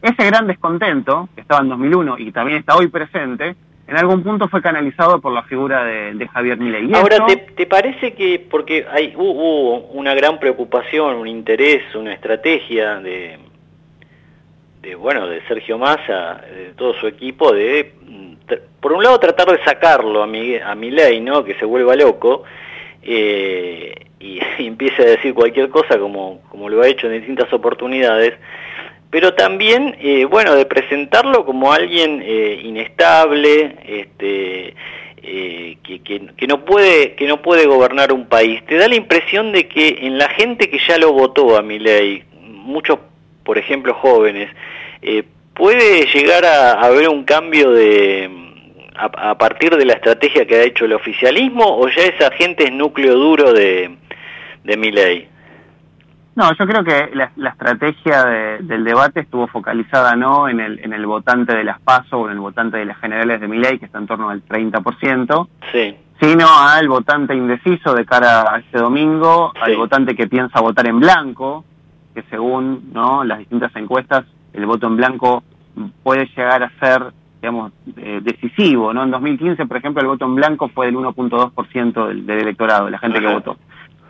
ese 0.02 0.26
gran 0.26 0.46
descontento, 0.46 1.28
que 1.34 1.40
estaba 1.40 1.62
en 1.62 1.68
2001 1.68 2.18
y 2.18 2.32
también 2.32 2.58
está 2.58 2.76
hoy 2.76 2.88
presente, 2.88 3.54
en 3.86 3.96
algún 3.96 4.22
punto 4.22 4.48
fue 4.48 4.62
canalizado 4.62 5.20
por 5.20 5.32
la 5.32 5.42
figura 5.42 5.84
de, 5.84 6.28
Javier 6.28 6.58
Milei. 6.58 6.92
Ahora, 6.94 7.18
¿te, 7.26 7.66
parece 7.66 8.14
que, 8.14 8.44
porque 8.50 8.86
hay, 8.90 9.14
hubo 9.16 9.78
una 9.88 10.14
gran 10.14 10.38
preocupación, 10.40 11.16
un 11.16 11.28
interés, 11.28 11.94
una 11.94 12.14
estrategia 12.14 12.96
de, 12.96 13.38
de, 14.80 14.94
bueno, 14.94 15.26
de 15.28 15.42
Sergio 15.46 15.78
Massa, 15.78 16.40
de 16.54 16.72
todo 16.76 16.94
su 16.94 17.06
equipo, 17.06 17.52
de, 17.52 17.92
por 18.80 18.92
un 18.92 19.02
lado, 19.02 19.20
tratar 19.20 19.48
de 19.48 19.62
sacarlo 19.64 20.22
a, 20.22 20.26
mi, 20.26 20.56
a 20.56 20.74
Milei, 20.74 21.20
¿no?, 21.20 21.44
que 21.44 21.54
se 21.54 21.64
vuelva 21.64 21.94
loco, 21.94 22.44
eh, 23.04 23.94
y, 24.18 24.40
y 24.58 24.66
empiece 24.66 25.02
a 25.02 25.06
decir 25.06 25.34
cualquier 25.34 25.68
cosa 25.68 25.98
como, 25.98 26.40
como 26.50 26.68
lo 26.68 26.82
ha 26.82 26.88
hecho 26.88 27.06
en 27.06 27.18
distintas 27.18 27.52
oportunidades, 27.52 28.34
pero 29.10 29.34
también, 29.34 29.96
eh, 30.00 30.24
bueno, 30.24 30.54
de 30.54 30.66
presentarlo 30.66 31.44
como 31.44 31.72
alguien 31.72 32.20
eh, 32.24 32.60
inestable, 32.64 33.76
este, 33.86 34.74
que, 35.22 36.00
que, 36.36 36.46
no 36.46 36.64
puede, 36.64 37.14
que 37.14 37.26
no 37.26 37.40
puede 37.40 37.66
gobernar 37.66 38.12
un 38.12 38.26
país. 38.26 38.64
Te 38.66 38.76
da 38.76 38.88
la 38.88 38.96
impresión 38.96 39.52
de 39.52 39.68
que 39.68 39.98
en 40.02 40.18
la 40.18 40.28
gente 40.28 40.68
que 40.68 40.78
ya 40.78 40.98
lo 40.98 41.12
votó 41.12 41.56
a 41.56 41.62
mi 41.62 41.78
ley, 41.78 42.24
muchos, 42.42 42.98
por 43.44 43.56
ejemplo, 43.56 43.94
jóvenes, 43.94 44.50
¿Puede 45.54 46.06
llegar 46.06 46.44
a 46.44 46.72
haber 46.72 47.08
un 47.08 47.22
cambio 47.22 47.70
de 47.70 48.28
a, 48.96 49.36
partir 49.36 49.76
de 49.76 49.84
la 49.84 49.94
estrategia 49.94 50.46
que 50.46 50.56
ha 50.56 50.62
hecho 50.62 50.84
el 50.84 50.92
oficialismo 50.92 51.64
o 51.78 51.88
ya 51.88 52.02
esa 52.02 52.30
gente 52.32 52.64
es 52.64 52.72
núcleo 52.72 53.14
duro 53.14 53.52
de, 53.52 53.96
de 54.62 54.76
mi 54.76 54.90
ley? 54.90 55.28
No, 56.36 56.52
yo 56.58 56.66
creo 56.66 56.82
que 56.82 57.10
la, 57.14 57.48
estrategia 57.48 58.24
del 58.60 58.82
debate 58.82 59.20
estuvo 59.20 59.46
focalizada 59.46 60.16
no 60.16 60.48
en 60.48 60.58
el, 60.58 60.80
en 60.80 60.92
el 60.92 61.06
votante 61.06 61.54
de 61.54 61.62
las 61.62 61.80
PASO 61.80 62.18
o 62.18 62.26
en 62.26 62.32
el 62.32 62.40
votante 62.40 62.78
de 62.78 62.86
las 62.86 62.98
generales 62.98 63.40
de 63.40 63.46
mi 63.46 63.58
ley, 63.58 63.78
que 63.78 63.86
está 63.86 63.98
en 63.98 64.08
torno 64.08 64.30
al 64.30 64.44
30%, 64.44 65.48
sí. 65.70 65.96
sino 66.20 66.46
al 66.48 66.88
votante 66.88 67.36
indeciso 67.36 67.94
de 67.94 68.04
cara 68.04 68.52
a 68.52 68.58
este 68.58 68.78
domingo, 68.78 69.52
al 69.60 69.76
votante 69.76 70.16
que 70.16 70.26
piensa 70.26 70.60
votar 70.60 70.88
en 70.88 70.98
blanco, 70.98 71.64
que 72.14 72.22
según 72.30 72.92
no 72.92 73.22
las 73.22 73.38
distintas 73.38 73.74
encuestas, 73.76 74.24
el 74.52 74.66
voto 74.66 74.88
en 74.88 74.96
blanco 74.96 75.44
puede 76.02 76.26
llegar 76.36 76.64
a 76.64 76.72
ser 76.80 77.12
digamos, 77.44 77.72
eh, 77.98 78.20
decisivo, 78.22 78.94
¿no? 78.94 79.02
En 79.02 79.10
2015, 79.10 79.66
por 79.66 79.76
ejemplo, 79.76 80.00
el 80.00 80.08
voto 80.08 80.24
en 80.24 80.34
blanco 80.34 80.68
fue 80.68 80.86
del 80.86 80.96
1.2% 80.96 82.08
del, 82.08 82.26
del 82.26 82.38
electorado, 82.38 82.86
de 82.86 82.90
la 82.92 82.98
gente 82.98 83.20
que 83.20 83.26
votó 83.26 83.56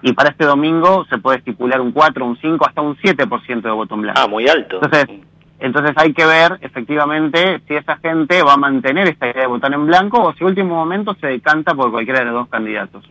y 0.06 0.12
para 0.12 0.28
este 0.28 0.44
domingo 0.44 1.06
se 1.08 1.16
puede 1.16 1.38
estipular 1.38 1.80
un 1.80 1.90
4, 1.90 2.26
un 2.26 2.36
5, 2.36 2.66
hasta 2.66 2.82
un 2.82 2.94
7% 2.96 3.62
de 3.62 3.70
voto 3.70 3.94
en 3.94 4.02
blanco. 4.02 4.20
Ah, 4.22 4.28
muy 4.28 4.46
alto. 4.46 4.78
Entonces, 4.82 5.06
entonces 5.58 5.92
hay 5.96 6.12
que 6.12 6.26
ver 6.26 6.58
efectivamente 6.60 7.62
si 7.66 7.74
esa 7.74 7.96
gente 7.96 8.42
va 8.42 8.52
a 8.52 8.56
mantener 8.58 9.08
esta 9.08 9.30
idea 9.30 9.42
de 9.42 9.46
votar 9.46 9.72
en 9.72 9.86
blanco 9.86 10.22
o 10.22 10.34
si 10.34 10.44
último 10.44 10.74
momento 10.74 11.16
se 11.18 11.28
decanta 11.28 11.74
por 11.74 11.90
cualquiera 11.90 12.20
de 12.20 12.26
los 12.26 12.34
dos 12.34 12.48
candidatos. 12.48 13.02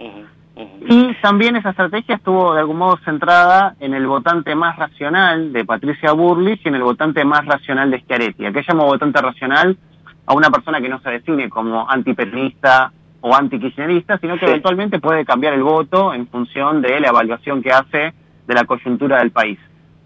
Y 0.87 1.15
también 1.15 1.55
esa 1.55 1.71
estrategia 1.71 2.13
estuvo 2.13 2.53
de 2.53 2.59
algún 2.59 2.77
modo 2.77 2.99
centrada 3.03 3.75
en 3.79 3.95
el 3.95 4.05
votante 4.05 4.53
más 4.53 4.75
racional 4.75 5.51
de 5.51 5.65
Patricia 5.65 6.11
Burlich 6.11 6.61
y 6.63 6.67
en 6.67 6.75
el 6.75 6.83
votante 6.83 7.25
más 7.25 7.43
racional 7.45 7.89
de 7.89 8.01
Schiaretti. 8.01 8.45
¿A 8.45 8.51
qué 8.51 8.63
llamo 8.67 8.85
votante 8.85 9.19
racional? 9.19 9.77
A 10.25 10.33
una 10.33 10.49
persona 10.49 10.79
que 10.81 10.89
no 10.89 10.99
se 11.01 11.09
define 11.09 11.49
como 11.49 11.89
antiperonista, 11.89 12.91
o 13.25 13.33
antikirchnerista, 13.33 14.17
sino 14.17 14.37
que 14.37 14.45
eventualmente 14.45 14.99
puede 14.99 15.23
cambiar 15.23 15.53
el 15.53 15.63
voto 15.63 16.13
en 16.13 16.27
función 16.27 16.81
de 16.81 16.99
la 16.99 17.07
evaluación 17.07 17.63
que 17.63 17.71
hace 17.71 18.13
de 18.45 18.53
la 18.53 18.65
coyuntura 18.65 19.19
del 19.19 19.31
país. 19.31 19.57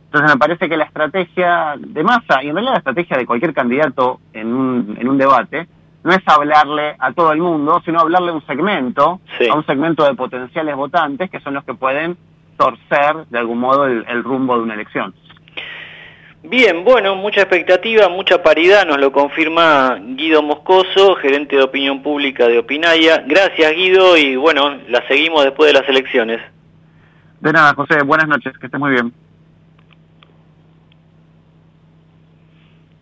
Entonces 0.05 0.36
me 0.36 0.38
parece 0.38 0.70
que 0.70 0.78
la 0.78 0.84
estrategia 0.84 1.74
de 1.80 2.03
masa, 2.03 2.43
y 2.43 2.49
en 2.49 2.53
realidad 2.53 2.74
la 2.74 2.78
estrategia 2.78 3.18
de 3.18 3.26
cualquier 3.26 3.55
candidato 3.55 4.20
en 4.34 4.53
un, 4.53 4.95
en 4.99 5.09
un 5.09 5.18
debate, 5.18 5.68
no 6.03 6.11
es 6.11 6.22
hablarle 6.28 6.95
a 6.99 7.11
todo 7.11 7.32
el 7.32 7.39
mundo, 7.39 7.82
sino 7.84 7.99
hablarle 7.99 8.30
a 8.30 8.34
un 8.36 8.45
segmento, 8.45 9.20
a 9.51 9.55
un 9.55 9.65
segmento 9.65 10.05
de 10.05 10.13
potenciales 10.13 10.76
votantes 10.76 11.32
que 11.32 11.39
son 11.39 11.55
los 11.55 11.63
que 11.63 11.74
pueden 11.74 12.18
torcer 12.55 13.26
de 13.32 13.39
algún 13.39 13.57
modo 13.57 13.88
el 13.88 14.24
rumbo 14.24 14.57
de 14.57 14.61
una 14.61 14.76
elección. 14.76 15.15
Bien, 16.50 16.86
bueno, 16.86 17.14
mucha 17.16 17.41
expectativa, 17.41 18.08
mucha 18.08 18.41
paridad, 18.41 18.86
nos 18.86 19.00
lo 19.00 19.12
confirma 19.12 20.00
Guido 20.02 20.41
Moscoso, 20.41 21.16
gerente 21.16 21.58
de 21.58 21.64
opinión 21.64 22.02
pública 22.02 22.48
de 22.48 22.60
Opinaya. 22.60 23.22
Gracias 23.28 23.74
Guido 23.74 24.16
y 24.16 24.38
bueno, 24.38 24.78
la 24.88 25.06
seguimos 25.10 25.43
después 25.43 25.74
de 25.74 25.80
las 25.80 25.89
elecciones. 25.89 26.39
De 27.41 27.52
nada, 27.52 27.74
José, 27.74 28.02
buenas 28.02 28.30
noches, 28.30 28.58
que 28.58 28.68
esté 28.68 28.78
muy 28.78 28.91
bien. 28.91 29.14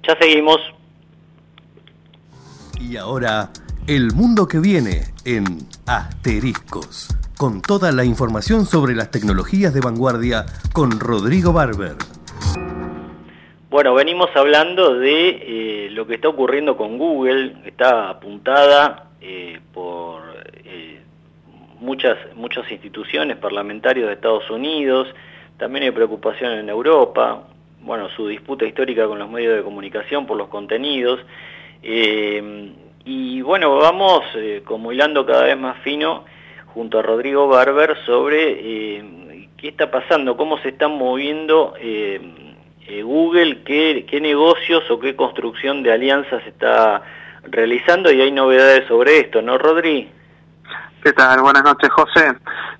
Ya 0.07 0.17
seguimos. 0.19 0.59
Y 2.79 2.97
ahora, 2.97 3.49
el 3.85 4.11
mundo 4.13 4.47
que 4.47 4.57
viene 4.57 5.03
en 5.23 5.67
Asteriscos, 5.85 7.15
con 7.37 7.61
toda 7.61 7.91
la 7.91 8.05
información 8.05 8.65
sobre 8.65 8.95
las 8.95 9.11
tecnologías 9.11 9.71
de 9.75 9.81
vanguardia 9.81 10.47
con 10.73 10.99
Rodrigo 10.99 11.53
Barber. 11.53 11.95
Bueno, 13.75 13.93
venimos 13.93 14.29
hablando 14.35 14.97
de 14.97 15.27
eh, 15.31 15.89
lo 15.91 16.07
que 16.07 16.15
está 16.15 16.29
ocurriendo 16.29 16.77
con 16.77 16.97
Google, 16.97 17.57
está 17.65 18.09
apuntada 18.09 19.09
eh, 19.19 19.59
por 19.73 20.21
eh, 20.63 21.01
muchas, 21.81 22.17
muchas 22.35 22.71
instituciones 22.71 23.35
parlamentarias 23.35 24.07
de 24.07 24.13
Estados 24.13 24.49
Unidos, 24.49 25.13
también 25.57 25.83
hay 25.83 25.91
preocupación 25.91 26.53
en 26.53 26.69
Europa, 26.69 27.49
bueno, 27.81 28.07
su 28.15 28.29
disputa 28.29 28.63
histórica 28.63 29.07
con 29.07 29.19
los 29.19 29.29
medios 29.29 29.57
de 29.57 29.63
comunicación 29.63 30.25
por 30.25 30.37
los 30.37 30.47
contenidos, 30.47 31.19
y 31.83 33.41
bueno, 33.41 33.75
vamos 33.75 34.23
como 34.63 34.93
hilando 34.93 35.25
cada 35.25 35.43
vez 35.43 35.57
más 35.57 35.79
fino 35.79 36.23
junto 36.67 36.99
a 36.99 37.01
Rodrigo 37.01 37.49
Barber 37.49 37.97
sobre 38.05 39.43
qué 39.57 39.67
está 39.67 39.91
pasando, 39.91 40.37
cómo 40.37 40.59
se 40.59 40.69
están 40.69 40.97
moviendo 40.97 41.73
eh, 42.87 43.01
Google 43.01 43.63
qué, 43.63 44.05
qué 44.09 44.21
negocios 44.21 44.83
o 44.91 44.99
qué 44.99 45.15
construcción 45.15 45.81
de 45.81 45.91
alianzas 45.91 46.45
está 46.45 47.01
realizando 47.43 48.11
y 48.11 48.21
hay 48.21 48.31
novedades 48.31 48.87
sobre 48.87 49.19
esto, 49.21 49.41
¿no, 49.41 49.57
Rodri? 49.57 50.11
¿Qué 51.03 51.13
tal? 51.13 51.41
Buenas 51.41 51.63
noches, 51.63 51.89
José. 51.89 52.33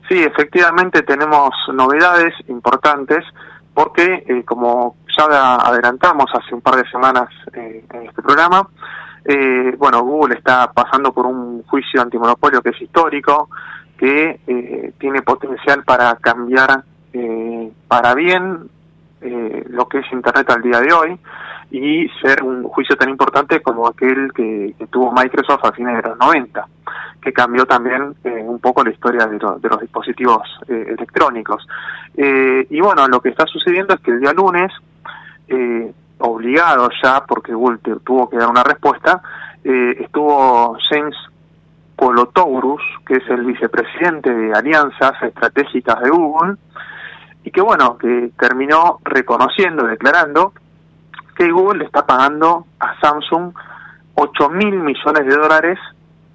Sí, 0.08 0.22
efectivamente 0.22 1.02
tenemos 1.02 1.50
novedades 1.74 2.34
importantes 2.48 3.26
porque, 3.74 4.24
eh, 4.28 4.44
como 4.46 4.98
ya 5.18 5.56
adelantamos 5.56 6.26
hace 6.34 6.54
un 6.54 6.62
par 6.62 6.76
de 6.76 6.90
semanas 6.90 7.30
eh, 7.54 7.84
en 7.92 8.06
este 8.08 8.22
programa, 8.22 8.68
bueno, 9.80 10.04
Google 10.04 10.36
está 10.36 10.72
pasando 10.72 11.12
por 11.12 11.26
un 11.26 11.64
juicio 11.64 12.00
antimonopolio 12.00 12.62
que 12.62 12.70
es 12.70 12.82
histórico, 12.82 13.50
que 13.98 14.94
tiene 15.00 15.24
potencial 15.24 15.84
para 15.84 16.16
cambiar 16.18 16.84
para 17.88 18.14
bien 18.14 18.70
eh, 19.26 19.66
lo 19.70 19.88
que 19.88 20.00
es 20.00 20.12
Internet 20.12 20.48
al 20.52 20.62
día 20.62 20.80
de 20.80 20.94
hoy 20.94 21.20
y 21.72 22.08
ser 22.22 22.44
un 22.44 22.64
juicio 22.64 22.96
tan 22.96 23.10
importante 23.10 23.60
como 23.60 23.88
aquel 23.88 24.32
que, 24.32 24.76
tuvo 24.92 25.12
Microsoft 25.12 25.66
a 25.66 25.72
fines 25.72 25.96
de 25.98 26.10
los 26.10 26.20
90, 26.20 26.68
que 27.20 27.34
cambió 27.34 27.66
también 27.66 28.16
eh, 28.24 28.44
un 28.46 28.60
poco 28.60 28.84
la 28.84 28.92
historia 28.92 29.26
de, 29.26 29.40
los 29.40 29.82
dispositivos 29.82 30.48
eh, 30.68 30.94
electrónicos. 30.96 31.68
y 32.16 32.80
bueno, 32.80 33.08
lo 33.08 33.20
que 33.20 33.30
está 33.30 33.48
sucediendo 33.48 33.96
es 33.96 34.00
que 34.02 34.12
el 34.12 34.20
día 34.20 34.32
lunes, 34.32 34.72
obligado 36.20 36.90
ya, 37.02 37.26
porque 37.26 37.54
Google 37.54 37.80
tuvo 38.04 38.30
que 38.30 38.38
dar 38.38 38.50
una 38.50 38.64
respuesta, 38.64 39.22
estuvo 39.64 40.78
James 40.88 41.16
Colotourus, 41.96 42.82
que 43.08 43.16
es 43.16 43.28
el 43.30 43.44
vicepresidente 43.44 44.32
de 44.32 44.54
alianzas 44.54 45.14
estratégicas 45.24 46.00
de 46.02 46.10
Google, 46.12 46.58
y 47.46 47.52
que 47.52 47.62
bueno, 47.62 47.98
que 47.98 48.32
terminó 48.40 49.00
reconociendo, 49.04 49.86
declarando 49.86 50.52
que 51.38 51.52
Google 51.52 51.80
le 51.80 51.86
está 51.86 52.06
pagando 52.06 52.66
a 52.80 53.00
Samsung 53.00 53.54
8 54.16 54.50
mil 54.50 54.80
millones 54.80 55.26
de 55.26 55.36
dólares 55.36 55.80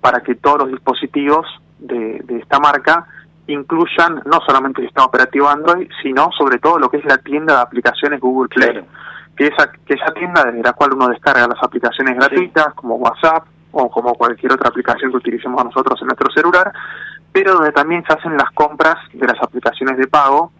para 0.00 0.20
que 0.20 0.36
todos 0.36 0.60
los 0.60 0.68
dispositivos 0.68 1.46
de, 1.80 2.22
esta 2.28 2.60
marca 2.60 3.06
incluyan 3.48 4.22
no 4.24 4.38
solamente 4.46 4.82
el 4.82 4.86
sistema 4.86 5.06
operativo 5.06 5.48
Android, 5.48 5.90
sino 6.00 6.30
sobre 6.38 6.58
todo 6.58 6.78
lo 6.78 6.88
que 6.88 6.98
es 6.98 7.04
la 7.04 7.18
tienda 7.18 7.56
de 7.56 7.62
aplicaciones 7.62 8.20
Google 8.20 8.48
Play. 8.48 8.80
Que, 9.36 9.48
esa, 9.48 9.72
que 9.72 9.94
esa 9.94 10.12
tienda 10.12 10.44
desde 10.44 10.62
la 10.62 10.74
cual 10.74 10.92
uno 10.92 11.08
descarga 11.08 11.48
las 11.48 11.62
aplicaciones 11.62 12.14
gratuitas, 12.14 12.72
como 12.74 12.96
WhatsApp 12.96 13.46
o 13.72 13.90
como 13.90 14.14
cualquier 14.14 14.52
otra 14.52 14.68
aplicación 14.68 15.10
que 15.10 15.16
utilicemos 15.16 15.64
nosotros 15.64 16.00
en 16.02 16.06
nuestro 16.06 16.30
celular, 16.30 16.72
pero 17.32 17.54
donde 17.54 17.72
también 17.72 18.04
se 18.06 18.12
hacen 18.12 18.36
las 18.36 18.50
compras 18.52 18.96
de 19.12 19.26
las 19.26 19.42
aplicaciones 19.42 19.96
de 19.96 20.06
pago 20.06 20.52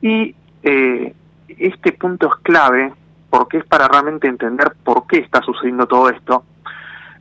y 0.00 0.34
eh, 0.62 1.14
este 1.48 1.92
punto 1.92 2.28
es 2.28 2.34
clave 2.42 2.92
porque 3.28 3.58
es 3.58 3.64
para 3.64 3.88
realmente 3.88 4.26
entender 4.26 4.72
por 4.82 5.06
qué 5.06 5.18
está 5.18 5.40
sucediendo 5.42 5.86
todo 5.86 6.10
esto, 6.10 6.44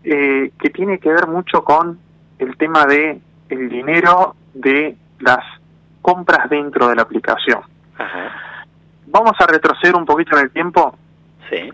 eh, 0.03 0.51
que 0.59 0.69
tiene 0.69 0.97
que 0.97 1.09
ver 1.09 1.27
mucho 1.27 1.63
con 1.63 1.99
el 2.39 2.57
tema 2.57 2.85
de 2.85 3.19
el 3.49 3.69
dinero 3.69 4.35
de 4.53 4.95
las 5.19 5.43
compras 6.01 6.49
dentro 6.49 6.87
de 6.87 6.95
la 6.95 7.03
aplicación. 7.03 7.61
Vamos 9.07 9.33
a 9.39 9.47
retroceder 9.47 9.95
un 9.95 10.05
poquito 10.05 10.37
en 10.37 10.43
el 10.43 10.51
tiempo 10.51 10.95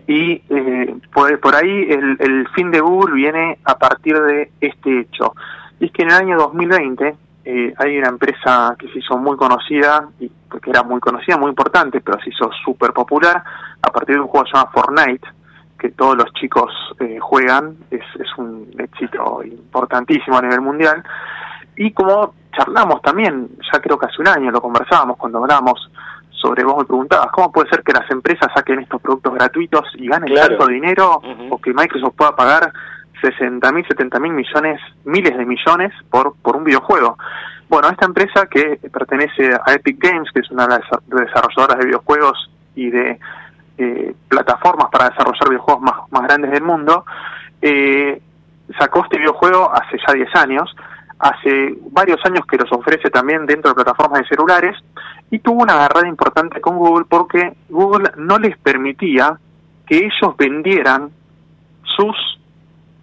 y 0.06 0.42
eh, 0.48 0.96
por, 1.12 1.38
por, 1.38 1.54
ahí 1.54 1.86
el, 1.90 2.16
el 2.18 2.48
fin 2.54 2.70
de 2.70 2.80
Google 2.80 3.14
viene 3.14 3.58
a 3.64 3.76
partir 3.78 4.18
de 4.20 4.50
este 4.60 5.00
hecho. 5.00 5.34
Y 5.78 5.86
es 5.86 5.92
que 5.92 6.02
en 6.02 6.08
el 6.08 6.14
año 6.14 6.38
2020 6.38 7.14
eh, 7.48 7.72
hay 7.78 7.96
una 7.96 8.08
empresa 8.08 8.74
que 8.76 8.88
se 8.88 8.98
hizo 8.98 9.16
muy 9.16 9.36
conocida, 9.36 10.08
y 10.18 10.28
que 10.28 10.70
era 10.70 10.82
muy 10.82 10.98
conocida, 10.98 11.36
muy 11.36 11.50
importante, 11.50 12.00
pero 12.00 12.20
se 12.20 12.30
hizo 12.30 12.50
súper 12.64 12.92
popular 12.92 13.40
a 13.80 13.92
partir 13.92 14.16
de 14.16 14.22
un 14.22 14.26
juego 14.26 14.44
que 14.44 14.50
se 14.50 14.56
llama 14.56 14.72
Fortnite, 14.72 15.28
que 15.78 15.90
todos 15.90 16.16
los 16.16 16.32
chicos 16.32 16.72
eh, 16.98 17.18
juegan, 17.20 17.76
es, 17.88 18.02
es 18.18 18.36
un 18.36 18.68
éxito 18.76 19.44
importantísimo 19.44 20.38
a 20.38 20.42
nivel 20.42 20.60
mundial. 20.60 21.04
Y 21.76 21.92
como 21.92 22.34
charlamos 22.50 23.00
también, 23.02 23.48
ya 23.72 23.78
creo 23.80 23.96
que 23.96 24.06
hace 24.06 24.22
un 24.22 24.28
año 24.28 24.50
lo 24.50 24.60
conversábamos 24.60 25.16
cuando 25.16 25.38
hablamos 25.38 25.88
sobre, 26.30 26.64
vos 26.64 26.78
me 26.78 26.84
preguntabas, 26.84 27.30
¿cómo 27.30 27.52
puede 27.52 27.68
ser 27.68 27.84
que 27.84 27.92
las 27.92 28.10
empresas 28.10 28.50
saquen 28.52 28.80
estos 28.80 29.00
productos 29.00 29.34
gratuitos 29.34 29.84
y 29.94 30.08
ganen 30.08 30.34
tanto 30.34 30.66
dinero 30.66 31.20
o 31.50 31.58
que 31.60 31.72
Microsoft 31.72 32.16
pueda 32.16 32.34
pagar 32.34 32.72
60 33.20 33.72
mil, 33.72 33.86
70 33.86 34.18
mil 34.20 34.32
millones, 34.32 34.80
miles 35.04 35.36
de 35.36 35.44
millones 35.44 35.92
por, 36.10 36.34
por 36.42 36.56
un 36.56 36.64
videojuego. 36.64 37.16
Bueno, 37.68 37.88
esta 37.88 38.06
empresa 38.06 38.46
que 38.46 38.78
pertenece 38.92 39.50
a 39.64 39.72
Epic 39.72 39.98
Games, 39.98 40.30
que 40.32 40.40
es 40.40 40.50
una 40.50 40.66
de 40.66 40.78
las 40.78 40.82
desarrolladoras 41.06 41.78
de 41.78 41.86
videojuegos 41.86 42.50
y 42.76 42.90
de 42.90 43.18
eh, 43.78 44.14
plataformas 44.28 44.88
para 44.90 45.10
desarrollar 45.10 45.48
videojuegos 45.48 45.82
más, 45.82 45.94
más 46.10 46.22
grandes 46.22 46.50
del 46.52 46.62
mundo, 46.62 47.04
eh, 47.60 48.22
sacó 48.78 49.02
este 49.04 49.18
videojuego 49.18 49.70
hace 49.72 49.98
ya 50.06 50.14
10 50.14 50.34
años, 50.36 50.76
hace 51.18 51.74
varios 51.90 52.24
años 52.24 52.46
que 52.46 52.56
los 52.56 52.70
ofrece 52.72 53.10
también 53.10 53.46
dentro 53.46 53.70
de 53.70 53.74
plataformas 53.74 54.20
de 54.20 54.28
celulares 54.28 54.76
y 55.30 55.38
tuvo 55.38 55.62
una 55.62 55.74
agarrada 55.74 56.08
importante 56.08 56.60
con 56.60 56.76
Google 56.76 57.06
porque 57.08 57.56
Google 57.68 58.12
no 58.16 58.38
les 58.38 58.56
permitía 58.58 59.38
que 59.86 59.96
ellos 59.98 60.36
vendieran 60.36 61.10
sus 61.96 62.16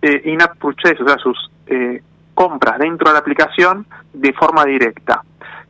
eh, 0.04 0.22
in-app 0.26 0.58
purchases, 0.58 1.00
o 1.00 1.08
sea, 1.08 1.18
sus 1.18 1.50
eh, 1.68 2.04
compras 2.34 2.78
dentro 2.78 3.08
de 3.08 3.14
la 3.14 3.20
aplicación 3.20 3.86
de 4.14 4.34
forma 4.34 4.66
directa. 4.66 5.24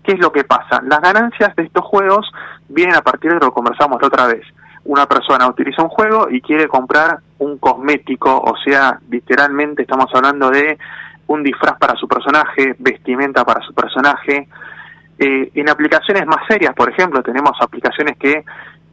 ¿Qué 0.04 0.14
es 0.14 0.20
lo 0.20 0.32
que 0.32 0.44
pasa? 0.44 0.82
Las 0.84 1.02
ganancias 1.02 1.56
de 1.56 1.64
estos 1.64 1.86
juegos 1.86 2.30
vienen 2.68 2.96
a 2.96 3.02
partir 3.02 3.32
de 3.32 3.36
lo 3.36 3.48
que 3.48 3.54
conversamos 3.54 4.02
la 4.02 4.08
otra 4.08 4.26
vez. 4.26 4.42
Una 4.86 5.06
persona 5.06 5.48
utiliza 5.48 5.84
un 5.84 5.90
juego 5.90 6.30
y 6.32 6.42
quiere 6.42 6.68
comprar 6.68 7.20
un 7.38 7.60
cosmético, 7.60 8.38
o 8.38 8.56
sea, 8.58 9.00
literalmente 9.10 9.84
estamos 9.84 10.08
hablando 10.14 10.50
de 10.50 10.80
un 11.28 11.44
disfraz 11.44 11.78
para 11.78 11.96
su 11.96 12.08
personaje, 12.08 12.76
vestimenta 12.80 13.46
para 13.46 13.62
su 13.62 13.74
personaje. 13.74 14.48
Eh, 15.20 15.52
en 15.54 15.70
aplicaciones 15.70 16.26
más 16.26 16.46
serias, 16.48 16.74
por 16.74 16.90
ejemplo, 16.90 17.22
tenemos 17.22 17.52
aplicaciones 17.62 18.18
que 18.18 18.44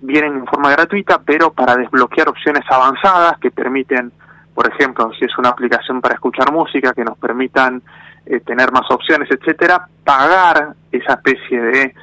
vienen 0.03 0.35
en 0.35 0.47
forma 0.47 0.71
gratuita, 0.71 1.19
pero 1.25 1.51
para 1.51 1.77
desbloquear 1.77 2.29
opciones 2.29 2.63
avanzadas 2.71 3.39
que 3.39 3.51
permiten, 3.51 4.13
por 4.61 4.75
ejemplo, 4.75 5.11
si 5.19 5.25
es 5.25 5.39
una 5.39 5.49
aplicación 5.49 6.03
para 6.03 6.17
escuchar 6.17 6.53
música, 6.53 6.93
que 6.93 7.03
nos 7.03 7.17
permitan 7.17 7.81
eh, 8.27 8.41
tener 8.41 8.71
más 8.73 8.83
opciones, 8.91 9.27
etcétera, 9.31 9.89
pagar 10.05 10.75
esa 10.93 11.15
especie 11.15 11.63
de 11.63 11.95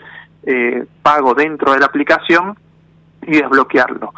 eh, 0.41 0.87
pago 1.03 1.35
dentro 1.35 1.73
de 1.73 1.79
la 1.79 1.85
aplicación 1.85 2.57
y 3.21 3.33
desbloquearlo. 3.33 4.11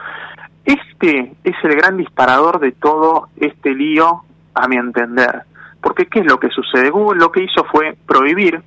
Este 0.64 1.34
es 1.44 1.56
el 1.64 1.76
gran 1.76 1.98
disparador 1.98 2.62
de 2.62 2.72
todo 2.72 3.28
este 3.36 3.76
lío, 3.76 4.22
a 4.54 4.70
mi 4.70 4.78
entender. 4.78 5.42
Porque 5.82 6.06
¿qué 6.06 6.20
es 6.20 6.26
lo 6.26 6.40
que 6.40 6.48
sucede? 6.48 6.92
Google 6.92 7.20
lo 7.20 7.34
que 7.34 7.44
hizo 7.44 7.66
fue 7.66 7.98
prohibir 8.08 8.64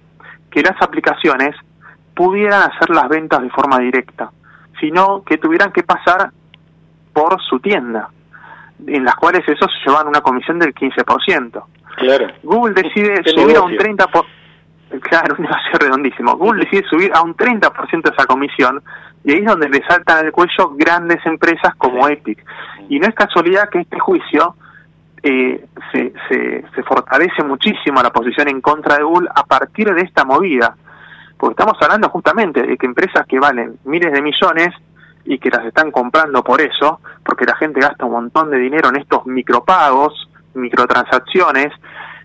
que 0.51 0.61
las 0.61 0.77
aplicaciones 0.83 1.57
pudieran 2.15 2.71
hacer 2.71 2.91
las 2.91 3.09
ventas 3.09 3.41
de 3.41 3.49
forma 3.49 3.79
directa, 3.79 4.33
sino 4.79 5.23
que 5.23 5.39
tuvieran 5.39 5.73
que 5.73 5.83
pasar 5.83 6.31
por 7.15 7.41
su 7.41 7.59
tienda, 7.59 8.11
en 8.87 9.05
las 9.05 9.15
cuales 9.17 9.43
esos 9.47 9.71
se 9.73 9.89
llevan 9.89 10.09
una 10.09 10.21
comisión 10.21 10.59
del 10.59 10.75
15%. 10.75 11.65
Claro. 11.97 12.27
Google 12.43 12.75
decide 12.83 13.23
subir 13.25 13.57
a 13.57 13.63
un 13.63 13.77
30%, 13.77 14.11
por... 14.11 14.27
claro, 15.01 15.35
un 15.39 15.45
negocio 15.45 15.79
redondísimo. 15.79 16.37
Google 16.37 16.65
decide 16.65 16.89
subir 16.89 17.11
a 17.15 17.23
un 17.23 17.37
30% 17.37 18.13
esa 18.13 18.27
comisión 18.27 18.83
y 19.25 19.33
ahí 19.33 19.39
es 19.39 19.47
donde 19.47 19.69
le 19.69 19.83
saltan 19.87 20.25
al 20.25 20.33
cuello 20.33 20.71
grandes 20.75 21.25
empresas 21.25 21.75
como 21.77 22.09
Epic. 22.09 22.45
Y 22.89 22.99
no 22.99 23.07
es 23.07 23.15
casualidad 23.15 23.69
que 23.69 23.81
este 23.81 23.99
juicio 23.99 24.57
eh, 25.23 25.65
se, 25.93 26.13
se, 26.29 26.65
se 26.75 26.83
fortalece 26.83 27.45
muchísimo 27.45 28.03
la 28.03 28.11
posición 28.11 28.49
en 28.49 28.61
contra 28.61 28.97
de 28.97 29.05
Google 29.05 29.29
a 29.35 29.45
partir 29.45 29.95
de 29.95 30.03
esta 30.03 30.25
movida. 30.25 30.75
Porque 31.39 31.53
estamos 31.53 31.81
hablando 31.81 32.09
justamente 32.09 32.63
de 32.63 32.77
que 32.77 32.87
empresas 32.87 33.27
que 33.27 33.39
valen 33.39 33.79
miles 33.85 34.13
de 34.13 34.23
millones 34.23 34.75
y 35.25 35.39
que 35.39 35.51
las 35.51 35.65
están 35.65 35.91
comprando 35.91 36.43
por 36.43 36.61
eso, 36.61 37.01
porque 37.25 37.45
la 37.45 37.57
gente 37.57 37.81
gasta 37.81 38.05
un 38.05 38.13
montón 38.13 38.51
de 38.51 38.59
dinero 38.59 38.89
en 38.89 38.97
estos 38.97 39.27
micropagos, 39.27 40.29
microtransacciones, 40.55 41.73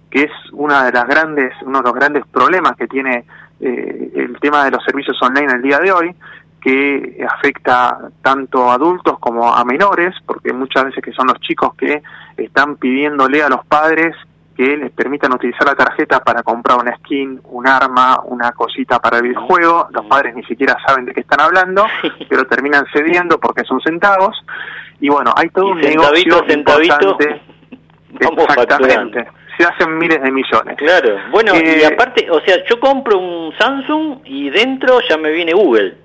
que 0.09 0.23
es 0.23 0.31
una 0.53 0.85
de 0.85 0.91
las 0.91 1.07
grandes, 1.07 1.53
uno 1.63 1.79
de 1.79 1.83
los 1.83 1.93
grandes 1.93 2.25
problemas 2.27 2.75
que 2.75 2.87
tiene 2.87 3.25
eh, 3.59 4.11
el 4.15 4.39
tema 4.39 4.65
de 4.65 4.71
los 4.71 4.83
servicios 4.83 5.21
online 5.21 5.53
el 5.53 5.61
día 5.61 5.79
de 5.79 5.91
hoy, 5.91 6.15
que 6.61 7.25
afecta 7.29 8.09
tanto 8.21 8.69
a 8.69 8.73
adultos 8.73 9.19
como 9.19 9.53
a 9.53 9.63
menores, 9.63 10.15
porque 10.25 10.53
muchas 10.53 10.85
veces 10.85 11.03
que 11.03 11.13
son 11.13 11.27
los 11.27 11.39
chicos 11.39 11.75
que 11.75 12.01
están 12.35 12.77
pidiéndole 12.77 13.43
a 13.43 13.49
los 13.49 13.65
padres 13.65 14.15
que 14.57 14.75
les 14.75 14.91
permitan 14.91 15.31
utilizar 15.33 15.67
la 15.67 15.75
tarjeta 15.75 16.19
para 16.23 16.41
comprar 16.41 16.79
una 16.79 16.97
skin, 16.97 17.39
un 17.43 17.67
arma, 17.67 18.21
una 18.25 18.51
cosita 18.53 18.97
para 18.97 19.17
el 19.17 19.23
videojuego. 19.23 19.87
Los 19.91 20.05
padres 20.07 20.35
ni 20.35 20.43
siquiera 20.45 20.75
saben 20.85 21.05
de 21.05 21.13
qué 21.13 21.21
están 21.21 21.39
hablando, 21.41 21.85
pero 22.29 22.45
terminan 22.45 22.83
cediendo 22.91 23.39
porque 23.39 23.63
son 23.65 23.79
centavos. 23.81 24.35
Y 24.99 25.09
bueno, 25.09 25.31
hay 25.37 25.49
todo 25.49 25.67
un 25.67 25.79
negocio 25.79 26.43
importante. 26.49 27.41
Exactamente. 28.19 29.27
Se 29.59 29.63
hacen 29.63 29.95
miles 29.95 30.21
de 30.23 30.31
millones. 30.31 30.75
Claro. 30.77 31.17
Bueno, 31.31 31.53
y 31.55 31.83
aparte, 31.83 32.27
o 32.31 32.39
sea, 32.41 32.57
yo 32.67 32.79
compro 32.79 33.19
un 33.19 33.53
Samsung 33.59 34.19
y 34.25 34.49
dentro 34.49 34.99
ya 35.07 35.17
me 35.17 35.31
viene 35.31 35.53
Google. 35.53 35.97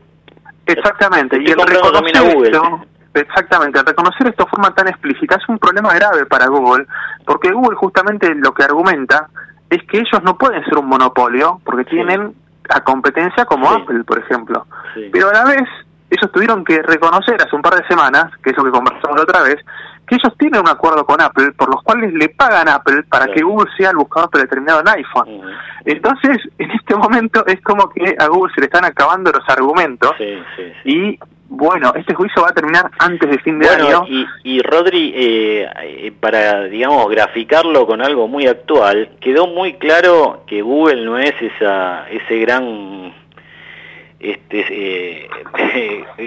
Exactamente, 0.67 1.39
y 1.41 1.47
Estoy 1.47 1.65
el 1.75 1.83
también 1.93 2.17
a 2.17 2.21
reconocer 2.21 2.35
Google. 2.35 2.51
esto, 2.51 2.87
exactamente, 3.15 3.83
reconocer 3.83 4.29
esto 4.29 4.45
de 4.45 4.51
forma 4.51 4.75
tan 4.75 4.89
explícita 4.89 5.37
es 5.37 5.49
un 5.49 5.59
problema 5.59 5.95
grave 5.95 6.27
para 6.27 6.47
Google, 6.47 6.87
porque 7.27 7.53
Google 7.53 7.77
justamente 7.77 8.35
lo 8.35 8.53
que 8.53 8.65
argumenta 8.65 9.29
es 9.71 9.83
que 9.85 9.99
ellos 9.99 10.23
no 10.23 10.37
pueden 10.37 10.65
ser 10.65 10.79
un 10.79 10.87
monopolio, 10.87 11.61
porque 11.65 11.85
tienen 11.85 12.35
a 12.69 12.81
competencia 12.85 13.45
como 13.45 13.71
Apple, 13.71 14.05
por 14.05 14.19
ejemplo. 14.19 14.67
Pero 15.11 15.31
a 15.31 15.33
la 15.33 15.45
vez, 15.45 15.69
ellos 16.11 16.31
tuvieron 16.31 16.65
que 16.65 16.83
reconocer 16.83 17.37
hace 17.41 17.57
un 17.57 17.63
par 17.63 17.75
de 17.75 17.87
semanas, 17.87 18.27
que 18.43 18.51
es 18.51 18.57
lo 18.57 18.65
que 18.65 18.71
conversamos 18.71 19.17
la 19.17 19.23
otra 19.23 19.43
vez, 19.43 19.57
que 20.07 20.17
ellos 20.17 20.37
tienen 20.39 20.61
un 20.61 20.69
acuerdo 20.69 21.07
con 21.07 21.21
Apple 21.21 21.53
por 21.53 21.71
los 21.71 21.83
cuales 21.83 22.13
le 22.13 22.29
pagan 22.29 22.69
a 22.69 22.75
Apple 22.75 23.05
para 23.05 23.27
que 23.27 23.43
Google 23.43 23.71
sea 23.77 23.91
el 23.91 23.97
buscador 23.97 24.29
predeterminado 24.31 24.81
en 24.81 24.89
iPhone. 24.89 25.41
Entonces, 25.85 26.39
en 26.59 26.71
este 26.73 26.95
momento 26.95 27.47
es 27.47 27.61
como 27.63 27.89
que 27.89 28.15
a 28.19 28.27
Google 28.27 28.53
se 28.55 28.61
le 28.61 28.67
están 28.67 28.85
acabando 28.85 29.33
los 29.33 29.49
argumentos 29.49 30.15
y 30.85 31.19
bueno, 31.55 31.93
este 31.95 32.15
juicio 32.15 32.43
va 32.43 32.49
a 32.49 32.55
terminar 32.55 32.91
antes 32.99 33.29
de 33.29 33.39
fin 33.41 33.59
de 33.59 33.67
Bueno, 33.67 33.87
año. 33.89 34.05
y, 34.09 34.27
y 34.43 34.63
Rodri, 34.63 35.13
eh, 35.15 35.69
eh, 35.83 36.13
para, 36.19 36.65
digamos, 36.65 37.11
graficarlo 37.11 37.87
con 37.87 38.01
algo 38.01 38.27
muy 38.27 38.47
actual, 38.47 39.11
quedó 39.21 39.47
muy 39.47 39.75
claro 39.75 40.45
que 40.47 40.63
Google 40.63 41.05
no 41.05 41.19
es 41.19 41.35
esa 41.43 42.09
ese 42.09 42.39
gran, 42.39 43.13
este, 44.19 44.65
eh, 44.71 45.29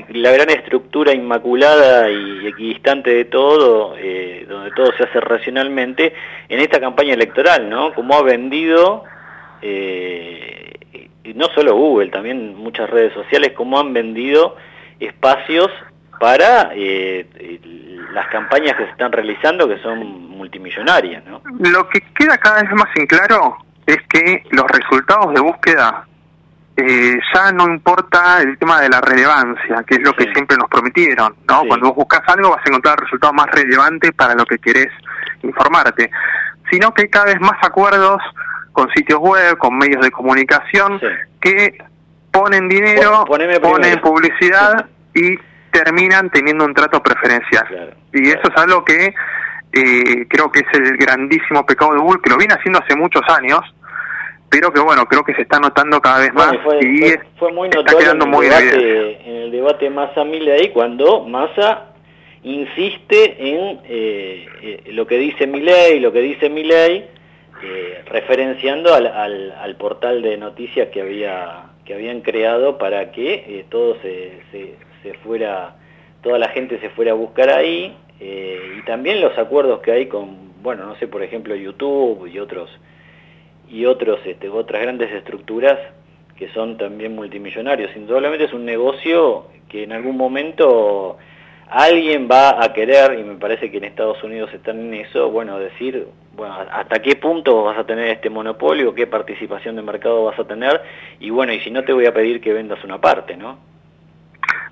la 0.10 0.32
gran 0.32 0.52
estructura 0.52 1.12
inmaculada 1.12 2.12
y 2.12 2.46
equidistante 2.46 3.10
de 3.10 3.26
todo, 3.26 3.96
eh, 3.98 4.46
donde 4.48 4.70
todo 4.76 4.92
se 4.96 5.06
hace 5.06 5.20
racionalmente, 5.22 6.14
en 6.50 6.60
esta 6.60 6.80
campaña 6.80 7.16
electoral, 7.16 7.68
¿no? 7.68 7.96
Como 7.96 8.14
ha 8.14 8.22
vendido, 8.22 9.06
eh, 9.64 10.76
no 11.34 11.48
solo 11.56 11.76
Google, 11.76 12.12
también 12.12 12.56
muchas 12.56 12.88
redes 12.92 13.14
sociales, 13.14 13.54
como 13.54 13.80
han 13.80 13.92
vendido 13.92 14.56
espacios 15.00 15.72
para 16.20 16.72
eh, 16.74 17.60
las 18.14 18.28
campañas 18.30 18.76
que 18.78 18.86
se 18.86 18.92
están 18.92 19.12
realizando 19.12 19.68
que 19.68 19.78
son 19.80 20.30
multimillonarias, 20.30 21.24
¿no? 21.26 21.42
Lo 21.60 21.88
que 21.90 22.02
queda 22.18 22.38
cada 22.38 22.62
vez 22.62 22.72
más 22.72 22.88
en 22.96 23.08
claro 23.08 23.58
es 23.86 23.98
que 24.10 24.44
los 24.52 24.66
resultados 24.68 25.34
de 25.34 25.42
búsqueda 25.42 26.06
eh, 26.78 27.18
ya 27.34 27.52
no 27.52 27.66
importa 27.68 28.42
el 28.42 28.58
tema 28.58 28.82
de 28.82 28.90
la 28.90 29.00
relevancia, 29.02 29.84
que 29.88 29.96
es 29.96 30.02
lo 30.02 30.14
que 30.14 30.32
siempre 30.34 30.58
nos 30.58 30.70
prometieron, 30.70 31.36
¿no? 31.48 31.64
Cuando 31.68 31.88
vos 31.88 31.96
buscas 31.96 32.22
algo 32.28 32.50
vas 32.50 32.66
a 32.66 32.70
encontrar 32.70 32.96
el 32.98 33.06
resultado 33.06 33.34
más 33.34 33.48
relevante 33.52 34.12
para 34.12 34.36
lo 34.36 34.46
que 34.46 34.58
querés 34.58 34.90
informarte, 35.44 36.10
sino 36.70 36.94
que 36.94 37.04
hay 37.04 37.10
cada 37.10 37.26
vez 37.26 37.40
más 37.40 37.58
acuerdos 37.62 38.22
con 38.74 38.90
sitios 38.92 39.20
web, 39.20 39.58
con 39.58 39.78
medios 39.78 40.02
de 40.02 40.12
comunicación 40.12 41.00
que 41.40 41.78
ponen 42.40 42.68
dinero, 42.70 43.26
Pon- 43.28 43.62
ponen 43.62 44.00
publicidad 44.02 44.86
y 45.14 45.38
terminan 45.72 46.30
teniendo 46.30 46.66
un 46.66 46.74
trato 46.74 47.02
preferencial. 47.02 47.96
y 48.14 48.30
eso 48.30 48.42
es 48.44 48.58
algo 48.58 48.84
que 48.86 49.14
eh, 49.74 50.26
creo 50.30 50.50
que 50.52 50.60
es 50.62 50.68
el 50.80 50.96
grandísimo 50.98 51.66
pecado 51.66 51.94
de 51.94 52.00
Google, 52.00 52.22
que 52.24 52.30
lo 52.30 52.38
viene 52.38 52.54
haciendo 52.54 52.80
hace 52.80 52.96
muchos 52.96 53.24
años, 53.28 53.60
pero 54.50 54.72
que 54.72 54.80
bueno, 54.80 55.06
creo 55.06 55.24
que 55.24 55.34
se 55.36 55.42
está 55.42 55.60
notando 55.60 56.00
cada 56.00 56.20
vez 56.20 56.34
más 56.34 56.48
Bueno, 56.48 56.62
fue, 56.64 56.80
y 56.86 57.14
fue- 57.38 57.52
muy 57.52 57.68
está 57.68 57.80
notorio 57.80 57.98
en 58.00 58.04
quedando 58.06 58.26
el, 58.26 58.32
muy 58.32 58.46
debate, 58.46 59.30
en 59.30 59.36
el 59.44 59.52
debate 59.52 59.90
Massa-Milley 59.90 60.72
cuando 60.72 61.26
Massa 61.26 61.88
insiste 62.44 63.36
en 63.40 63.80
eh, 63.86 64.48
eh, 64.62 64.84
lo 64.94 65.06
que 65.08 65.18
dice 65.18 65.48
Milley, 65.48 66.00
lo 66.00 66.14
que 66.14 66.22
dice 66.22 66.50
Milley, 66.50 67.06
eh, 67.64 68.04
referenciando 68.08 68.94
al, 68.94 69.08
al- 69.08 69.52
al 69.60 69.76
portal 69.76 70.22
de 70.22 70.38
noticias 70.38 70.88
que 70.94 71.02
había 71.02 71.64
que 71.86 71.94
habían 71.94 72.22
creado 72.22 72.78
para 72.78 73.12
que 73.12 73.34
eh, 73.34 73.66
todo 73.70 73.96
se, 74.02 74.42
se, 74.52 74.76
se 75.04 75.14
fuera, 75.20 75.76
toda 76.22 76.40
la 76.40 76.50
gente 76.50 76.80
se 76.80 76.90
fuera 76.90 77.12
a 77.12 77.16
buscar 77.16 77.50
ahí 77.50 77.96
eh, 78.20 78.60
y 78.80 78.86
también 78.86 79.22
los 79.22 79.38
acuerdos 79.38 79.82
que 79.82 79.92
hay 79.92 80.08
con, 80.08 80.62
bueno, 80.62 80.86
no 80.86 80.96
sé, 80.96 81.08
por 81.08 81.24
ejemplo, 81.24 81.56
YouTube 81.56 82.28
y 82.28 82.40
otros 82.40 82.70
y 83.70 83.86
otros 83.86 84.20
este, 84.26 84.48
otras 84.50 84.82
grandes 84.82 85.12
estructuras 85.12 85.78
que 86.38 86.50
son 86.50 86.78
también 86.78 87.16
multimillonarios. 87.16 87.96
Indudablemente 87.96 88.46
es 88.46 88.54
un 88.54 88.66
negocio 88.66 89.48
que 89.70 89.84
en 89.84 89.92
algún 89.92 90.18
momento 90.18 91.18
alguien 91.68 92.28
va 92.30 92.64
a 92.64 92.74
querer, 92.74 93.18
y 93.20 93.24
me 93.24 93.36
parece 93.36 93.72
que 93.72 93.78
en 93.78 93.86
Estados 93.86 94.22
Unidos 94.24 94.54
están 94.54 94.80
en 94.80 94.94
eso, 94.94 95.32
bueno, 95.32 95.58
decir, 95.60 96.08
bueno, 96.36 96.56
hasta 96.72 97.02
qué 97.02 97.16
punto 97.16 97.64
vas 97.64 97.78
a 97.78 97.86
tener 97.86 98.10
este 98.10 98.30
monopolio, 98.30 98.94
qué 98.94 99.08
participación 99.08 99.76
de 99.76 99.82
mercado 99.82 100.26
vas 100.26 100.38
a 100.38 100.46
tener, 100.46 100.82
y 101.20 101.30
bueno, 101.30 101.54
y 101.54 101.60
si 101.62 101.72
no 101.72 101.84
te 101.84 101.94
voy 101.94 102.06
a 102.06 102.14
pedir 102.14 102.42
que 102.42 102.54
vendas 102.54 102.84
una 102.84 103.00
parte, 103.00 103.38
¿no? 103.38 103.58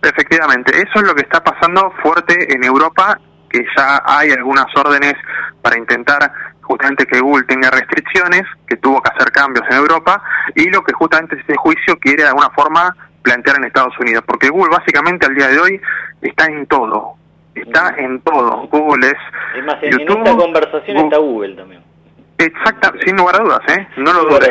Efectivamente, 0.02 0.76
eso 0.76 1.00
es 1.00 1.04
lo 1.04 1.16
que 1.16 1.22
está 1.22 1.42
pasando 1.44 1.92
fuerte 2.02 2.54
en 2.54 2.64
Europa, 2.64 3.18
que 3.50 3.64
ya 3.76 4.02
hay 4.06 4.32
algunas 4.32 4.66
órdenes 4.76 5.14
para 5.62 5.78
intentar 5.78 6.32
justamente 6.62 7.06
que 7.06 7.20
Google 7.20 7.46
tenga 7.46 7.70
restricciones, 7.70 8.44
que 8.68 8.78
tuvo 8.78 9.02
que 9.02 9.12
hacer 9.16 9.32
cambios 9.32 9.66
en 9.70 9.78
Europa, 9.78 10.22
y 10.56 10.70
lo 10.70 10.84
que 10.84 10.94
justamente 10.94 11.38
este 11.40 11.56
juicio 11.56 11.98
quiere 12.00 12.24
de 12.24 12.30
alguna 12.30 12.50
forma 12.50 12.96
plantear 13.22 13.58
en 13.58 13.66
Estados 13.66 13.98
Unidos, 14.00 14.24
porque 14.28 14.50
Google 14.50 14.76
básicamente 14.76 15.26
al 15.26 15.36
día 15.36 15.48
de 15.48 15.60
hoy 15.60 15.82
está 16.22 16.46
en 16.46 16.66
todo, 16.68 17.16
está 17.56 17.96
en 17.98 18.22
todo. 18.22 18.68
Google 18.68 19.08
es, 19.08 19.14
es 19.58 19.66
más, 19.66 19.82
en 19.82 20.00
esta 20.00 20.36
conversación 20.36 20.98
está 20.98 21.18
Google 21.18 21.56
también. 21.56 21.82
Exacta, 22.38 22.94
sin 23.06 23.16
lugar 23.16 23.36
a 23.40 23.44
dudas, 23.44 23.62
¿eh? 23.70 23.88
No 23.98 24.14
lo 24.14 24.24
dudes. 24.26 24.50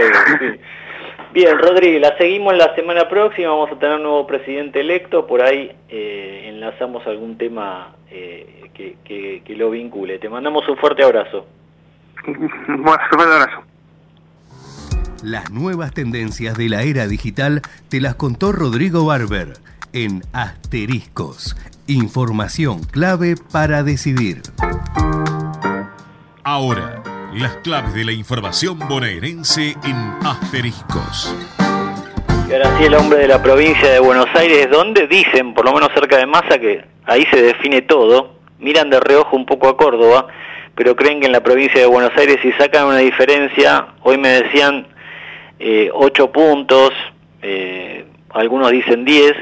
Bien, 1.32 1.58
Rodríguez, 1.58 2.00
la 2.00 2.16
seguimos 2.18 2.54
la 2.54 2.74
semana 2.74 3.08
próxima, 3.08 3.48
vamos 3.48 3.70
a 3.72 3.78
tener 3.78 3.96
un 3.96 4.02
nuevo 4.02 4.26
presidente 4.26 4.80
electo, 4.80 5.26
por 5.26 5.40
ahí 5.40 5.74
eh, 5.88 6.44
enlazamos 6.48 7.06
algún 7.06 7.38
tema 7.38 7.94
eh, 8.10 8.68
que, 8.74 8.96
que, 9.02 9.42
que, 9.42 9.56
lo 9.56 9.70
vincule. 9.70 10.18
Te 10.18 10.28
mandamos 10.28 10.68
un 10.68 10.76
fuerte 10.76 11.02
abrazo. 11.02 11.46
Un 12.26 12.84
fuerte 12.84 13.16
abrazo. 13.16 13.62
Las 15.22 15.50
nuevas 15.50 15.94
tendencias 15.94 16.56
de 16.58 16.68
la 16.68 16.82
era 16.82 17.06
digital 17.06 17.62
te 17.88 18.00
las 18.00 18.16
contó 18.16 18.52
Rodrigo 18.52 19.06
Barber 19.06 19.54
en 19.92 20.22
Asteriscos. 20.32 21.56
Información 21.88 22.84
clave 22.84 23.34
para 23.50 23.82
decidir. 23.82 24.40
Ahora 26.44 27.02
las 27.34 27.56
claves 27.56 27.92
de 27.94 28.04
la 28.04 28.12
información 28.12 28.78
bonaerense 28.88 29.74
en 29.82 29.96
asteriscos. 30.24 31.34
Y 32.48 32.52
ahora 32.52 32.78
sí 32.78 32.84
el 32.84 32.94
hombre 32.94 33.18
de 33.18 33.26
la 33.26 33.42
provincia 33.42 33.90
de 33.90 33.98
Buenos 33.98 34.28
Aires, 34.34 34.68
donde 34.70 35.08
dicen, 35.08 35.54
por 35.54 35.64
lo 35.64 35.72
menos 35.72 35.90
cerca 35.92 36.18
de 36.18 36.26
Massa, 36.26 36.60
que 36.60 36.84
ahí 37.04 37.26
se 37.32 37.42
define 37.42 37.82
todo, 37.82 38.36
miran 38.60 38.88
de 38.88 39.00
reojo 39.00 39.34
un 39.34 39.44
poco 39.44 39.68
a 39.68 39.76
Córdoba, 39.76 40.28
pero 40.76 40.94
creen 40.94 41.18
que 41.18 41.26
en 41.26 41.32
la 41.32 41.42
provincia 41.42 41.80
de 41.80 41.86
Buenos 41.86 42.12
Aires 42.16 42.38
si 42.42 42.52
sacan 42.52 42.86
una 42.86 42.98
diferencia, 42.98 43.88
hoy 44.02 44.18
me 44.18 44.28
decían 44.28 44.86
eh, 45.58 45.90
8 45.92 46.30
puntos, 46.30 46.92
eh, 47.42 48.04
algunos 48.30 48.70
dicen 48.70 49.04
10, 49.04 49.32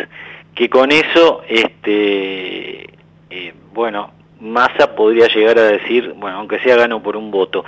que 0.61 0.69
con 0.69 0.93
eso, 0.93 1.41
este, 1.49 2.83
eh, 3.31 3.55
bueno, 3.73 4.11
Massa 4.41 4.95
podría 4.95 5.27
llegar 5.29 5.59
a 5.59 5.63
decir, 5.63 6.13
bueno, 6.19 6.37
aunque 6.37 6.59
sea 6.59 6.77
gano 6.77 7.03
por 7.03 7.17
un 7.17 7.31
voto. 7.31 7.65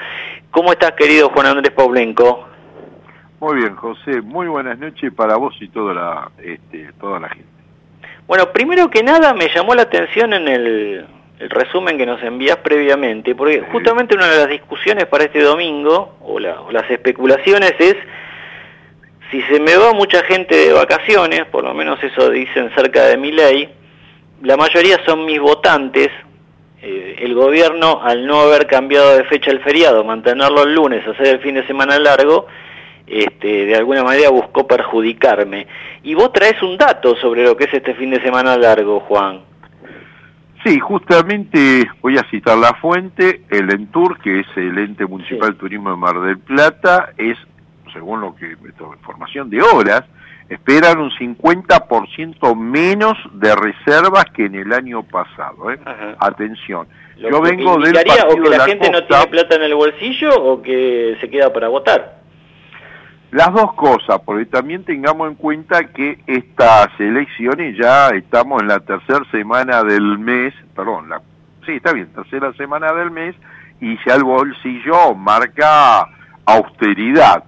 ¿Cómo 0.51 0.72
estás, 0.72 0.93
querido 0.93 1.30
Juan 1.30 1.47
Andrés 1.47 1.72
Pablenco? 1.72 2.47
Muy 3.40 3.57
bien, 3.57 3.76
José. 3.76 4.20
Muy 4.20 4.47
buenas 4.47 4.78
noches 4.78 5.11
para 5.14 5.36
vos 5.36 5.55
y 5.61 5.68
toda 5.68 5.95
la, 5.95 6.30
este, 6.45 6.90
toda 7.01 7.18
la 7.18 7.30
gente. 7.30 7.49
Bueno, 8.26 8.53
primero 8.53 8.90
que 8.90 9.03
nada 9.03 9.32
me 9.32 9.49
llamó 9.49 9.74
la 9.74 9.84
atención 9.84 10.34
en 10.34 10.49
el, 10.49 11.07
resumen 11.49 11.97
que 11.97 12.05
nos 12.05 12.22
envías 12.22 12.59
previamente, 12.59 13.34
porque 13.34 13.62
justamente 13.72 14.14
una 14.14 14.28
de 14.28 14.36
las 14.36 14.49
discusiones 14.51 15.07
para 15.07 15.24
este 15.24 15.40
domingo, 15.40 16.16
o, 16.20 16.34
o 16.34 16.70
las 16.70 16.90
especulaciones, 16.90 17.72
es 17.78 17.97
si 19.32 19.40
se 19.42 19.58
me 19.58 19.76
va 19.76 19.94
mucha 19.94 20.22
gente 20.24 20.54
de 20.54 20.72
vacaciones, 20.74 21.46
por 21.46 21.64
lo 21.64 21.72
menos 21.72 21.98
eso 22.04 22.30
dicen 22.30 22.70
cerca 22.76 23.06
de 23.06 23.16
mi 23.16 23.32
ley, 23.32 23.68
la 24.42 24.58
mayoría 24.58 25.00
son 25.06 25.24
mis 25.24 25.40
votantes, 25.40 26.10
eh, 26.82 27.16
el 27.18 27.34
gobierno, 27.34 28.02
al 28.02 28.26
no 28.26 28.42
haber 28.42 28.66
cambiado 28.66 29.16
de 29.16 29.24
fecha 29.24 29.50
el 29.50 29.60
feriado, 29.60 30.04
mantenerlo 30.04 30.64
el 30.64 30.74
lunes, 30.74 31.06
hacer 31.08 31.28
el 31.28 31.40
fin 31.40 31.54
de 31.54 31.66
semana 31.66 31.98
largo, 31.98 32.46
este, 33.06 33.64
de 33.64 33.74
alguna 33.74 34.04
manera 34.04 34.28
buscó 34.28 34.66
perjudicarme. 34.66 35.66
Y 36.02 36.14
vos 36.14 36.30
traes 36.32 36.62
un 36.62 36.76
dato 36.76 37.16
sobre 37.16 37.44
lo 37.44 37.56
que 37.56 37.64
es 37.64 37.74
este 37.74 37.94
fin 37.94 38.10
de 38.10 38.22
semana 38.22 38.56
largo, 38.58 39.00
Juan. 39.00 39.40
Sí, 40.64 40.78
justamente 40.78 41.88
voy 42.02 42.18
a 42.18 42.24
citar 42.30 42.56
la 42.58 42.74
fuente, 42.74 43.42
el 43.50 43.70
ENTUR, 43.70 44.18
que 44.20 44.40
es 44.40 44.46
el 44.56 44.78
Ente 44.78 45.06
Municipal 45.06 45.56
Turismo 45.56 45.90
de 45.90 45.96
Mar 45.96 46.20
del 46.20 46.38
Plata, 46.38 47.12
es, 47.16 47.36
según 47.93 48.20
lo 48.20 48.34
que, 48.34 48.57
información 48.99 49.51
de 49.51 49.62
horas, 49.62 50.03
esperan 50.49 50.99
un 50.99 51.11
50% 51.11 52.57
menos 52.57 53.16
de 53.32 53.55
reservas 53.55 54.24
que 54.34 54.47
en 54.47 54.55
el 54.55 54.72
año 54.72 55.03
pasado. 55.03 55.70
¿eh? 55.70 55.78
Atención. 56.18 56.86
Yo 57.16 57.40
vengo 57.40 57.78
del 57.78 57.93
partido 57.93 58.28
o 58.28 58.43
que 58.43 58.51
la, 58.51 58.64
gente 58.64 58.90
no 58.90 59.05
tiene 59.05 59.26
plata 59.28 59.57
en 59.57 59.62
el 59.62 59.74
bolsillo 59.74 60.30
o 60.34 60.62
que 60.62 61.16
se 61.20 61.30
queda 61.30 61.53
para 61.53 61.68
votar. 61.68 62.20
Las 63.30 63.53
dos 63.55 63.72
cosas, 63.74 64.20
porque 64.26 64.45
también 64.45 64.84
tengamos 64.84 65.28
en 65.28 65.36
cuenta 65.36 65.84
que 65.84 66.18
estas 66.26 66.88
elecciones 66.99 67.78
ya 67.78 68.09
estamos 68.11 68.61
en 68.61 68.68
la 68.68 68.80
tercera 68.80 69.22
semana 69.30 69.82
del 69.82 70.18
mes, 70.18 70.53
perdón, 70.76 71.09
la, 71.09 71.22
sí, 71.64 71.72
está 71.72 71.95
bien, 71.95 72.09
tercera 72.12 72.53
semana 72.55 72.93
del 72.93 73.11
mes, 73.11 73.34
y 73.80 73.97
ya 74.05 74.16
el 74.16 74.24
bolsillo 74.24 75.14
marca 75.14 76.07
austeridad 76.45 77.45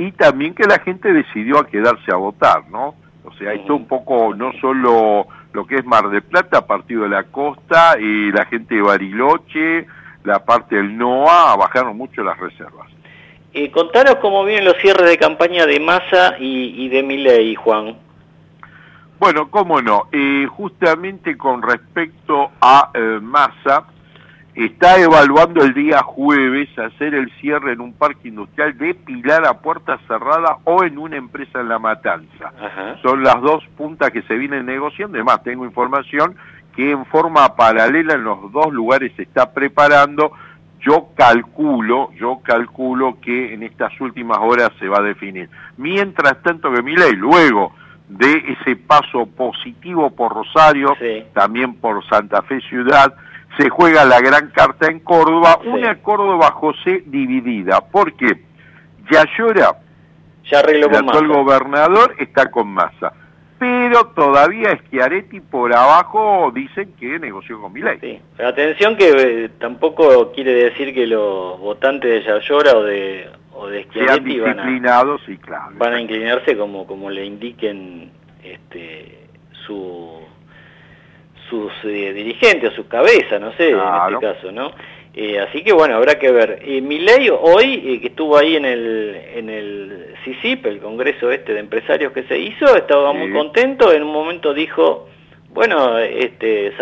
y 0.00 0.12
también 0.12 0.54
que 0.54 0.66
la 0.66 0.78
gente 0.78 1.12
decidió 1.12 1.58
a 1.58 1.66
quedarse 1.66 2.10
a 2.10 2.16
votar, 2.16 2.66
¿no? 2.70 2.94
O 3.22 3.32
sea, 3.34 3.52
esto 3.52 3.76
un 3.76 3.86
poco 3.86 4.34
no 4.34 4.50
solo 4.58 5.26
lo 5.52 5.66
que 5.66 5.76
es 5.76 5.84
Mar 5.84 6.08
de 6.08 6.22
Plata, 6.22 6.66
Partido 6.66 7.02
de 7.02 7.10
la 7.10 7.24
Costa 7.24 7.98
y 8.00 8.32
la 8.32 8.46
gente 8.46 8.76
de 8.76 8.80
Bariloche, 8.80 9.86
la 10.24 10.42
parte 10.42 10.76
del 10.76 10.96
NOA, 10.96 11.54
bajaron 11.56 11.98
mucho 11.98 12.22
las 12.22 12.38
reservas. 12.38 12.88
Eh, 13.52 13.70
contanos 13.70 14.16
cómo 14.22 14.42
vienen 14.46 14.64
los 14.64 14.78
cierres 14.78 15.06
de 15.06 15.18
campaña 15.18 15.66
de 15.66 15.78
Massa 15.80 16.36
y, 16.38 16.82
y 16.82 16.88
de 16.88 17.02
Milei, 17.02 17.54
Juan. 17.56 17.98
Bueno, 19.18 19.50
cómo 19.50 19.82
no. 19.82 20.08
Eh, 20.12 20.46
justamente 20.48 21.36
con 21.36 21.60
respecto 21.60 22.52
a 22.58 22.90
eh, 22.94 23.18
Massa, 23.20 23.84
está 24.66 25.00
evaluando 25.00 25.62
el 25.62 25.74
día 25.74 26.02
jueves 26.02 26.68
hacer 26.78 27.14
el 27.14 27.30
cierre 27.40 27.72
en 27.72 27.80
un 27.80 27.92
parque 27.92 28.28
industrial 28.28 28.76
de 28.76 28.94
Pilar 28.94 29.46
a 29.46 29.60
puerta 29.60 29.98
cerrada 30.06 30.58
o 30.64 30.84
en 30.84 30.98
una 30.98 31.16
empresa 31.16 31.60
en 31.60 31.68
La 31.68 31.78
Matanza. 31.78 32.52
Son 33.02 33.22
las 33.22 33.40
dos 33.40 33.64
puntas 33.76 34.10
que 34.10 34.22
se 34.22 34.34
vienen 34.34 34.66
negociando. 34.66 35.16
Además, 35.16 35.42
tengo 35.42 35.64
información 35.64 36.36
que 36.74 36.90
en 36.90 37.04
forma 37.06 37.56
paralela 37.56 38.14
en 38.14 38.24
los 38.24 38.52
dos 38.52 38.72
lugares 38.72 39.12
se 39.16 39.22
está 39.22 39.52
preparando. 39.52 40.32
Yo 40.80 41.08
calculo, 41.14 42.10
yo 42.12 42.40
calculo 42.42 43.18
que 43.20 43.54
en 43.54 43.62
estas 43.62 43.98
últimas 44.00 44.38
horas 44.38 44.70
se 44.78 44.88
va 44.88 44.98
a 44.98 45.02
definir. 45.02 45.48
Mientras 45.76 46.42
tanto 46.42 46.72
que 46.72 46.82
mi 46.82 46.96
ley, 46.96 47.12
luego 47.12 47.72
de 48.08 48.56
ese 48.58 48.76
paso 48.76 49.26
positivo 49.26 50.10
por 50.10 50.34
Rosario, 50.34 50.96
también 51.32 51.74
por 51.74 52.04
Santa 52.08 52.42
Fe 52.42 52.60
Ciudad, 52.62 53.14
se 53.58 53.68
juega 53.68 54.04
la 54.04 54.20
gran 54.20 54.50
carta 54.50 54.86
en 54.86 55.00
Córdoba, 55.00 55.58
una 55.64 55.96
Córdoba 56.02 56.50
José 56.52 57.02
dividida, 57.06 57.80
porque 57.80 58.42
Yayora, 59.10 59.76
ya 60.44 60.60
arregló 60.60 60.88
el 60.88 60.96
actual 60.96 61.28
gobernador, 61.28 62.14
está 62.18 62.50
con 62.50 62.68
masa. 62.68 63.12
Pero 63.58 64.06
todavía 64.14 64.78
Schiaretti 64.86 65.40
por 65.40 65.74
abajo 65.74 66.50
dicen 66.54 66.94
que 66.98 67.18
negoció 67.18 67.60
con 67.60 67.74
Milei. 67.74 67.98
Sí. 68.00 68.18
atención 68.42 68.96
que 68.96 69.10
eh, 69.10 69.50
tampoco 69.58 70.32
quiere 70.32 70.54
decir 70.54 70.94
que 70.94 71.06
los 71.06 71.60
votantes 71.60 72.10
de 72.10 72.22
Yayora 72.22 72.72
o 72.72 72.82
de, 72.82 73.28
o 73.52 73.66
de 73.66 73.84
Schiaretti 73.84 74.40
van 74.40 74.60
a, 74.60 75.04
sí, 75.26 75.36
claro, 75.36 75.74
van 75.76 75.92
a 75.92 76.00
inclinarse 76.00 76.56
como, 76.56 76.86
como 76.86 77.10
le 77.10 77.26
indiquen 77.26 78.10
este, 78.42 79.28
su 79.66 80.22
sus 81.50 81.72
eh, 81.84 82.12
dirigentes, 82.14 82.72
su 82.74 82.88
cabeza, 82.88 83.38
no 83.38 83.52
sé, 83.52 83.70
en 83.70 83.78
este 83.78 84.20
caso, 84.20 84.52
¿no? 84.52 84.70
Eh, 85.12 85.40
así 85.40 85.64
que 85.64 85.72
bueno, 85.72 85.96
habrá 85.96 86.18
que 86.18 86.30
ver. 86.30 86.60
Eh, 86.62 86.80
Milei 86.80 87.30
hoy, 87.30 87.82
eh, 87.84 88.00
que 88.00 88.08
estuvo 88.08 88.38
ahí 88.38 88.54
en 88.54 88.64
el, 88.64 89.20
en 89.34 89.50
el 89.50 90.14
CICIP, 90.24 90.66
el 90.66 90.78
congreso 90.78 91.30
este 91.30 91.52
de 91.52 91.60
empresarios 91.60 92.12
que 92.12 92.22
se 92.24 92.38
hizo, 92.38 92.76
estaba 92.76 93.12
muy 93.12 93.32
contento, 93.32 93.92
en 93.92 94.04
un 94.04 94.12
momento 94.12 94.54
dijo, 94.54 95.08
bueno, 95.52 95.98
este, 95.98 96.72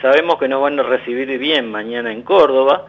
sabemos 0.00 0.38
que 0.38 0.48
nos 0.48 0.62
van 0.62 0.80
a 0.80 0.82
recibir 0.82 1.38
bien 1.38 1.70
mañana 1.70 2.10
en 2.10 2.22
Córdoba, 2.22 2.86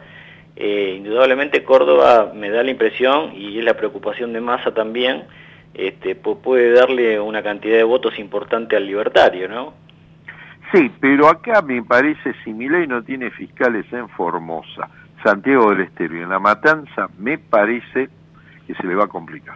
indudablemente 0.56 1.64
Córdoba 1.64 2.32
me 2.34 2.50
da 2.50 2.64
la 2.64 2.72
impresión, 2.72 3.34
y 3.36 3.60
es 3.60 3.66
la 3.66 3.74
preocupación 3.74 4.32
de 4.32 4.40
masa 4.40 4.74
también, 4.74 5.24
este, 5.74 6.16
puede 6.16 6.72
darle 6.72 7.20
una 7.20 7.44
cantidad 7.44 7.76
de 7.76 7.84
votos 7.84 8.18
importante 8.18 8.78
al 8.78 8.88
libertario, 8.88 9.50
¿no? 9.50 9.74
Sí, 10.76 10.92
pero 11.00 11.30
acá 11.30 11.62
me 11.62 11.82
parece, 11.84 12.34
si 12.44 12.52
ley 12.52 12.86
no 12.86 13.02
tiene 13.02 13.32
fiscales 13.32 13.86
en 13.94 14.10
Formosa, 14.10 14.90
Santiago 15.24 15.70
del 15.70 15.82
Estero 15.82 16.18
y 16.18 16.22
en 16.22 16.28
La 16.28 16.40
Matanza, 16.40 17.08
me 17.18 17.38
parece 17.38 18.10
que 18.68 18.76
se 18.76 18.86
le 18.86 18.94
va 18.94 19.06
a 19.06 19.08
complicar. 19.08 19.56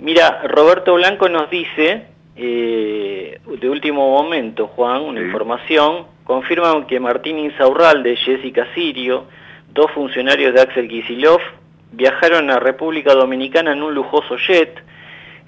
Mira, 0.00 0.42
Roberto 0.48 0.94
Blanco 0.94 1.28
nos 1.28 1.48
dice, 1.50 2.06
eh, 2.34 3.40
de 3.60 3.70
último 3.70 4.10
momento, 4.10 4.66
Juan, 4.66 5.02
una 5.02 5.20
información, 5.20 6.06
confirman 6.24 6.88
que 6.88 6.98
Martín 6.98 7.38
Insaurralde, 7.38 8.16
Jessica 8.16 8.66
Sirio, 8.74 9.26
dos 9.72 9.88
funcionarios 9.92 10.52
de 10.52 10.62
Axel 10.62 10.88
Kisilov, 10.88 11.40
viajaron 11.92 12.50
a 12.50 12.58
República 12.58 13.14
Dominicana 13.14 13.70
en 13.70 13.84
un 13.84 13.94
lujoso 13.94 14.36
jet, 14.36 14.82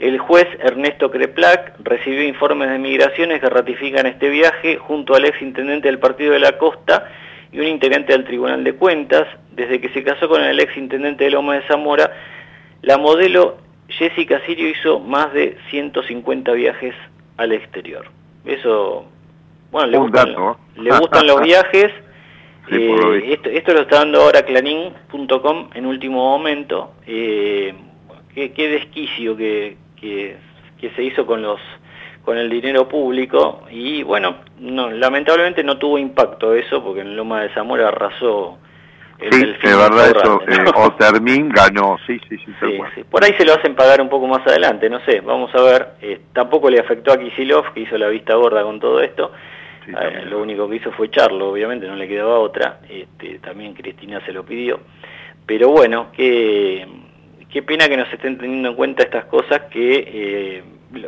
El 0.01 0.19
juez 0.19 0.49
Ernesto 0.61 1.11
Creplac 1.11 1.75
recibió 1.81 2.27
informes 2.27 2.71
de 2.71 2.79
migraciones 2.79 3.39
que 3.39 3.51
ratifican 3.51 4.07
este 4.07 4.31
viaje 4.31 4.79
junto 4.79 5.15
al 5.15 5.27
ex 5.27 5.43
intendente 5.43 5.89
del 5.89 5.99
Partido 5.99 6.33
de 6.33 6.39
la 6.39 6.57
Costa 6.57 7.13
y 7.53 7.61
un 7.61 7.67
integrante 7.67 8.15
del 8.15 8.25
Tribunal 8.25 8.65
de 8.65 8.73
Cuentas. 8.77 9.29
Desde 9.53 9.79
que 9.79 9.91
se 9.91 10.03
casó 10.03 10.27
con 10.27 10.43
el 10.43 10.59
ex 10.59 10.75
intendente 10.79 11.25
de 11.25 11.31
Loma 11.31 11.57
de 11.57 11.67
Zamora, 11.69 12.11
la 12.81 12.97
modelo 12.97 13.59
Jessica 13.89 14.41
Sirio 14.47 14.71
hizo 14.71 15.01
más 15.01 15.35
de 15.35 15.59
150 15.69 16.51
viajes 16.53 16.95
al 17.37 17.53
exterior. 17.53 18.07
Eso, 18.47 19.05
bueno, 19.71 19.89
le, 19.89 19.99
gustan, 19.99 20.35
le 20.77 20.99
gustan 20.99 21.27
los 21.27 21.41
viajes. 21.43 21.93
Eh, 22.71 23.39
esto, 23.53 23.75
lo 23.75 23.83
está 23.83 23.99
dando 23.99 24.23
ahora 24.23 24.43
clarín.com 24.47 25.69
en 25.75 25.85
último 25.85 26.25
momento. 26.25 26.95
Eh, 27.07 27.75
qué, 28.35 28.53
qué 28.53 28.69
desquicio 28.69 29.37
que, 29.37 29.77
que, 30.01 30.37
se 30.97 31.03
hizo 31.03 31.27
con 31.27 31.43
los 31.43 31.61
con 32.25 32.37
el 32.37 32.51
dinero 32.51 32.87
público 32.89 33.63
y 33.71 34.03
bueno, 34.03 34.37
no, 34.59 34.91
lamentablemente 34.91 35.65
no 35.65 35.79
tuvo 35.79 35.99
impacto 35.99 36.55
eso 36.55 36.83
porque 36.83 37.01
en 37.01 37.17
Loma 37.17 37.43
de 37.43 37.55
Zamora 37.55 37.89
arrasó 37.89 38.59
el 39.21 39.33
sí, 39.61 39.69
de 39.69 39.77
verdad 39.77 40.17
eso, 40.17 40.41
eh, 40.49 40.73
Otermin 40.75 41.51
ganó, 41.51 41.99
sí, 42.07 42.19
sí, 42.29 42.39
sí, 42.39 42.53
sí, 42.95 43.05
Por 43.05 43.23
ahí 43.23 43.35
se 43.37 43.45
lo 43.45 43.53
hacen 43.53 43.75
pagar 43.75 44.01
un 44.01 44.09
poco 44.09 44.27
más 44.27 44.47
adelante, 44.47 44.89
no 44.89 45.01
sé, 45.05 45.21
vamos 45.21 45.55
a 45.55 45.61
ver. 45.61 45.89
Eh, 46.01 46.21
tampoco 46.33 46.71
le 46.71 46.81
afectó 46.81 47.13
a 47.13 47.19
Kisilov, 47.19 47.75
que 47.75 47.81
hizo 47.81 47.99
la 47.99 48.09
vista 48.09 48.35
gorda 48.35 48.63
con 48.63 48.81
todo 48.81 49.01
esto. 49.03 49.33
Eh, 49.87 50.25
lo 50.27 50.41
único 50.41 50.69
que 50.69 50.77
hizo 50.77 50.93
fue 50.93 51.07
echarlo, 51.07 51.51
obviamente, 51.51 51.87
no 51.87 51.97
le 51.97 52.09
quedaba 52.09 52.39
otra. 52.39 52.81
Este, 52.89 53.39
también 53.41 53.75
Cristina 53.75 54.25
se 54.25 54.33
lo 54.33 54.45
pidió. 54.45 54.81
Pero 55.45 55.69
bueno, 55.69 56.11
que 56.13 56.87
qué 57.51 57.63
pena 57.63 57.89
que 57.89 57.97
nos 57.97 58.13
estén 58.13 58.39
teniendo 58.39 58.71
en 58.71 58.75
cuenta 58.77 59.03
estas 59.03 59.25
cosas 59.27 59.63
que 59.71 60.05
eh, 60.07 60.65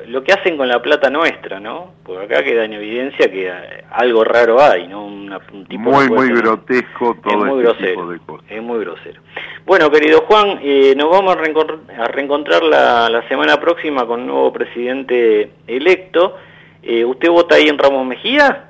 lo 0.07 0.23
que 0.23 0.33
hacen 0.33 0.57
con 0.57 0.69
la 0.69 0.81
plata 0.81 1.11
nuestra, 1.11 1.59
¿no? 1.59 1.93
Porque 2.05 2.25
acá 2.25 2.45
queda 2.45 2.65
en 2.65 2.75
evidencia 2.75 3.31
que 3.31 3.49
eh, 3.49 3.85
algo 3.91 4.25
raro 4.25 4.61
hay, 4.61 4.87
¿no? 4.89 5.07
un 5.07 5.67
tipo 5.67 5.83
muy, 5.83 6.09
muy 6.09 6.29
grotesco 6.29 7.17
todo 7.23 7.33
es 7.33 7.53
muy 7.53 7.63
este 7.63 7.63
grosero, 7.63 7.91
tipo 7.93 8.13
de 8.13 8.19
cosas. 8.21 8.51
Es 8.51 8.63
muy 8.63 8.81
grosero. 8.81 9.23
Bueno, 9.65 9.91
querido 9.91 10.23
Juan, 10.23 10.59
eh, 10.63 10.95
nos 10.97 11.11
vamos 11.11 11.37
a, 11.37 12.07
reencontrar 12.09 12.63
la, 12.63 13.09
la, 13.09 13.27
semana 13.29 13.59
próxima 13.59 14.07
con 14.07 14.21
un 14.21 14.27
nuevo 14.27 14.53
presidente 14.53 15.53
electo. 15.67 16.37
¿Usted 16.83 17.31
vota 17.31 17.55
ahí 17.55 17.69
en 17.69 17.79
Ramos 17.79 18.05
Mejía? 18.05 18.69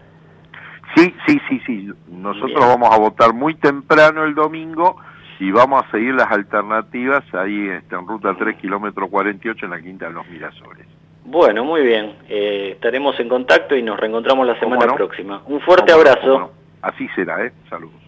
Sí, 0.94 1.14
sí, 1.26 1.40
sí, 1.48 1.62
sí. 1.66 1.88
Nosotros 2.08 2.60
vamos 2.60 2.90
a 2.92 2.98
votar 2.98 3.32
muy 3.32 3.54
temprano 3.54 4.24
el 4.24 4.34
domingo 4.34 4.96
y 5.42 5.50
vamos 5.50 5.84
a 5.84 5.90
seguir 5.90 6.14
las 6.14 6.30
alternativas 6.30 7.24
ahí 7.34 7.68
este, 7.68 7.96
en 7.96 8.06
ruta 8.06 8.32
3, 8.38 8.58
kilómetro 8.58 9.08
48 9.08 9.64
en 9.64 9.70
la 9.72 9.82
Quinta 9.82 10.06
de 10.06 10.12
los 10.12 10.24
Mirasores. 10.28 10.86
Bueno, 11.24 11.64
muy 11.64 11.82
bien. 11.82 12.14
Eh, 12.28 12.70
estaremos 12.74 13.18
en 13.18 13.28
contacto 13.28 13.74
y 13.74 13.82
nos 13.82 13.98
reencontramos 13.98 14.46
la 14.46 14.56
semana 14.60 14.94
próxima. 14.94 15.42
Un 15.46 15.60
fuerte 15.62 15.92
abrazo. 15.92 16.52
Así 16.80 17.08
será, 17.16 17.44
¿eh? 17.44 17.52
Saludos. 17.68 18.00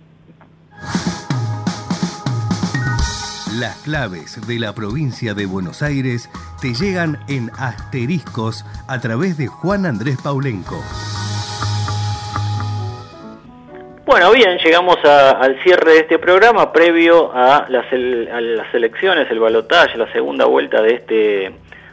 Las 3.58 3.82
claves 3.82 4.46
de 4.46 4.60
la 4.60 4.72
provincia 4.72 5.34
de 5.34 5.46
Buenos 5.46 5.82
Aires 5.82 6.30
te 6.62 6.72
llegan 6.72 7.18
en 7.28 7.50
asteriscos 7.58 8.64
a 8.88 9.00
través 9.00 9.36
de 9.38 9.48
Juan 9.48 9.86
Andrés 9.86 10.18
Paulenco. 10.22 10.76
Bueno, 14.06 14.32
bien, 14.32 14.58
llegamos 14.58 15.02
al 15.02 15.58
cierre 15.62 15.92
de 15.92 15.98
este 16.00 16.18
programa 16.18 16.70
previo 16.74 17.32
a 17.32 17.64
las, 17.70 17.86
elecciones, 17.90 19.30
el 19.30 19.40
balotaje, 19.40 19.96
la 19.96 20.12
segunda 20.12 20.44
vuelta 20.44 20.82
de 20.82 20.94
este 20.94 21.52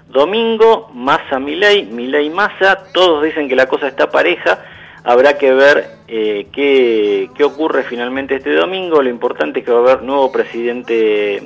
domingo. 0.09 0.91
Massa 0.93 1.39
Milei, 1.39 1.85
Milei 1.85 2.29
Massa, 2.29 2.83
todos 2.93 3.23
dicen 3.23 3.47
que 3.47 3.55
la 3.55 3.67
cosa 3.67 3.87
está 3.87 4.11
pareja. 4.11 4.59
Habrá 5.05 5.37
que 5.37 5.53
ver 5.53 5.85
eh, 6.09 6.47
qué, 6.51 7.29
qué, 7.33 7.43
ocurre 7.45 7.83
finalmente 7.83 8.35
este 8.35 8.55
domingo. 8.55 9.01
Lo 9.01 9.09
importante 9.09 9.59
es 9.59 9.65
que 9.65 9.71
va 9.71 9.79
a 9.79 9.93
haber 9.93 10.03
nuevo 10.03 10.33
presidente 10.33 11.37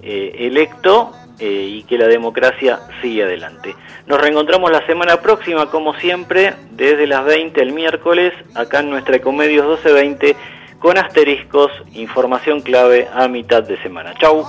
eh, 0.00 0.32
electo 0.38 1.10
eh, 1.38 1.68
y 1.78 1.82
que 1.84 1.98
la 1.98 2.06
democracia 2.06 2.80
sigue 3.00 3.24
adelante. 3.24 3.74
Nos 4.06 4.20
reencontramos 4.20 4.70
la 4.70 4.84
semana 4.86 5.20
próxima, 5.20 5.70
como 5.70 5.94
siempre, 5.94 6.54
desde 6.70 7.06
las 7.06 7.24
20 7.24 7.60
el 7.60 7.72
miércoles, 7.72 8.32
acá 8.54 8.80
en 8.80 8.90
nuestra 8.90 9.16
Ecomedios 9.16 9.66
1220, 9.66 10.36
con 10.78 10.98
asteriscos, 10.98 11.70
información 11.94 12.60
clave 12.60 13.08
a 13.12 13.28
mitad 13.28 13.62
de 13.62 13.80
semana. 13.82 14.14
Chau. 14.20 14.44